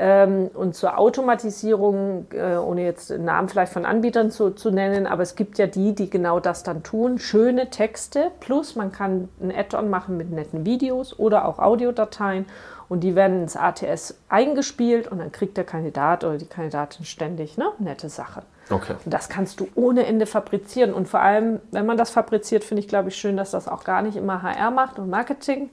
Ähm, 0.01 0.49
und 0.55 0.77
zur 0.77 0.97
Automatisierung, 0.97 2.27
äh, 2.33 2.55
ohne 2.57 2.85
jetzt 2.85 3.11
Namen 3.11 3.49
vielleicht 3.49 3.73
von 3.73 3.85
Anbietern 3.85 4.31
zu, 4.31 4.51
zu 4.51 4.71
nennen, 4.71 5.09
aber 5.09 5.25
es 5.25 5.35
gibt 5.35 5.59
ja 5.59 5.67
die, 5.67 5.93
die 5.93 6.09
genau 6.09 6.39
das 6.39 6.63
dann 6.63 6.85
tun. 6.85 7.19
Schöne 7.19 7.69
Texte, 7.71 8.31
plus 8.39 8.77
man 8.77 8.93
kann 8.93 9.29
ein 9.43 9.53
Add-on 9.53 9.91
machen 9.91 10.17
mit 10.17 10.31
netten 10.31 10.65
Videos 10.65 11.19
oder 11.19 11.49
auch 11.49 11.59
Audiodateien 11.59 12.47
und 12.89 13.01
die 13.01 13.17
werden 13.17 13.43
ins 13.43 13.57
ATS 13.57 14.15
eingespielt 14.29 15.09
und 15.09 15.19
dann 15.19 15.33
kriegt 15.33 15.57
der 15.57 15.65
Kandidat 15.65 16.23
oder 16.23 16.39
die 16.39 16.47
Kandidatin 16.47 17.05
ständig 17.05 17.59
eine 17.59 17.73
nette 17.81 18.09
Sache. 18.09 18.43
Okay. 18.71 18.95
Und 19.05 19.13
das 19.13 19.29
kannst 19.29 19.59
du 19.59 19.67
ohne 19.75 20.07
Ende 20.07 20.27
fabrizieren. 20.27 20.95
Und 20.95 21.09
vor 21.09 21.21
allem, 21.21 21.59
wenn 21.73 21.87
man 21.87 21.97
das 21.97 22.11
fabriziert, 22.11 22.63
finde 22.63 22.83
ich, 22.83 22.89
glaube 22.89 23.09
ich, 23.09 23.17
schön, 23.17 23.37
dass 23.37 23.51
das 23.51 23.67
auch 23.67 23.83
gar 23.83 24.03
nicht 24.03 24.17
immer 24.17 24.43
HR 24.43 24.71
macht 24.71 25.01
und 25.01 25.11
Marketing 25.11 25.71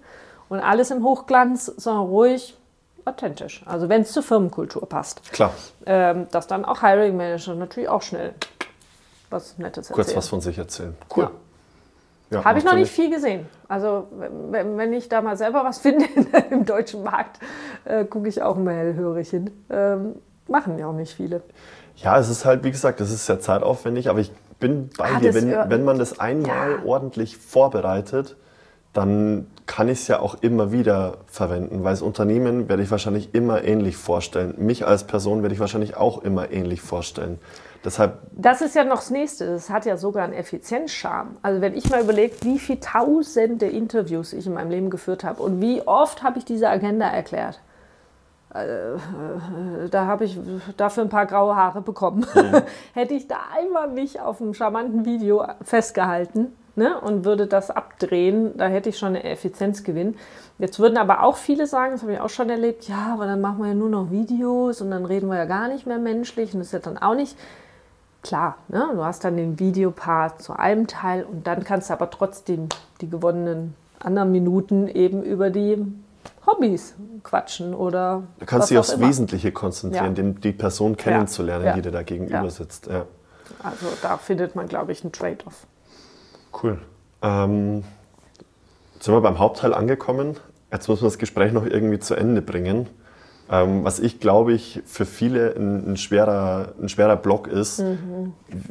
und 0.49 0.61
alles 0.61 0.89
im 0.89 1.03
Hochglanz, 1.03 1.65
sondern 1.65 2.05
ruhig 2.05 2.57
authentisch. 3.05 3.61
Also 3.65 3.87
wenn 3.89 4.01
es 4.01 4.11
zur 4.11 4.23
Firmenkultur 4.23 4.87
passt. 4.89 5.21
Klar, 5.31 5.53
Ähm, 5.85 6.27
dass 6.31 6.47
dann 6.47 6.65
auch 6.65 6.81
Hiring 6.81 7.15
Manager 7.15 7.55
natürlich 7.55 7.89
auch 7.89 8.01
schnell 8.01 8.33
was 9.29 9.57
Nettes 9.57 9.89
erzählen. 9.89 9.95
kurz 10.05 10.15
was 10.15 10.27
von 10.27 10.41
sich 10.41 10.57
erzählen. 10.57 10.95
Cool. 11.15 11.23
Ja. 11.25 11.31
Ja, 12.31 12.43
Habe 12.43 12.57
ich 12.57 12.65
noch 12.65 12.73
nicht 12.73 12.91
viel 12.91 13.11
gesehen. 13.11 13.45
Also 13.67 14.07
wenn, 14.49 14.77
wenn 14.77 14.93
ich 14.93 15.07
da 15.09 15.21
mal 15.21 15.37
selber 15.37 15.63
was 15.63 15.77
finde 15.85 16.05
im 16.49 16.65
deutschen 16.65 17.03
Markt, 17.03 17.39
äh, 17.85 18.03
gucke 18.03 18.27
ich 18.27 18.41
auch 18.41 18.55
mal 18.57 18.73
hellhörig 18.73 19.29
hin. 19.29 19.51
Ähm, 19.69 20.15
machen 20.47 20.79
ja 20.79 20.87
auch 20.87 20.93
nicht 20.93 21.13
viele. 21.13 21.43
Ja, 21.97 22.17
es 22.19 22.27
ist 22.29 22.43
halt, 22.43 22.63
wie 22.63 22.71
gesagt, 22.71 22.99
das 22.99 23.11
ist 23.11 23.27
sehr 23.27 23.39
zeitaufwendig, 23.39 24.09
aber 24.09 24.19
ich 24.19 24.31
bin 24.59 24.89
bei 24.97 25.11
Ah, 25.15 25.19
dir. 25.19 25.33
Wenn, 25.35 25.51
wenn 25.69 25.83
man 25.85 25.99
das 25.99 26.19
einmal 26.19 26.71
ja. 26.71 26.77
ordentlich 26.83 27.37
vorbereitet, 27.37 28.35
dann 28.93 29.47
kann 29.65 29.89
ich 29.89 29.99
es 29.99 30.07
ja 30.07 30.19
auch 30.19 30.35
immer 30.41 30.71
wieder 30.71 31.17
verwenden, 31.25 31.83
weil 31.83 31.93
das 31.93 32.01
Unternehmen 32.01 32.69
werde 32.69 32.83
ich 32.83 32.91
wahrscheinlich 32.91 33.33
immer 33.33 33.63
ähnlich 33.63 33.97
vorstellen. 33.97 34.53
Mich 34.57 34.85
als 34.85 35.05
Person 35.05 35.41
werde 35.41 35.53
ich 35.53 35.59
wahrscheinlich 35.59 35.97
auch 35.97 36.23
immer 36.23 36.51
ähnlich 36.51 36.81
vorstellen. 36.81 37.39
Deshalb, 37.83 38.19
Das 38.31 38.61
ist 38.61 38.75
ja 38.75 38.83
noch 38.83 38.97
das 38.97 39.11
Nächste. 39.11 39.45
Das 39.45 39.69
hat 39.69 39.85
ja 39.85 39.97
sogar 39.97 40.23
einen 40.23 40.33
Effizienzcharme. 40.33 41.31
Also 41.41 41.61
wenn 41.61 41.75
ich 41.75 41.89
mal 41.89 42.01
überlege, 42.01 42.35
wie 42.41 42.57
viele 42.57 42.79
tausende 42.79 43.67
Interviews 43.67 44.33
ich 44.33 44.47
in 44.47 44.53
meinem 44.53 44.71
Leben 44.71 44.89
geführt 44.89 45.23
habe 45.23 45.41
und 45.41 45.61
wie 45.61 45.81
oft 45.85 46.23
habe 46.23 46.39
ich 46.39 46.45
diese 46.45 46.67
Agenda 46.69 47.07
erklärt. 47.07 47.59
Äh, 48.53 48.93
äh, 48.95 49.89
Da 49.91 50.05
habe 50.05 50.25
ich 50.25 50.39
dafür 50.77 51.03
ein 51.03 51.09
paar 51.09 51.25
graue 51.27 51.55
Haare 51.55 51.81
bekommen. 51.81 52.25
Hätte 52.93 53.13
ich 53.13 53.27
da 53.27 53.37
einmal 53.55 53.89
mich 53.89 54.19
auf 54.19 54.41
einem 54.41 54.53
charmanten 54.53 55.05
Video 55.05 55.45
festgehalten 55.61 56.53
ne, 56.75 56.99
und 56.99 57.25
würde 57.25 57.47
das 57.47 57.71
abdrehen, 57.71 58.57
da 58.57 58.67
hätte 58.67 58.89
ich 58.89 58.97
schon 58.97 59.15
einen 59.15 59.23
Effizienzgewinn. 59.25 60.15
Jetzt 60.57 60.79
würden 60.79 60.97
aber 60.97 61.23
auch 61.23 61.37
viele 61.37 61.67
sagen, 61.67 61.93
das 61.93 62.01
habe 62.01 62.13
ich 62.13 62.19
auch 62.19 62.29
schon 62.29 62.49
erlebt, 62.49 62.87
ja, 62.87 63.13
aber 63.13 63.25
dann 63.25 63.41
machen 63.41 63.59
wir 63.59 63.67
ja 63.67 63.73
nur 63.73 63.89
noch 63.89 64.11
Videos 64.11 64.81
und 64.81 64.91
dann 64.91 65.05
reden 65.05 65.27
wir 65.29 65.37
ja 65.37 65.45
gar 65.45 65.67
nicht 65.67 65.85
mehr 65.85 65.99
menschlich 65.99 66.53
und 66.53 66.59
das 66.59 66.67
ist 66.67 66.73
ja 66.73 66.79
dann 66.79 66.97
auch 66.97 67.15
nicht 67.15 67.37
klar, 68.23 68.57
ne? 68.69 68.89
du 68.93 69.03
hast 69.03 69.23
dann 69.23 69.37
den 69.37 69.59
Videopart 69.59 70.41
zu 70.41 70.53
einem 70.53 70.87
Teil 70.87 71.23
und 71.23 71.45
dann 71.45 71.63
kannst 71.63 71.89
du 71.89 71.93
aber 71.93 72.09
trotzdem 72.09 72.69
die 73.01 73.09
gewonnenen 73.09 73.75
anderen 73.99 74.31
Minuten 74.31 74.87
eben 74.87 75.23
über 75.23 75.49
die 75.49 75.85
Hobbys 76.47 76.95
quatschen 77.23 77.73
oder 77.73 78.23
du 78.39 78.45
kannst 78.45 78.69
dich 78.69 78.77
aufs 78.77 78.93
immer. 78.93 79.07
Wesentliche 79.07 79.51
konzentrieren, 79.51 80.15
Ja. 80.15 80.23
die 80.23 80.51
Person 80.51 80.95
kennenzulernen, 80.95 81.65
Ja. 81.65 81.73
die 81.73 81.81
dir 81.81 81.91
da 81.91 82.03
gegenüber 82.03 82.43
Ja. 82.43 82.49
sitzt. 82.49 82.87
Also 83.61 83.87
da 84.01 84.17
findet 84.17 84.55
man, 84.55 84.67
glaube 84.67 84.91
ich, 84.91 85.03
einen 85.03 85.11
Trade-off. 85.11 85.65
Cool. 86.61 86.79
Ähm, 87.21 87.83
jetzt 88.93 89.05
sind 89.05 89.13
wir 89.13 89.21
beim 89.21 89.39
Hauptteil 89.39 89.73
angekommen. 89.73 90.37
Jetzt 90.71 90.87
müssen 90.89 91.03
wir 91.03 91.07
das 91.07 91.17
Gespräch 91.17 91.51
noch 91.51 91.65
irgendwie 91.65 91.99
zu 91.99 92.15
Ende 92.15 92.41
bringen. 92.41 92.87
Ähm, 93.49 93.83
was 93.83 93.99
ich 93.99 94.19
glaube 94.19 94.53
ich 94.53 94.81
für 94.85 95.05
viele 95.05 95.55
ein, 95.55 95.91
ein, 95.91 95.97
schwerer, 95.97 96.73
ein 96.81 96.89
schwerer 96.89 97.15
Block 97.15 97.47
ist, 97.47 97.83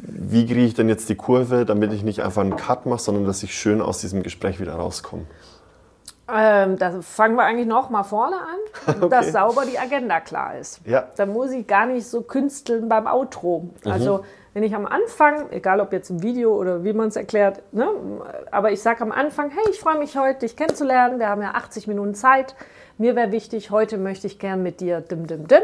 wie 0.01 0.45
kriege 0.45 0.65
ich 0.65 0.73
denn 0.73 0.89
jetzt 0.89 1.07
die 1.07 1.15
Kurve, 1.15 1.63
damit 1.63 1.93
ich 1.93 2.03
nicht 2.03 2.21
einfach 2.21 2.41
einen 2.41 2.57
Cut 2.57 2.85
mache, 2.85 2.99
sondern 2.99 3.25
dass 3.25 3.41
ich 3.43 3.55
schön 3.55 3.81
aus 3.81 3.99
diesem 3.99 4.21
Gespräch 4.21 4.59
wieder 4.59 4.73
rauskomme. 4.73 5.23
Ähm, 6.33 6.77
da 6.77 7.01
fangen 7.01 7.35
wir 7.35 7.43
eigentlich 7.43 7.67
noch 7.67 7.89
mal 7.91 8.03
vorne 8.03 8.37
an, 8.37 8.95
Okay. 9.01 9.09
dass 9.09 9.31
sauber 9.31 9.63
die 9.65 9.77
Agenda 9.77 10.19
klar 10.19 10.57
ist. 10.57 10.79
Ja. 10.85 11.07
Da 11.15 11.25
muss 11.25 11.51
ich 11.51 11.67
gar 11.67 11.85
nicht 11.85 12.07
so 12.07 12.21
künsteln 12.21 12.89
beim 12.89 13.05
Outro. 13.05 13.69
Also 13.85 14.25
wenn 14.55 14.63
ich 14.63 14.73
am 14.73 14.85
Anfang, 14.87 15.51
egal 15.51 15.81
ob 15.81 15.93
jetzt 15.93 16.09
im 16.09 16.23
Video 16.23 16.55
oder 16.55 16.83
wie 16.83 16.93
man 16.93 17.09
es 17.09 17.15
erklärt, 17.15 17.61
ne, 17.73 17.87
aber 18.51 18.71
ich 18.71 18.81
sage 18.81 19.01
am 19.01 19.11
Anfang, 19.11 19.51
hey, 19.51 19.63
ich 19.69 19.79
freue 19.79 19.99
mich 19.99 20.17
heute, 20.17 20.39
dich 20.39 20.55
kennenzulernen. 20.55 21.19
Wir 21.19 21.29
haben 21.29 21.41
ja 21.41 21.51
80 21.51 21.87
Minuten 21.87 22.15
Zeit. 22.15 22.55
Mir 22.97 23.15
wäre 23.15 23.31
wichtig, 23.31 23.69
heute 23.69 23.97
möchte 23.97 24.25
ich 24.27 24.39
gern 24.39 24.63
mit 24.63 24.79
dir 24.79 25.01
dim 25.01 25.27
dim 25.27 25.47
dim. 25.47 25.61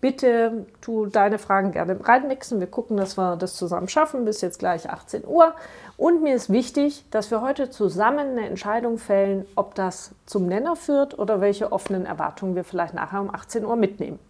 Bitte 0.00 0.66
tu 0.80 1.06
deine 1.06 1.38
Fragen 1.38 1.72
gerne 1.72 1.98
reinmixen. 2.00 2.60
Wir 2.60 2.68
gucken, 2.68 2.96
dass 2.96 3.18
wir 3.18 3.36
das 3.36 3.56
zusammen 3.56 3.88
schaffen 3.88 4.24
bis 4.24 4.40
jetzt 4.40 4.60
gleich 4.60 4.88
18 4.88 5.26
Uhr. 5.26 5.54
Und 5.96 6.22
mir 6.22 6.36
ist 6.36 6.50
wichtig, 6.50 7.04
dass 7.10 7.32
wir 7.32 7.40
heute 7.40 7.70
zusammen 7.70 8.30
eine 8.30 8.46
Entscheidung 8.46 8.98
fällen, 8.98 9.44
ob 9.56 9.74
das 9.74 10.12
zum 10.26 10.46
Nenner 10.46 10.76
führt 10.76 11.18
oder 11.18 11.40
welche 11.40 11.72
offenen 11.72 12.06
Erwartungen 12.06 12.54
wir 12.54 12.62
vielleicht 12.62 12.94
nachher 12.94 13.20
um 13.20 13.34
18 13.34 13.64
Uhr 13.64 13.74
mitnehmen. 13.74 14.20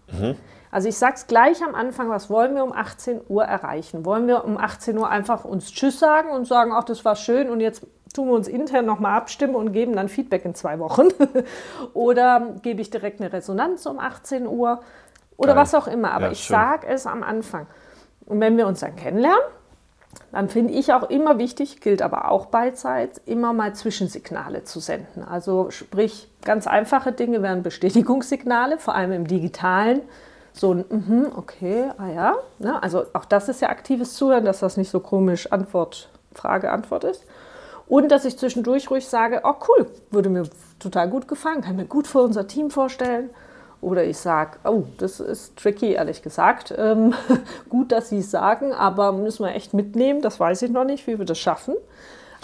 Also 0.71 0.89
ich 0.89 0.97
sage 0.97 1.15
es 1.17 1.27
gleich 1.27 1.63
am 1.63 1.75
Anfang, 1.75 2.09
was 2.09 2.31
wollen 2.31 2.55
wir 2.55 2.65
um 2.65 2.73
18 2.73 3.21
Uhr 3.29 3.45
erreichen? 3.45 4.05
Wollen 4.05 4.27
wir 4.27 4.45
um 4.45 4.57
18 4.57 4.97
Uhr 4.97 5.09
einfach 5.09 5.45
uns 5.45 5.73
Tschüss 5.73 5.99
sagen 5.99 6.31
und 6.31 6.47
sagen, 6.47 6.73
ach, 6.75 6.85
das 6.85 7.05
war 7.05 7.17
schön 7.17 7.51
und 7.51 7.61
jetzt 7.61 7.87
tun 8.15 8.29
wir 8.29 8.35
uns 8.35 8.49
intern 8.49 8.87
nochmal 8.87 9.17
abstimmen 9.17 9.55
und 9.55 9.73
geben 9.73 9.95
dann 9.95 10.09
Feedback 10.09 10.45
in 10.45 10.55
zwei 10.55 10.79
Wochen? 10.79 11.09
Oder 11.95 12.55
gebe 12.63 12.81
ich 12.81 12.91
direkt 12.91 13.21
eine 13.21 13.33
Resonanz 13.33 13.87
um 13.87 13.99
18 13.99 14.47
Uhr? 14.47 14.81
Oder 15.39 15.55
Geil. 15.55 15.63
was 15.63 15.75
auch 15.75 15.87
immer. 15.87 16.13
Aber 16.13 16.27
Ja, 16.27 16.33
ich 16.33 16.47
sage 16.47 16.87
es 16.87 17.07
am 17.07 17.23
Anfang. 17.23 17.67
Und 18.27 18.41
wenn 18.41 18.59
wir 18.59 18.67
uns 18.67 18.81
dann 18.81 18.95
kennenlernen, 18.97 19.41
dann 20.33 20.49
finde 20.49 20.75
ich 20.75 20.93
auch 20.93 21.09
immer 21.09 21.39
wichtig, 21.39 21.81
gilt 21.81 22.03
aber 22.03 22.31
auch 22.31 22.47
beidseits, 22.47 23.19
immer 23.25 23.53
mal 23.53 23.75
Zwischensignale 23.75 24.65
zu 24.65 24.81
senden. 24.81 25.23
Also 25.23 25.71
sprich, 25.71 26.29
ganz 26.45 26.67
einfache 26.67 27.13
Dinge 27.13 27.41
wären 27.43 27.63
Bestätigungssignale, 27.63 28.79
vor 28.79 28.95
allem 28.95 29.13
im 29.13 29.27
digitalen. 29.27 30.03
So 30.53 30.75
ein, 30.75 30.85
mhm, 30.89 31.33
okay, 31.37 31.91
ah 31.99 32.09
ja. 32.09 32.35
Ne? 32.59 32.83
Also 32.83 33.07
auch 33.13 33.25
das 33.25 33.49
ist 33.49 33.63
ja 33.63 33.69
aktives 33.69 34.15
Zuhören, 34.15 34.45
dass 34.45 34.61
das 34.61 34.77
nicht 34.77 34.91
so 34.91 35.01
komisch 35.01 35.53
Antwort, 35.53 36.11
Frage, 36.35 36.73
Antwort 36.73 37.05
ist. 37.05 37.25
Und 37.87 38.11
dass 38.11 38.25
ich 38.25 38.39
zwischendurch 38.39 38.91
ruhig 38.91 39.09
sage, 39.09 39.43
oh 39.45 39.55
cool, 39.69 39.87
würde 40.11 40.29
mir 40.29 40.45
total 40.79 41.09
gut 41.09 41.29
gefallen, 41.29 41.63
kann 41.63 41.77
mir 41.77 41.87
gut 41.87 42.07
für 42.07 42.21
unser 42.21 42.47
Team 42.47 42.71
vorstellen. 42.71 43.31
Oder 43.81 44.05
ich 44.05 44.19
sage, 44.19 44.59
oh, 44.65 44.85
das 44.99 45.21
ist 45.21 45.57
tricky, 45.57 45.93
ehrlich 45.93 46.23
gesagt. 46.23 46.75
Ähm, 46.77 47.15
gut, 47.69 47.93
dass 47.93 48.09
Sie 48.09 48.19
es 48.19 48.31
sagen, 48.31 48.73
aber 48.73 49.13
müssen 49.13 49.45
wir 49.45 49.55
echt 49.55 49.73
mitnehmen, 49.73 50.21
das 50.21 50.41
weiß 50.41 50.63
ich 50.63 50.71
noch 50.71 50.85
nicht, 50.85 51.07
wie 51.07 51.19
wir 51.19 51.27
das 51.27 51.39
schaffen. 51.39 51.75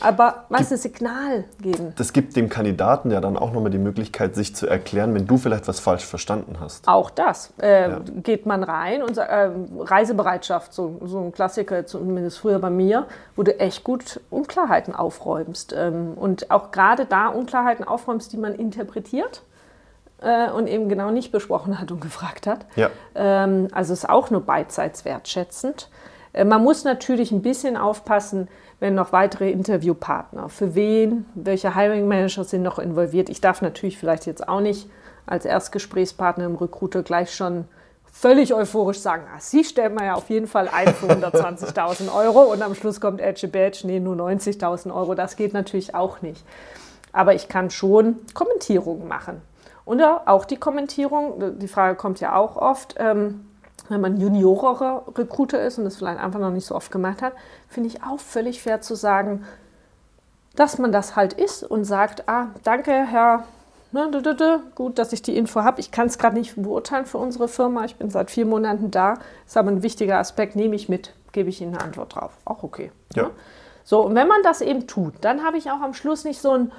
Aber 0.01 0.45
was 0.49 0.73
ein 0.73 0.79
Signal 0.79 1.45
geben. 1.61 1.93
Das 1.97 2.13
gibt 2.13 2.35
dem 2.35 2.49
Kandidaten 2.49 3.11
ja 3.11 3.21
dann 3.21 3.37
auch 3.37 3.53
nochmal 3.53 3.71
die 3.71 3.79
Möglichkeit, 3.79 4.35
sich 4.35 4.55
zu 4.55 4.67
erklären, 4.67 5.15
wenn 5.15 5.27
du 5.27 5.37
vielleicht 5.37 5.69
was 5.69 5.79
falsch 5.79 6.05
verstanden 6.05 6.57
hast. 6.61 6.89
Auch 6.89 7.11
das. 7.11 7.53
Äh, 7.61 7.91
ja. 7.91 8.01
Geht 8.23 8.45
man 8.45 8.65
rein 8.65 9.03
und 9.03 9.17
äh, 9.17 9.51
Reisebereitschaft, 9.79 10.75
so, 10.75 11.01
so 11.05 11.21
ein 11.21 11.33
Klassiker, 11.33 11.87
zumindest 11.87 12.39
früher 12.39 12.59
bei 12.59 12.71
mir, 12.71 13.07
wo 13.37 13.45
du 13.45 13.59
echt 13.59 13.85
gut 13.85 14.21
Unklarheiten 14.31 14.95
aufräumst. 14.95 15.75
Ähm, 15.77 16.15
und 16.15 16.51
auch 16.51 16.73
gerade 16.73 17.07
da 17.07 17.29
Unklarheiten 17.29 17.87
aufräumst, 17.87 18.33
die 18.33 18.37
man 18.37 18.55
interpretiert 18.55 19.43
äh, 20.25 20.51
und 20.51 20.67
eben 20.67 20.89
genau 20.89 21.11
nicht 21.11 21.31
besprochen 21.31 21.79
hat 21.81 21.93
und 21.93 22.01
gefragt 22.01 22.47
hat. 22.47 22.67
Ja. 22.77 22.91
Ähm, 23.15 23.69
also 23.73 23.93
ist 23.93 24.09
auch 24.09 24.31
nur 24.31 24.41
beidseits 24.41 25.05
wertschätzend. 25.05 25.91
Äh, 26.33 26.45
man 26.45 26.63
muss 26.63 26.85
natürlich 26.85 27.31
ein 27.31 27.43
bisschen 27.43 27.77
aufpassen, 27.77 28.49
wenn 28.81 28.95
noch 28.95 29.13
weitere 29.13 29.51
Interviewpartner, 29.51 30.49
für 30.49 30.75
wen, 30.75 31.27
welche 31.35 31.75
Hiring 31.75 32.09
Manager 32.09 32.45
sind 32.45 32.63
noch 32.63 32.79
involviert. 32.79 33.29
Ich 33.29 33.41
darf 33.41 33.63
natürlich 33.63 33.99
vielleicht 33.99 34.27
jetzt 34.27 34.49
auch 34.49 34.61
nicht 34.61 34.91
als 35.27 35.45
Erstgesprächspartner 35.45 36.45
im 36.45 36.57
Recruiter 36.57 37.03
gleich 37.03 37.35
schon 37.35 37.67
völlig 38.13 38.55
euphorisch 38.55 38.99
sagen, 39.01 39.25
ah, 39.35 39.41
Sie 39.41 39.65
stellen 39.65 39.95
mir 39.95 40.07
ja 40.07 40.15
auf 40.15 40.31
jeden 40.31 40.47
Fall 40.47 40.69
ein 40.69 40.89
für 40.95 41.07
120.000 41.07 42.15
Euro 42.15 42.53
und 42.53 42.63
am 42.63 42.75
Schluss 42.75 43.01
kommt 43.01 43.21
Edge 43.21 43.49
Badge, 43.49 43.81
nee, 43.85 44.01
nur 44.01 44.17
90.000 44.17 44.95
Euro. 44.95 45.15
Das 45.15 45.37
geht 45.37 45.53
natürlich 45.53 45.95
auch 45.95 46.23
nicht. 46.23 46.45
Aber 47.13 47.35
ich 47.35 47.49
kann 47.49 47.71
schon 47.71 48.17
Kommentierungen 48.35 49.09
machen. 49.09 49.41
Und 49.85 50.03
auch 50.03 50.45
die 50.45 50.57
Kommentierung, 50.57 51.59
die 51.59 51.69
Frage 51.69 51.97
kommt 51.97 52.21
ja 52.21 52.35
auch 52.37 52.57
oft, 52.57 52.95
ähm, 52.99 53.47
wenn 53.89 54.01
man 54.01 54.19
juniorerer 54.19 55.05
Recruiter 55.17 55.63
ist 55.63 55.79
und 55.79 55.85
das 55.85 55.97
vielleicht 55.97 56.19
einfach 56.19 56.41
noch 56.41 56.51
nicht 56.51 56.67
so 56.67 56.75
oft 56.75 56.91
gemacht 56.91 57.21
hat, 57.21 57.35
finde 57.69 57.89
ich 57.89 58.03
auch 58.03 58.19
völlig 58.19 58.63
fair 58.63 58.81
zu 58.81 58.95
sagen, 58.95 59.45
dass 60.57 60.79
man 60.79 60.93
das 60.93 61.17
halt 61.17 61.35
ist 61.35 61.65
und 61.65 61.85
sagt, 61.85 62.29
ah, 62.29 62.49
danke, 62.63 62.93
Herr, 62.93 63.45
ne, 63.93 64.63
gut, 64.75 64.99
dass 64.99 65.13
ich 65.13 65.21
die 65.21 65.37
Info 65.37 65.63
habe. 65.63 65.81
Ich 65.81 65.91
kann 65.91 66.07
es 66.07 66.19
gerade 66.19 66.37
nicht 66.37 66.55
beurteilen 66.57 67.07
für 67.07 67.19
unsere 67.19 67.49
Firma. 67.49 67.85
Ich 67.85 67.97
bin 67.97 68.09
seit 68.09 68.31
vier 68.31 68.47
Monaten 68.47 68.91
da. 68.91 69.19
Ist 69.47 69.57
aber 69.57 69.71
ein 69.71 69.83
wichtiger 69.83 70.19
Aspekt, 70.19 70.57
nehme 70.57 70.77
ich 70.77 70.89
mit, 70.89 71.13
gebe 71.33 71.49
ich 71.49 71.61
Ihnen 71.61 71.75
eine 71.75 71.85
Antwort 71.85 72.15
drauf. 72.15 72.33
Auch 72.45 72.63
okay. 72.63 72.91
Ja. 73.15 73.25
Ne? 73.25 73.31
So, 73.87 74.01
und 74.01 74.15
wenn 74.15 74.29
man 74.29 74.43
das 74.43 74.63
eben 74.63 74.87
tut, 74.87 75.13
dann 75.21 75.45
habe 75.45 75.59
ich 75.59 75.71
auch 75.71 75.83
am 75.83 75.93
Schluss 75.93 76.25
nicht 76.25 76.41
so 76.41 76.53
ein, 76.53 76.73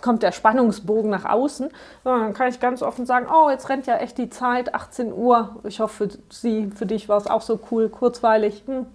jetzt 0.00 0.02
kommt 0.02 0.22
der 0.22 0.32
Spannungsbogen 0.32 1.10
nach 1.10 1.26
außen, 1.26 1.68
dann 2.04 2.32
kann 2.32 2.48
ich 2.48 2.58
ganz 2.58 2.82
offen 2.82 3.04
sagen, 3.04 3.26
oh, 3.32 3.50
jetzt 3.50 3.68
rennt 3.68 3.86
ja 3.86 3.98
echt 3.98 4.16
die 4.18 4.30
Zeit, 4.30 4.74
18 4.74 5.12
Uhr. 5.12 5.56
Ich 5.64 5.80
hoffe, 5.80 6.08
für 6.08 6.18
Sie, 6.30 6.70
für 6.74 6.86
dich 6.86 7.08
war 7.08 7.18
es 7.18 7.26
auch 7.26 7.42
so 7.42 7.60
cool, 7.70 7.88
kurzweilig. 7.88 8.62
Hm. 8.66 8.86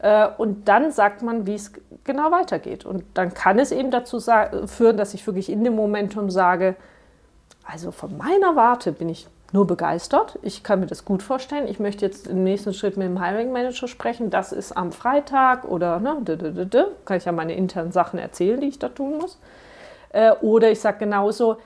Äh, 0.00 0.28
und 0.36 0.68
dann 0.68 0.92
sagt 0.92 1.22
man, 1.22 1.46
wie 1.46 1.54
es 1.54 1.72
genau 2.04 2.30
weitergeht. 2.30 2.84
Und 2.84 3.04
dann 3.14 3.32
kann 3.32 3.58
es 3.58 3.72
eben 3.72 3.90
dazu 3.90 4.20
führen, 4.66 4.96
dass 4.96 5.14
ich 5.14 5.26
wirklich 5.26 5.50
in 5.50 5.64
dem 5.64 5.74
Momentum 5.74 6.30
sage, 6.30 6.76
also 7.64 7.90
von 7.92 8.16
meiner 8.18 8.54
Warte 8.56 8.92
bin 8.92 9.08
ich 9.08 9.28
nur 9.52 9.66
begeistert. 9.66 10.38
Ich 10.42 10.62
kann 10.62 10.80
mir 10.80 10.86
das 10.86 11.04
gut 11.04 11.22
vorstellen. 11.22 11.66
Ich 11.68 11.78
möchte 11.78 12.04
jetzt 12.04 12.26
im 12.26 12.42
nächsten 12.42 12.74
Schritt 12.74 12.96
mit 12.96 13.06
dem 13.06 13.22
Hiring 13.22 13.52
Manager 13.52 13.86
sprechen. 13.86 14.28
Das 14.30 14.52
ist 14.52 14.72
am 14.72 14.92
Freitag 14.92 15.64
oder 15.64 16.00
ne, 16.00 16.16
kann 17.04 17.16
ich 17.16 17.24
ja 17.24 17.32
meine 17.32 17.54
internen 17.54 17.92
Sachen 17.92 18.18
erzählen, 18.18 18.60
die 18.60 18.68
ich 18.68 18.78
da 18.78 18.88
tun 18.88 19.18
muss. 19.18 19.38
Äh, 20.12 20.32
oder 20.40 20.70
ich 20.70 20.80
sage 20.80 20.98
genauso, 20.98 21.56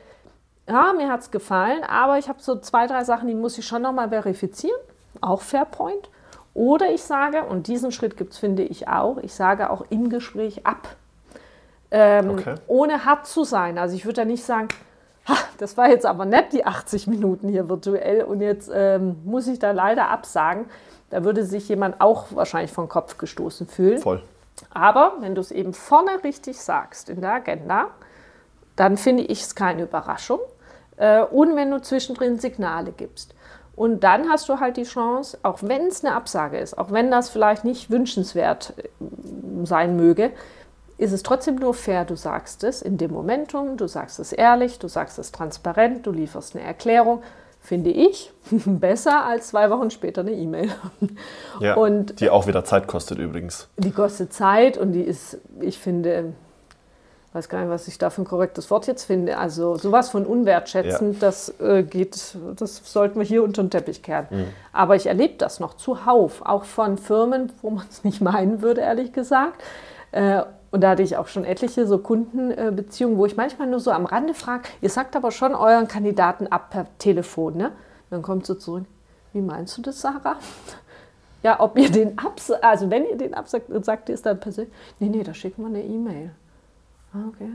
ja, 0.69 0.93
mir 0.93 1.09
hat 1.09 1.21
es 1.21 1.31
gefallen, 1.31 1.85
aber 1.85 2.19
ich 2.19 2.29
habe 2.29 2.43
so 2.43 2.59
zwei, 2.59 2.87
drei 2.87 3.05
Sachen, 3.05 3.29
die 3.29 3.35
muss 3.35 3.57
ich 3.59 3.67
schon 3.67 3.83
nochmal 3.83 4.09
verifizieren. 4.09 4.81
Auch 5.21 5.41
Fairpoint. 5.41 6.11
Oder 6.55 6.91
ich 6.91 7.03
sage, 7.03 7.45
und 7.45 7.67
diesen 7.67 7.93
Schritt 7.93 8.17
gibt 8.17 8.33
es, 8.33 8.39
finde 8.39 8.63
ich 8.63 8.89
auch, 8.89 9.19
ich 9.19 9.35
sage 9.35 9.71
auch 9.71 9.85
im 9.91 10.09
Gespräch 10.09 10.67
ab. 10.67 10.97
Ähm, 11.91 12.31
okay. 12.31 12.55
Ohne 12.67 13.05
hart 13.05 13.27
zu 13.27 13.45
sein. 13.45 13.79
Also 13.79 13.95
ich 13.95 14.05
würde 14.05 14.23
da 14.23 14.25
nicht 14.25 14.45
sagen, 14.45 14.69
das 15.59 15.77
war 15.77 15.89
jetzt 15.89 16.07
aber 16.07 16.25
nett, 16.25 16.53
die 16.53 16.65
80 16.65 17.07
Minuten 17.07 17.49
hier 17.49 17.69
virtuell 17.69 18.23
und 18.23 18.41
jetzt 18.41 18.71
ähm, 18.73 19.17
muss 19.25 19.47
ich 19.47 19.59
da 19.59 19.73
leider 19.73 20.09
absagen. 20.09 20.67
Da 21.11 21.25
würde 21.25 21.45
sich 21.45 21.69
jemand 21.69 22.01
auch 22.01 22.27
wahrscheinlich 22.31 22.73
vom 22.73 22.89
Kopf 22.89 23.19
gestoßen 23.19 23.67
fühlen. 23.67 23.99
Voll. 23.99 24.23
Aber 24.71 25.15
wenn 25.21 25.35
du 25.35 25.41
es 25.41 25.51
eben 25.51 25.75
vorne 25.75 26.25
richtig 26.25 26.61
sagst 26.61 27.09
in 27.09 27.21
der 27.21 27.35
Agenda, 27.35 27.91
dann 28.77 28.97
finde 28.97 29.25
ich 29.25 29.43
es 29.43 29.55
keine 29.55 29.83
Überraschung. 29.83 30.41
Äh, 30.97 31.23
und 31.23 31.57
wenn 31.57 31.71
du 31.71 31.81
zwischendrin 31.81 32.39
Signale 32.39 32.93
gibst. 32.93 33.35
Und 33.75 34.05
dann 34.05 34.31
hast 34.31 34.49
du 34.49 34.59
halt 34.59 34.79
die 34.79 34.85
Chance, 34.85 35.39
auch 35.43 35.59
wenn 35.63 35.89
es 35.89 36.03
eine 36.03 36.15
Absage 36.15 36.59
ist, 36.59 36.79
auch 36.79 36.93
wenn 36.93 37.11
das 37.11 37.29
vielleicht 37.29 37.65
nicht 37.65 37.91
wünschenswert 37.91 38.73
äh, 38.79 38.83
sein 39.65 39.97
möge, 39.97 40.31
ist 40.99 41.13
es 41.13 41.23
trotzdem 41.23 41.57
nur 41.57 41.75
fair, 41.75 42.07
du 42.07 42.17
sagst 42.17 42.65
es 42.65 42.81
in 42.81 42.97
dem 42.97 43.13
Momentum, 43.13 43.77
du 43.77 43.87
sagst 43.87 44.19
es 44.19 44.33
ehrlich, 44.33 44.79
du 44.79 44.89
sagst 44.89 45.19
es 45.19 45.31
transparent, 45.31 46.07
du 46.07 46.11
lieferst 46.11 46.57
eine 46.57 46.65
Erklärung, 46.65 47.23
finde 47.61 47.91
ich, 47.91 48.33
besser 48.51 49.27
als 49.27 49.49
zwei 49.49 49.69
Wochen 49.69 49.91
später 49.91 50.23
eine 50.23 50.33
E-Mail. 50.33 50.71
Ja, 51.61 51.75
und 51.75 52.21
die 52.21 52.31
auch 52.31 52.47
wieder 52.47 52.65
Zeit 52.65 52.87
kostet 52.87 53.19
übrigens. 53.19 53.69
Die 53.77 53.91
kostet 53.91 54.33
Zeit 54.33 54.79
und 54.79 54.93
die 54.93 55.03
ist, 55.03 55.39
ich 55.61 55.79
finde, 55.79 56.33
weiß 57.37 57.49
gar 57.51 57.61
nicht, 57.61 57.71
was 57.71 57.87
ich 57.87 57.99
da 57.99 58.09
für 58.09 58.23
ein 58.23 58.25
korrektes 58.25 58.71
Wort 58.71 58.87
jetzt 58.87 59.05
finde. 59.05 59.37
Also 59.37 59.77
sowas 59.77 60.09
von 60.09 60.25
unwertschätzend, 60.25 61.15
ja. 61.15 61.21
das 61.21 61.55
äh, 61.61 61.83
geht, 61.83 62.37
das 62.57 62.93
sollten 62.93 63.19
wir 63.19 63.27
hier 63.27 63.43
unter 63.43 63.63
den 63.63 63.71
Teppich 63.71 64.03
kehren. 64.03 64.27
Mhm. 64.31 64.47
Aber 64.73 64.97
ich 64.97 65.07
erlebe 65.07 65.35
das 65.37 65.61
noch 65.61 65.75
zuhauf, 65.75 66.41
auch 66.45 66.65
von 66.65 66.97
Firmen, 66.97 67.53
wo 67.61 67.71
man 67.71 67.87
es 67.89 68.05
nicht 68.05 68.21
meinen 68.21 68.63
würde, 68.63 68.81
ehrlich 68.81 69.13
gesagt. 69.13 69.63
Äh, 70.13 70.43
und 70.71 70.81
da 70.81 70.91
hatte 70.91 71.03
ich 71.03 71.17
auch 71.17 71.29
schon 71.29 71.45
etliche 71.45 71.87
so 71.87 71.99
Kundenbeziehungen, 71.99 73.19
wo 73.19 73.27
ich 73.27 73.37
manchmal 73.37 73.69
nur 73.69 73.81
so 73.81 73.91
am 73.91 74.07
Rande 74.07 74.35
frage, 74.35 74.65
ihr 74.81 74.91
sagt 74.91 75.15
aber 75.15 75.31
schon 75.31 75.55
euren 75.55 75.89
Kandidaten 75.89 76.49
ab 76.49 76.71
per 76.71 76.87
Telefon, 76.99 77.57
ne? 77.57 77.73
Dann 78.11 78.23
kommt 78.23 78.47
so 78.47 78.55
zurück, 78.55 78.85
wie 79.33 79.43
meinst 79.43 79.77
du 79.77 79.83
das, 79.83 80.01
Sarah? 80.01 80.37
Ja, 81.43 81.61
ob 81.61 81.79
ihr 81.79 81.91
den 81.91 82.19
absagt, 82.19 82.65
also 82.65 82.91
wenn 82.91 83.05
ihr 83.05 83.17
den 83.17 83.35
absagt, 83.35 83.67
sagt 83.85 84.09
ihr 84.09 84.15
es 84.15 84.23
dann 84.23 84.41
persönlich, 84.41 84.73
nee, 84.99 85.09
nee, 85.09 85.23
da 85.23 85.35
schicken 85.35 85.63
wir 85.63 85.69
eine 85.69 85.83
E-Mail. 85.83 86.31
Okay. 87.29 87.49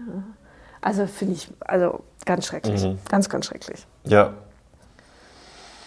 Also 0.82 1.06
finde 1.06 1.36
ich, 1.36 1.50
also 1.60 2.02
ganz 2.26 2.46
schrecklich. 2.46 2.84
Mhm. 2.84 2.98
Ganz, 3.10 3.30
ganz 3.30 3.46
schrecklich. 3.46 3.86
Ja. 4.06 4.34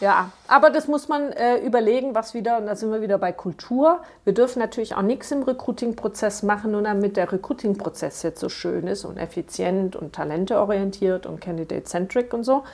Ja, 0.01 0.33
aber 0.49 0.70
das 0.70 0.89
muss 0.89 1.09
man 1.09 1.33
äh, 1.33 1.59
überlegen, 1.59 2.14
was 2.14 2.35
wieder, 2.35 2.59
und 2.59 2.66
da 2.66 2.75
sind 2.77 2.91
wir 2.91 3.01
wieder 3.01 3.16
bei 3.16 3.33
Kultur. 3.33 4.01
Wir 4.25 4.35
dürfen 4.35 4.59
natürlich 4.59 4.97
auch 4.97 5.03
nichts 5.03 5.31
im 5.31 5.45
Recruiting-Prozess 5.45 6.43
machen, 6.43 6.72
nur 6.72 6.83
damit 6.83 7.16
der 7.16 7.31
Recruiting-Prozess 7.31 8.22
jetzt 8.22 8.41
so 8.41 8.49
schön 8.49 8.87
ist 8.87 9.05
und 9.05 9.16
effizient 9.16 9.95
und 9.97 10.12
talenteorientiert 10.12 11.27
und 11.27 11.41
candidate-centric 11.41 12.35
und 12.35 12.45
so. 12.45 12.64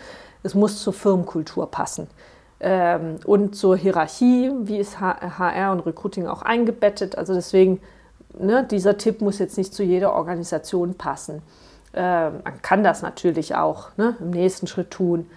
Es 0.42 0.54
muss 0.54 0.82
zur 0.82 0.94
Firmenkultur 0.94 1.70
passen. 1.70 2.08
Ähm, 2.58 3.16
und 3.24 3.54
zur 3.54 3.76
Hierarchie, 3.76 4.50
wie 4.62 4.78
ist 4.78 4.98
HR 4.98 5.72
und 5.72 5.80
Recruiting 5.80 6.26
auch 6.26 6.42
eingebettet. 6.42 7.16
Also 7.16 7.34
deswegen 7.34 7.80
ne, 8.38 8.64
dieser 8.64 8.96
Tipp 8.98 9.20
muss 9.20 9.38
jetzt 9.38 9.58
nicht 9.58 9.74
zu 9.74 9.82
jeder 9.82 10.12
Organisation 10.14 10.94
passen. 10.94 11.42
Äh, 11.92 12.30
man 12.30 12.62
kann 12.62 12.84
das 12.84 13.02
natürlich 13.02 13.54
auch 13.54 13.88
ne, 13.96 14.16
im 14.20 14.30
nächsten 14.30 14.66
Schritt 14.66 14.90
tun. 14.90 15.28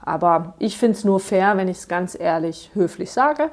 Aber 0.00 0.54
ich 0.58 0.78
finde 0.78 0.96
es 0.96 1.04
nur 1.04 1.18
fair, 1.18 1.56
wenn 1.56 1.68
ich 1.68 1.78
es 1.78 1.88
ganz 1.88 2.16
ehrlich 2.18 2.70
höflich 2.74 3.10
sage. 3.10 3.50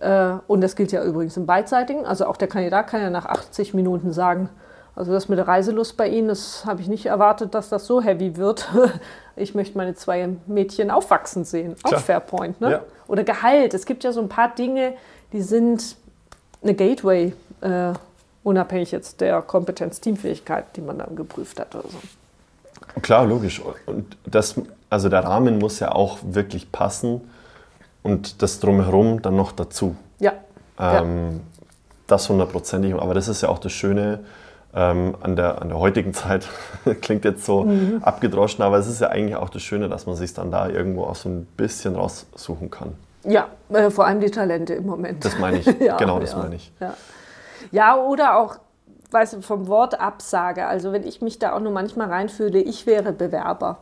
Äh, 0.00 0.34
und 0.46 0.60
das 0.60 0.76
gilt 0.76 0.92
ja 0.92 1.02
übrigens 1.02 1.36
im 1.36 1.46
Beidseitigen. 1.46 2.04
Also 2.04 2.26
auch 2.26 2.36
der 2.36 2.48
Kandidat 2.48 2.88
kann 2.88 3.00
ja 3.00 3.10
nach 3.10 3.26
80 3.26 3.72
Minuten 3.72 4.12
sagen, 4.12 4.50
also 4.96 5.12
das 5.12 5.28
mit 5.28 5.38
der 5.38 5.48
Reiselust 5.48 5.96
bei 5.96 6.08
Ihnen, 6.08 6.28
das 6.28 6.66
habe 6.66 6.80
ich 6.80 6.88
nicht 6.88 7.06
erwartet, 7.06 7.54
dass 7.54 7.68
das 7.68 7.86
so 7.86 8.00
heavy 8.00 8.36
wird. 8.36 8.68
Ich 9.36 9.52
möchte 9.52 9.76
meine 9.76 9.96
zwei 9.96 10.28
Mädchen 10.46 10.92
aufwachsen 10.92 11.44
sehen. 11.44 11.74
Auch 11.82 11.98
Fairpoint. 11.98 12.60
Ne? 12.60 12.70
Ja. 12.70 12.80
Oder 13.08 13.24
Gehalt. 13.24 13.74
Es 13.74 13.84
gibt 13.84 14.04
ja 14.04 14.12
so 14.12 14.20
ein 14.20 14.28
paar 14.28 14.54
Dinge, 14.54 14.92
die 15.32 15.42
sind 15.42 15.96
eine 16.62 16.72
Gateway. 16.72 17.32
Äh, 17.60 17.94
unabhängig 18.44 18.92
jetzt 18.92 19.20
der 19.20 19.42
Kompetenz, 19.42 20.00
Teamfähigkeit, 20.00 20.64
die 20.76 20.80
man 20.80 20.98
dann 20.98 21.16
geprüft 21.16 21.58
hat 21.58 21.74
oder 21.74 21.88
so. 21.88 21.98
Klar, 23.02 23.26
logisch. 23.26 23.60
Und 23.86 24.16
das, 24.24 24.54
also 24.90 25.08
der 25.08 25.24
Rahmen 25.24 25.58
muss 25.58 25.80
ja 25.80 25.92
auch 25.92 26.18
wirklich 26.22 26.70
passen 26.70 27.22
und 28.02 28.42
das 28.42 28.60
drumherum 28.60 29.22
dann 29.22 29.34
noch 29.34 29.50
dazu. 29.50 29.96
Ja. 30.20 30.32
Ähm, 30.78 31.30
ja. 31.32 31.66
Das 32.06 32.28
hundertprozentig. 32.28 32.94
Aber 32.94 33.14
das 33.14 33.28
ist 33.28 33.40
ja 33.40 33.48
auch 33.48 33.58
das 33.58 33.72
Schöne 33.72 34.20
ähm, 34.74 35.16
an, 35.22 35.36
der, 35.36 35.62
an 35.62 35.68
der 35.68 35.78
heutigen 35.78 36.12
Zeit. 36.14 36.46
Klingt 37.00 37.24
jetzt 37.24 37.44
so 37.44 37.62
mhm. 37.64 38.00
abgedroschen, 38.02 38.62
aber 38.62 38.78
es 38.78 38.86
ist 38.86 39.00
ja 39.00 39.08
eigentlich 39.08 39.36
auch 39.36 39.48
das 39.48 39.62
Schöne, 39.62 39.88
dass 39.88 40.06
man 40.06 40.16
sich 40.16 40.34
dann 40.34 40.50
da 40.50 40.68
irgendwo 40.68 41.04
auch 41.04 41.16
so 41.16 41.28
ein 41.28 41.46
bisschen 41.56 41.96
raussuchen 41.96 42.70
kann. 42.70 42.94
Ja, 43.24 43.48
äh, 43.70 43.90
vor 43.90 44.06
allem 44.06 44.20
die 44.20 44.30
Talente 44.30 44.74
im 44.74 44.86
Moment. 44.86 45.24
Das 45.24 45.38
meine 45.38 45.58
ich. 45.58 45.66
Ja, 45.80 45.96
genau, 45.96 46.20
das 46.20 46.32
ja, 46.32 46.38
meine 46.38 46.56
ich. 46.56 46.70
Ja. 46.78 46.94
Ja, 47.70 47.96
oder 47.96 48.38
auch, 48.38 48.56
weißt 49.10 49.34
du, 49.34 49.40
vom 49.42 49.68
Wort 49.68 50.00
Absage. 50.00 50.66
Also 50.66 50.92
wenn 50.92 51.06
ich 51.06 51.22
mich 51.22 51.38
da 51.38 51.54
auch 51.54 51.60
nur 51.60 51.72
manchmal 51.72 52.08
reinfühle, 52.08 52.58
ich 52.58 52.86
wäre 52.86 53.12
Bewerber. 53.12 53.78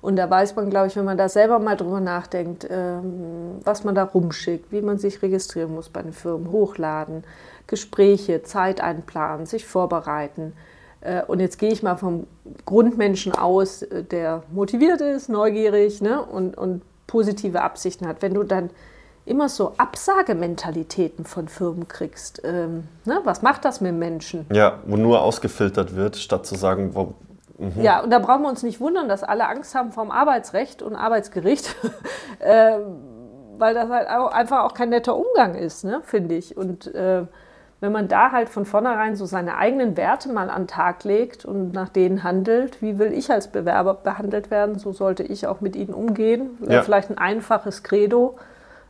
Und 0.00 0.16
da 0.16 0.30
weiß 0.30 0.54
man, 0.54 0.70
glaube 0.70 0.86
ich, 0.86 0.96
wenn 0.96 1.04
man 1.04 1.18
da 1.18 1.28
selber 1.28 1.58
mal 1.58 1.76
drüber 1.76 2.00
nachdenkt, 2.00 2.66
ähm, 2.70 3.58
was 3.64 3.82
man 3.82 3.94
da 3.94 4.04
rumschickt, 4.04 4.70
wie 4.70 4.80
man 4.80 4.98
sich 4.98 5.22
registrieren 5.22 5.74
muss 5.74 5.88
bei 5.88 6.02
den 6.02 6.12
Firmen, 6.12 6.52
hochladen, 6.52 7.24
Gespräche, 7.66 8.42
Zeit 8.44 8.80
einplanen, 8.80 9.46
sich 9.46 9.66
vorbereiten. 9.66 10.52
Äh, 11.00 11.22
und 11.24 11.40
jetzt 11.40 11.58
gehe 11.58 11.72
ich 11.72 11.82
mal 11.82 11.96
vom 11.96 12.26
Grundmenschen 12.64 13.32
aus, 13.32 13.82
äh, 13.82 14.04
der 14.04 14.44
motiviert 14.52 15.00
ist, 15.00 15.28
neugierig 15.28 16.00
ne, 16.00 16.22
und, 16.22 16.56
und 16.56 16.82
positive 17.08 17.62
Absichten 17.62 18.06
hat. 18.06 18.22
Wenn 18.22 18.34
du 18.34 18.44
dann 18.44 18.70
immer 19.28 19.48
so 19.48 19.74
Absagementalitäten 19.76 21.24
von 21.24 21.48
Firmen 21.48 21.86
kriegst, 21.88 22.42
ähm, 22.44 22.88
ne, 23.04 23.20
was 23.24 23.42
macht 23.42 23.64
das 23.64 23.80
mit 23.80 23.94
Menschen? 23.94 24.46
Ja, 24.52 24.78
wo 24.86 24.96
nur 24.96 25.22
ausgefiltert 25.22 25.94
wird, 25.94 26.16
statt 26.16 26.46
zu 26.46 26.54
sagen, 26.54 26.94
wo, 26.94 27.14
mhm. 27.58 27.80
Ja, 27.82 28.02
und 28.02 28.10
da 28.10 28.18
brauchen 28.18 28.42
wir 28.42 28.48
uns 28.48 28.62
nicht 28.62 28.80
wundern, 28.80 29.08
dass 29.08 29.22
alle 29.22 29.46
Angst 29.48 29.74
haben 29.74 29.92
vom 29.92 30.10
Arbeitsrecht 30.10 30.82
und 30.82 30.96
Arbeitsgericht, 30.96 31.76
äh, 32.40 32.78
weil 33.58 33.74
das 33.74 33.88
halt 33.88 34.08
auch 34.08 34.32
einfach 34.32 34.64
auch 34.64 34.74
kein 34.74 34.88
netter 34.88 35.16
Umgang 35.16 35.54
ist, 35.54 35.84
ne, 35.84 36.00
finde 36.04 36.34
ich. 36.34 36.56
Und 36.56 36.92
äh, 36.94 37.24
wenn 37.80 37.92
man 37.92 38.08
da 38.08 38.32
halt 38.32 38.48
von 38.48 38.64
vornherein 38.64 39.14
so 39.14 39.24
seine 39.24 39.56
eigenen 39.56 39.96
Werte 39.96 40.32
mal 40.32 40.50
an 40.50 40.62
den 40.62 40.68
Tag 40.68 41.04
legt 41.04 41.44
und 41.44 41.72
nach 41.72 41.88
denen 41.88 42.24
handelt, 42.24 42.82
wie 42.82 42.98
will 42.98 43.12
ich 43.12 43.30
als 43.30 43.48
Bewerber 43.48 43.94
behandelt 43.94 44.50
werden, 44.50 44.78
so 44.78 44.92
sollte 44.92 45.22
ich 45.22 45.46
auch 45.46 45.60
mit 45.60 45.76
ihnen 45.76 45.94
umgehen. 45.94 46.58
Ja. 46.68 46.82
vielleicht 46.82 47.10
ein 47.10 47.18
einfaches 47.18 47.84
Credo, 47.84 48.36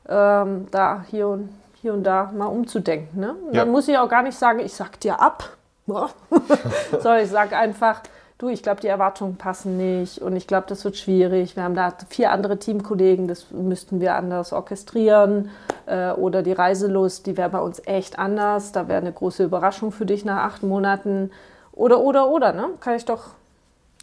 ähm, 0.09 0.67
da 0.71 1.05
hier 1.11 1.29
und, 1.29 1.49
hier 1.81 1.93
und 1.95 2.05
da 2.05 2.31
mal 2.37 2.47
umzudenken. 2.47 3.21
Ne? 3.21 3.35
Ja. 3.53 3.61
Dann 3.65 3.71
muss 3.73 3.89
ich 3.89 3.97
auch 3.99 4.09
gar 4.09 4.23
nicht 4.23 4.39
sagen, 4.39 4.59
ich 4.61 4.73
sag 4.75 4.99
dir 5.01 5.21
ab, 5.21 5.51
Ja. 5.87 6.09
sondern 6.91 7.23
ich 7.23 7.31
sage 7.31 7.57
einfach, 7.57 8.03
du, 8.39 8.49
ich 8.49 8.63
glaube, 8.63 8.81
die 8.81 8.87
Erwartungen 8.89 9.37
passen 9.37 9.77
nicht 9.77 10.19
und 10.21 10.37
ich 10.37 10.47
glaube, 10.47 10.67
das 10.69 10.85
wird 10.85 10.97
schwierig. 10.97 11.57
Wir 11.57 11.63
haben 11.65 11.75
da 11.75 11.93
vier 12.09 12.31
andere 12.33 12.59
Teamkollegen, 12.59 13.27
das 13.29 13.51
müssten 13.51 14.01
wir 14.01 14.15
anders 14.15 14.53
orchestrieren. 14.53 15.51
Äh, 15.87 16.11
oder 16.13 16.43
die 16.43 16.53
Reiselust, 16.53 17.27
die 17.27 17.37
wäre 17.37 17.49
bei 17.51 17.59
uns 17.61 17.81
echt 17.87 18.19
anders. 18.19 18.73
Da 18.73 18.89
wäre 18.89 19.01
eine 19.01 19.13
große 19.13 19.45
Überraschung 19.45 19.91
für 19.93 20.07
dich 20.07 20.25
nach 20.25 20.45
acht 20.45 20.63
Monaten. 20.63 21.31
Oder, 21.73 22.01
oder, 22.01 22.29
oder, 22.29 22.53
ne? 22.53 22.69
Kann 22.81 22.95
ich 22.97 23.05
doch 23.05 23.25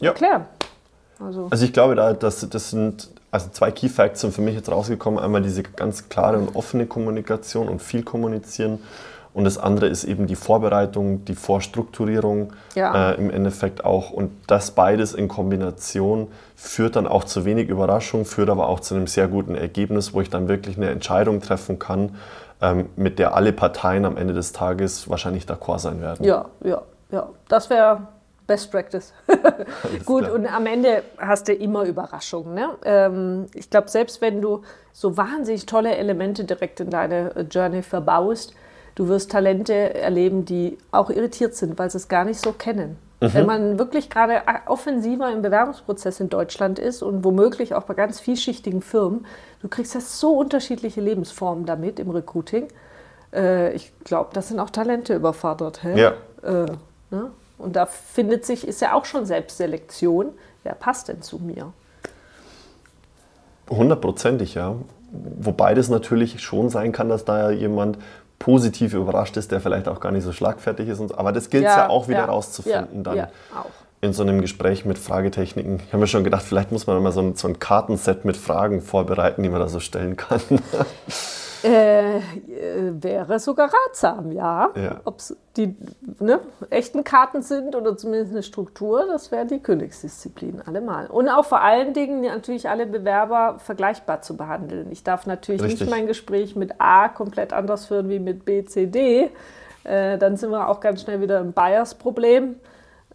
Ja. 0.00 0.08
erklären. 0.10 0.46
Also, 1.24 1.48
Also 1.50 1.64
ich 1.64 1.72
glaube, 1.72 1.94
da, 1.94 2.12
das, 2.12 2.46
das 2.50 2.70
sind 2.70 3.08
also 3.30 3.48
zwei 3.50 3.70
Key 3.70 3.88
Facts 3.88 4.20
sind 4.22 4.32
für 4.34 4.42
mich 4.42 4.54
jetzt 4.54 4.70
rausgekommen. 4.70 5.18
Einmal 5.18 5.42
diese 5.42 5.62
ganz 5.62 6.08
klare 6.08 6.38
und 6.38 6.54
offene 6.56 6.86
Kommunikation 6.86 7.68
und 7.68 7.82
viel 7.82 8.02
kommunizieren. 8.02 8.78
Und 9.34 9.44
das 9.44 9.58
andere 9.58 9.86
ist 9.88 10.04
eben 10.04 10.26
die 10.26 10.34
Vorbereitung, 10.36 11.26
die 11.26 11.34
Vorstrukturierung 11.34 12.54
Ja. 12.74 13.10
äh, 13.10 13.14
im 13.16 13.28
Endeffekt 13.30 13.84
auch. 13.84 14.10
Und 14.10 14.30
das 14.46 14.70
beides 14.70 15.12
in 15.12 15.28
Kombination 15.28 16.28
führt 16.54 16.96
dann 16.96 17.06
auch 17.06 17.24
zu 17.24 17.44
wenig 17.44 17.68
Überraschung, 17.68 18.24
führt 18.24 18.48
aber 18.48 18.66
auch 18.68 18.80
zu 18.80 18.94
einem 18.94 19.06
sehr 19.06 19.28
guten 19.28 19.54
Ergebnis, 19.54 20.14
wo 20.14 20.22
ich 20.22 20.30
dann 20.30 20.48
wirklich 20.48 20.78
eine 20.78 20.88
Entscheidung 20.88 21.42
treffen 21.42 21.78
kann, 21.78 22.14
ähm, 22.62 22.88
mit 22.96 23.18
der 23.18 23.34
alle 23.34 23.52
Parteien 23.52 24.06
am 24.06 24.16
Ende 24.16 24.32
des 24.32 24.52
Tages 24.52 25.10
wahrscheinlich 25.10 25.44
d'accord 25.44 25.80
sein 25.80 26.00
werden. 26.00 26.24
ja, 26.24 26.46
ja, 26.64 26.80
ja. 27.10 27.28
Das 27.48 27.68
wäre 27.68 27.98
Best 28.46 28.70
Practice. 28.70 29.12
Gut, 30.04 30.24
klar. 30.24 30.34
und 30.34 30.46
am 30.46 30.66
Ende 30.66 31.02
hast 31.18 31.48
du 31.48 31.52
immer 31.52 31.84
Überraschungen. 31.84 32.54
Ne? 32.54 32.68
Ähm, 32.84 33.46
ich 33.54 33.70
glaube, 33.70 33.88
selbst 33.88 34.20
wenn 34.20 34.40
du 34.40 34.62
so 34.92 35.16
wahnsinnig 35.16 35.66
tolle 35.66 35.96
Elemente 35.96 36.44
direkt 36.44 36.80
in 36.80 36.90
deine 36.90 37.34
äh, 37.34 37.40
Journey 37.42 37.82
verbaust, 37.82 38.54
du 38.94 39.08
wirst 39.08 39.30
Talente 39.30 39.94
erleben, 39.94 40.44
die 40.44 40.78
auch 40.92 41.10
irritiert 41.10 41.54
sind, 41.54 41.78
weil 41.78 41.90
sie 41.90 41.98
es 41.98 42.08
gar 42.08 42.24
nicht 42.24 42.40
so 42.40 42.52
kennen. 42.52 42.98
Wenn 43.18 43.46
man 43.46 43.78
wirklich 43.78 44.10
gerade 44.10 44.42
offensiver 44.66 45.32
im 45.32 45.40
Bewerbungsprozess 45.40 46.20
in 46.20 46.28
Deutschland 46.28 46.78
ist 46.78 47.02
und 47.02 47.24
womöglich 47.24 47.74
auch 47.74 47.84
bei 47.84 47.94
ganz 47.94 48.20
vielschichtigen 48.20 48.82
Firmen, 48.82 49.24
du 49.62 49.68
kriegst 49.68 49.94
ja 49.94 50.00
so 50.00 50.36
unterschiedliche 50.36 51.00
Lebensformen 51.00 51.64
damit 51.64 51.98
im 51.98 52.10
Recruiting. 52.10 52.68
Äh, 53.32 53.72
ich 53.72 53.92
glaube, 54.04 54.30
das 54.34 54.48
sind 54.48 54.60
auch 54.60 54.68
Talente 54.68 55.14
überfordert. 55.14 55.82
Hä? 55.82 55.98
Ja. 55.98 56.12
Äh, 56.42 56.66
ne? 57.10 57.30
Und 57.58 57.76
da 57.76 57.86
findet 57.86 58.44
sich, 58.44 58.66
ist 58.66 58.80
ja 58.80 58.92
auch 58.94 59.04
schon 59.04 59.26
Selbstselektion. 59.26 60.30
Wer 60.62 60.74
passt 60.74 61.08
denn 61.08 61.22
zu 61.22 61.38
mir? 61.38 61.72
Hundertprozentig, 63.70 64.54
ja. 64.54 64.76
Wobei 65.10 65.74
das 65.74 65.88
natürlich 65.88 66.40
schon 66.42 66.68
sein 66.68 66.92
kann, 66.92 67.08
dass 67.08 67.24
da 67.24 67.50
jemand 67.50 67.98
positiv 68.38 68.92
überrascht 68.94 69.36
ist, 69.36 69.50
der 69.50 69.60
vielleicht 69.60 69.88
auch 69.88 70.00
gar 70.00 70.12
nicht 70.12 70.24
so 70.24 70.32
schlagfertig 70.32 70.88
ist. 70.88 71.00
Und. 71.00 71.18
Aber 71.18 71.32
das 71.32 71.50
gilt 71.50 71.64
ja, 71.64 71.88
auch 71.88 72.08
wieder 72.08 72.24
rauszufinden 72.24 72.98
ja, 72.98 73.02
dann 73.02 73.16
Ja, 73.16 73.28
auch. 73.54 73.70
in 74.00 74.12
so 74.12 74.22
einem 74.22 74.40
Gespräch 74.40 74.84
mit 74.84 74.98
Fragetechniken. 74.98 75.80
Ich 75.86 75.92
habe 75.92 75.98
mir 75.98 76.06
schon 76.06 76.24
gedacht, 76.24 76.42
vielleicht 76.42 76.72
muss 76.72 76.86
man 76.86 77.02
mal 77.02 77.12
so 77.12 77.22
ein, 77.22 77.36
so 77.36 77.48
ein 77.48 77.58
Kartenset 77.58 78.24
mit 78.24 78.36
Fragen 78.36 78.82
vorbereiten, 78.82 79.42
die 79.42 79.48
man 79.48 79.60
da 79.60 79.68
so 79.68 79.80
stellen 79.80 80.16
kann. 80.16 80.40
Äh, 81.64 82.16
äh, 82.18 82.22
wäre 83.00 83.38
sogar 83.38 83.70
ratsam, 83.72 84.32
ja. 84.32 84.70
Ja. 84.74 85.00
Ob 85.04 85.18
es 85.18 85.36
die 85.56 85.74
ne, 86.20 86.40
echten 86.70 87.02
Karten 87.02 87.42
sind 87.42 87.74
oder 87.74 87.96
zumindest 87.96 88.32
eine 88.32 88.42
Struktur, 88.42 89.06
das 89.06 89.30
wäre 89.30 89.46
die 89.46 89.58
Königsdisziplin, 89.58 90.62
allemal. 90.66 91.06
Und 91.06 91.28
auch 91.28 91.44
vor 91.44 91.62
allen 91.62 91.94
Dingen 91.94 92.22
natürlich 92.22 92.68
alle 92.68 92.86
Bewerber 92.86 93.58
vergleichbar 93.58 94.22
zu 94.22 94.36
behandeln. 94.36 94.90
Ich 94.90 95.02
darf 95.02 95.26
natürlich 95.26 95.62
Richtig. 95.62 95.80
nicht 95.82 95.90
mein 95.90 96.06
Gespräch 96.06 96.56
mit 96.56 96.74
A 96.78 97.08
komplett 97.08 97.52
anders 97.52 97.86
führen 97.86 98.08
wie 98.08 98.18
mit 98.18 98.44
B, 98.44 98.64
C, 98.64 98.86
D. 98.86 99.30
Äh, 99.84 100.18
dann 100.18 100.36
sind 100.36 100.50
wir 100.50 100.68
auch 100.68 100.80
ganz 100.80 101.02
schnell 101.02 101.20
wieder 101.20 101.40
im 101.40 101.52
Bias-Problem 101.52 102.56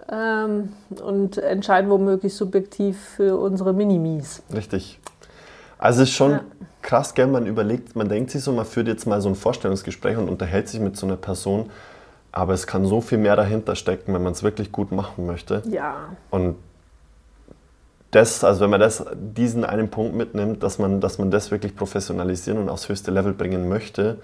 ähm, 0.10 0.74
und 1.04 1.38
entscheiden 1.38 1.90
womöglich 1.90 2.36
subjektiv 2.36 3.00
für 3.18 3.38
unsere 3.38 3.74
Minimis. 3.74 4.42
Richtig. 4.54 5.00
Also 5.78 6.04
es 6.04 6.10
ist 6.10 6.16
schon 6.16 6.32
Ja. 6.32 6.42
Krass, 6.82 7.14
gell? 7.14 7.28
Man 7.28 7.46
überlegt, 7.46 7.96
man 7.96 8.10
denkt 8.10 8.32
sich 8.32 8.44
so, 8.44 8.52
man 8.52 8.66
führt 8.66 8.88
jetzt 8.88 9.06
mal 9.06 9.22
so 9.22 9.30
ein 9.30 9.36
Vorstellungsgespräch 9.36 10.18
und 10.18 10.30
unterhält 10.30 10.68
sich 10.70 10.80
mit 10.80 10.98
so 10.98 11.06
einer 11.06 11.18
Person. 11.18 11.70
Aber 12.32 12.54
es 12.54 12.66
kann 12.66 12.86
so 12.86 13.02
viel 13.02 13.18
mehr 13.18 13.36
dahinter 13.36 13.76
stecken, 13.76 14.14
wenn 14.14 14.24
man 14.24 14.32
es 14.34 14.42
wirklich 14.44 14.72
gut 14.72 14.92
machen 14.92 15.26
möchte. 15.26 15.64
Ja, 15.66 16.10
Und 16.30 16.56
das, 18.12 18.44
also 18.44 18.62
wenn 18.62 18.70
man 18.70 18.80
das, 18.80 19.06
diesen 19.16 19.64
einen 19.64 19.90
Punkt 19.90 20.16
mitnimmt, 20.16 20.64
dass 20.64 20.80
man, 20.80 21.00
dass 21.00 21.18
man 21.18 21.32
das 21.32 21.50
wirklich 21.52 21.76
professionalisieren 21.76 22.60
und 22.60 22.70
aufs 22.70 22.90
höchste 22.90 23.10
Level 23.12 23.34
bringen 23.34 23.70
möchte, 23.70 24.18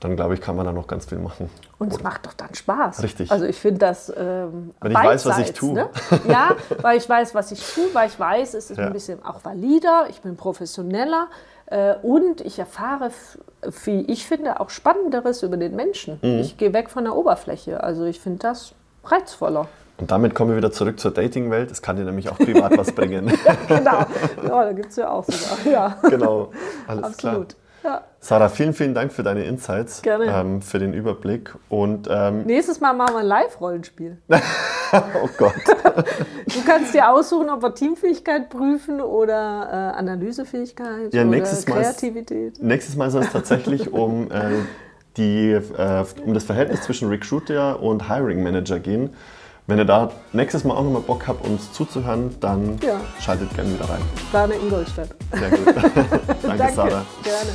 dann 0.00 0.16
glaube 0.16 0.32
ich, 0.32 0.40
kann 0.40 0.56
man 0.56 0.64
da 0.64 0.72
noch 0.72 0.86
ganz 0.86 1.04
viel 1.04 1.18
machen. 1.18 1.50
Und 1.78 1.92
es 1.92 2.02
macht 2.02 2.24
doch 2.24 2.32
dann 2.32 2.54
Spaß. 2.54 3.02
Richtig. 3.02 3.30
Also 3.30 3.44
ich 3.44 3.56
finde 3.56 3.80
das 3.80 4.10
ähm, 4.16 4.70
Wenn 4.80 4.92
ich 4.92 4.96
weiß, 4.98 5.26
was 5.26 5.38
ich 5.38 5.52
tue. 5.52 5.74
Ne? 5.74 5.90
Ja, 6.26 6.56
weil 6.80 6.96
ich 6.96 7.06
weiß, 7.06 7.34
was 7.34 7.52
ich 7.52 7.74
tue, 7.74 7.84
weil 7.92 8.08
ich 8.08 8.18
weiß, 8.18 8.54
es 8.54 8.70
ist 8.70 8.78
Ja. 8.78 8.86
ein 8.86 8.92
bisschen 8.94 9.22
auch 9.22 9.44
valider, 9.44 10.06
ich 10.08 10.22
bin 10.22 10.36
professioneller 10.36 11.28
und 12.02 12.40
ich 12.40 12.58
erfahre, 12.58 13.10
wie 13.84 14.00
ich 14.02 14.26
finde, 14.26 14.60
auch 14.60 14.70
Spannenderes 14.70 15.42
über 15.42 15.56
den 15.56 15.76
Menschen. 15.76 16.18
Mhm. 16.22 16.40
Ich 16.40 16.56
gehe 16.56 16.72
weg 16.72 16.90
von 16.90 17.04
der 17.04 17.14
Oberfläche. 17.14 17.82
Also 17.82 18.04
ich 18.04 18.20
finde 18.20 18.40
das 18.40 18.74
reizvoller. 19.04 19.68
Und 19.98 20.10
damit 20.10 20.34
kommen 20.34 20.50
wir 20.50 20.56
wieder 20.56 20.72
zurück 20.72 20.98
zur 20.98 21.10
Dating-Welt. 21.10 21.70
Es 21.70 21.82
kann 21.82 21.96
dir 21.96 22.04
nämlich 22.04 22.30
auch 22.30 22.38
privat 22.38 22.76
was 22.76 22.90
bringen. 22.92 23.32
Genau. 23.68 24.06
Ja, 24.42 24.64
da 24.64 24.72
gibt 24.72 24.90
es 24.90 24.96
ja 24.96 25.10
auch 25.10 25.24
sogar. 25.24 25.72
Ja, 25.72 25.98
genau, 26.08 26.50
alles 26.86 27.04
absolut. 27.04 27.50
klar. 27.50 27.59
Ja. 27.82 28.02
Sarah, 28.20 28.48
vielen, 28.50 28.74
vielen 28.74 28.92
Dank 28.94 29.12
für 29.12 29.22
deine 29.22 29.44
Insights. 29.44 30.02
Ähm, 30.06 30.60
für 30.60 30.78
den 30.78 30.92
Überblick. 30.92 31.54
Und 31.70 32.08
ähm, 32.10 32.42
Nächstes 32.46 32.80
Mal 32.80 32.92
machen 32.92 33.14
wir 33.14 33.20
ein 33.20 33.26
Live-Rollenspiel. 33.26 34.18
oh 34.92 35.28
Gott, 35.38 35.54
Du 36.46 36.62
kannst 36.66 36.92
dir 36.94 37.08
aussuchen, 37.10 37.48
ob 37.48 37.62
wir 37.62 37.74
Teamfähigkeit 37.74 38.50
prüfen 38.50 39.00
oder 39.00 39.92
äh, 39.94 39.98
Analysefähigkeit 39.98 41.14
Ja, 41.14 41.22
oder 41.22 41.30
nächstes 41.30 41.66
Mal 41.68 41.80
ist- 41.80 41.98
Kreativität. 42.00 42.62
nächstes 42.62 42.96
Mal 42.96 43.10
soll 43.10 43.22
es 43.22 43.32
tatsächlich 43.32 43.92
um, 43.92 44.30
äh, 44.30 44.50
die, 45.16 45.52
äh, 45.52 46.04
um 46.24 46.34
das 46.34 46.44
Verhältnis 46.44 46.82
zwischen 46.82 47.08
Recruiter 47.08 47.80
und 47.82 48.08
Hiring 48.08 48.42
Manager 48.42 48.78
gehen. 48.78 49.10
Wenn 49.70 49.78
ihr 49.78 49.84
da 49.84 50.10
nächstes 50.32 50.64
Mal 50.64 50.74
auch 50.74 50.82
nochmal 50.82 51.02
Bock 51.02 51.28
habt, 51.28 51.46
uns 51.46 51.72
zuzuhören, 51.72 52.34
dann 52.40 52.76
Ja. 52.82 53.00
schaltet 53.20 53.54
gerne 53.54 53.72
wieder 53.72 53.88
rein. 53.88 54.00
Plane 54.32 54.54
Ingolstadt. 54.56 55.10
Sehr 55.32 55.48
gut. 55.50 55.60
Danke, 56.42 56.72
Sarah. 56.74 57.06
Gerne. 57.22 57.52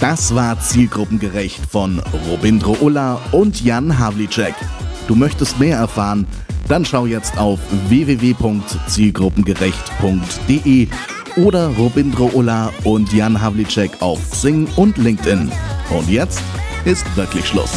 Das 0.00 0.34
war 0.34 0.58
Zielgruppengerecht 0.60 1.60
von 1.70 2.00
Robindro 2.30 2.74
Ulla 2.80 3.20
und 3.32 3.62
Jan 3.62 3.98
Havlicek. 3.98 4.54
Du 5.08 5.14
möchtest 5.14 5.60
mehr 5.60 5.76
erfahren? 5.76 6.26
Dann 6.68 6.86
schau 6.86 7.04
jetzt 7.04 7.36
auf 7.36 7.58
www.zielgruppengerecht.de 7.90 10.88
oder 11.36 11.68
Robindro 11.76 12.30
Ulla 12.32 12.70
und 12.84 13.12
Jan 13.12 13.42
Havlicek 13.42 13.90
auf 14.00 14.18
Xing 14.30 14.66
und 14.76 14.96
LinkedIn. 14.96 15.52
Und 15.90 16.08
jetzt 16.08 16.40
ist 16.86 17.04
wirklich 17.14 17.46
Schluss. 17.46 17.72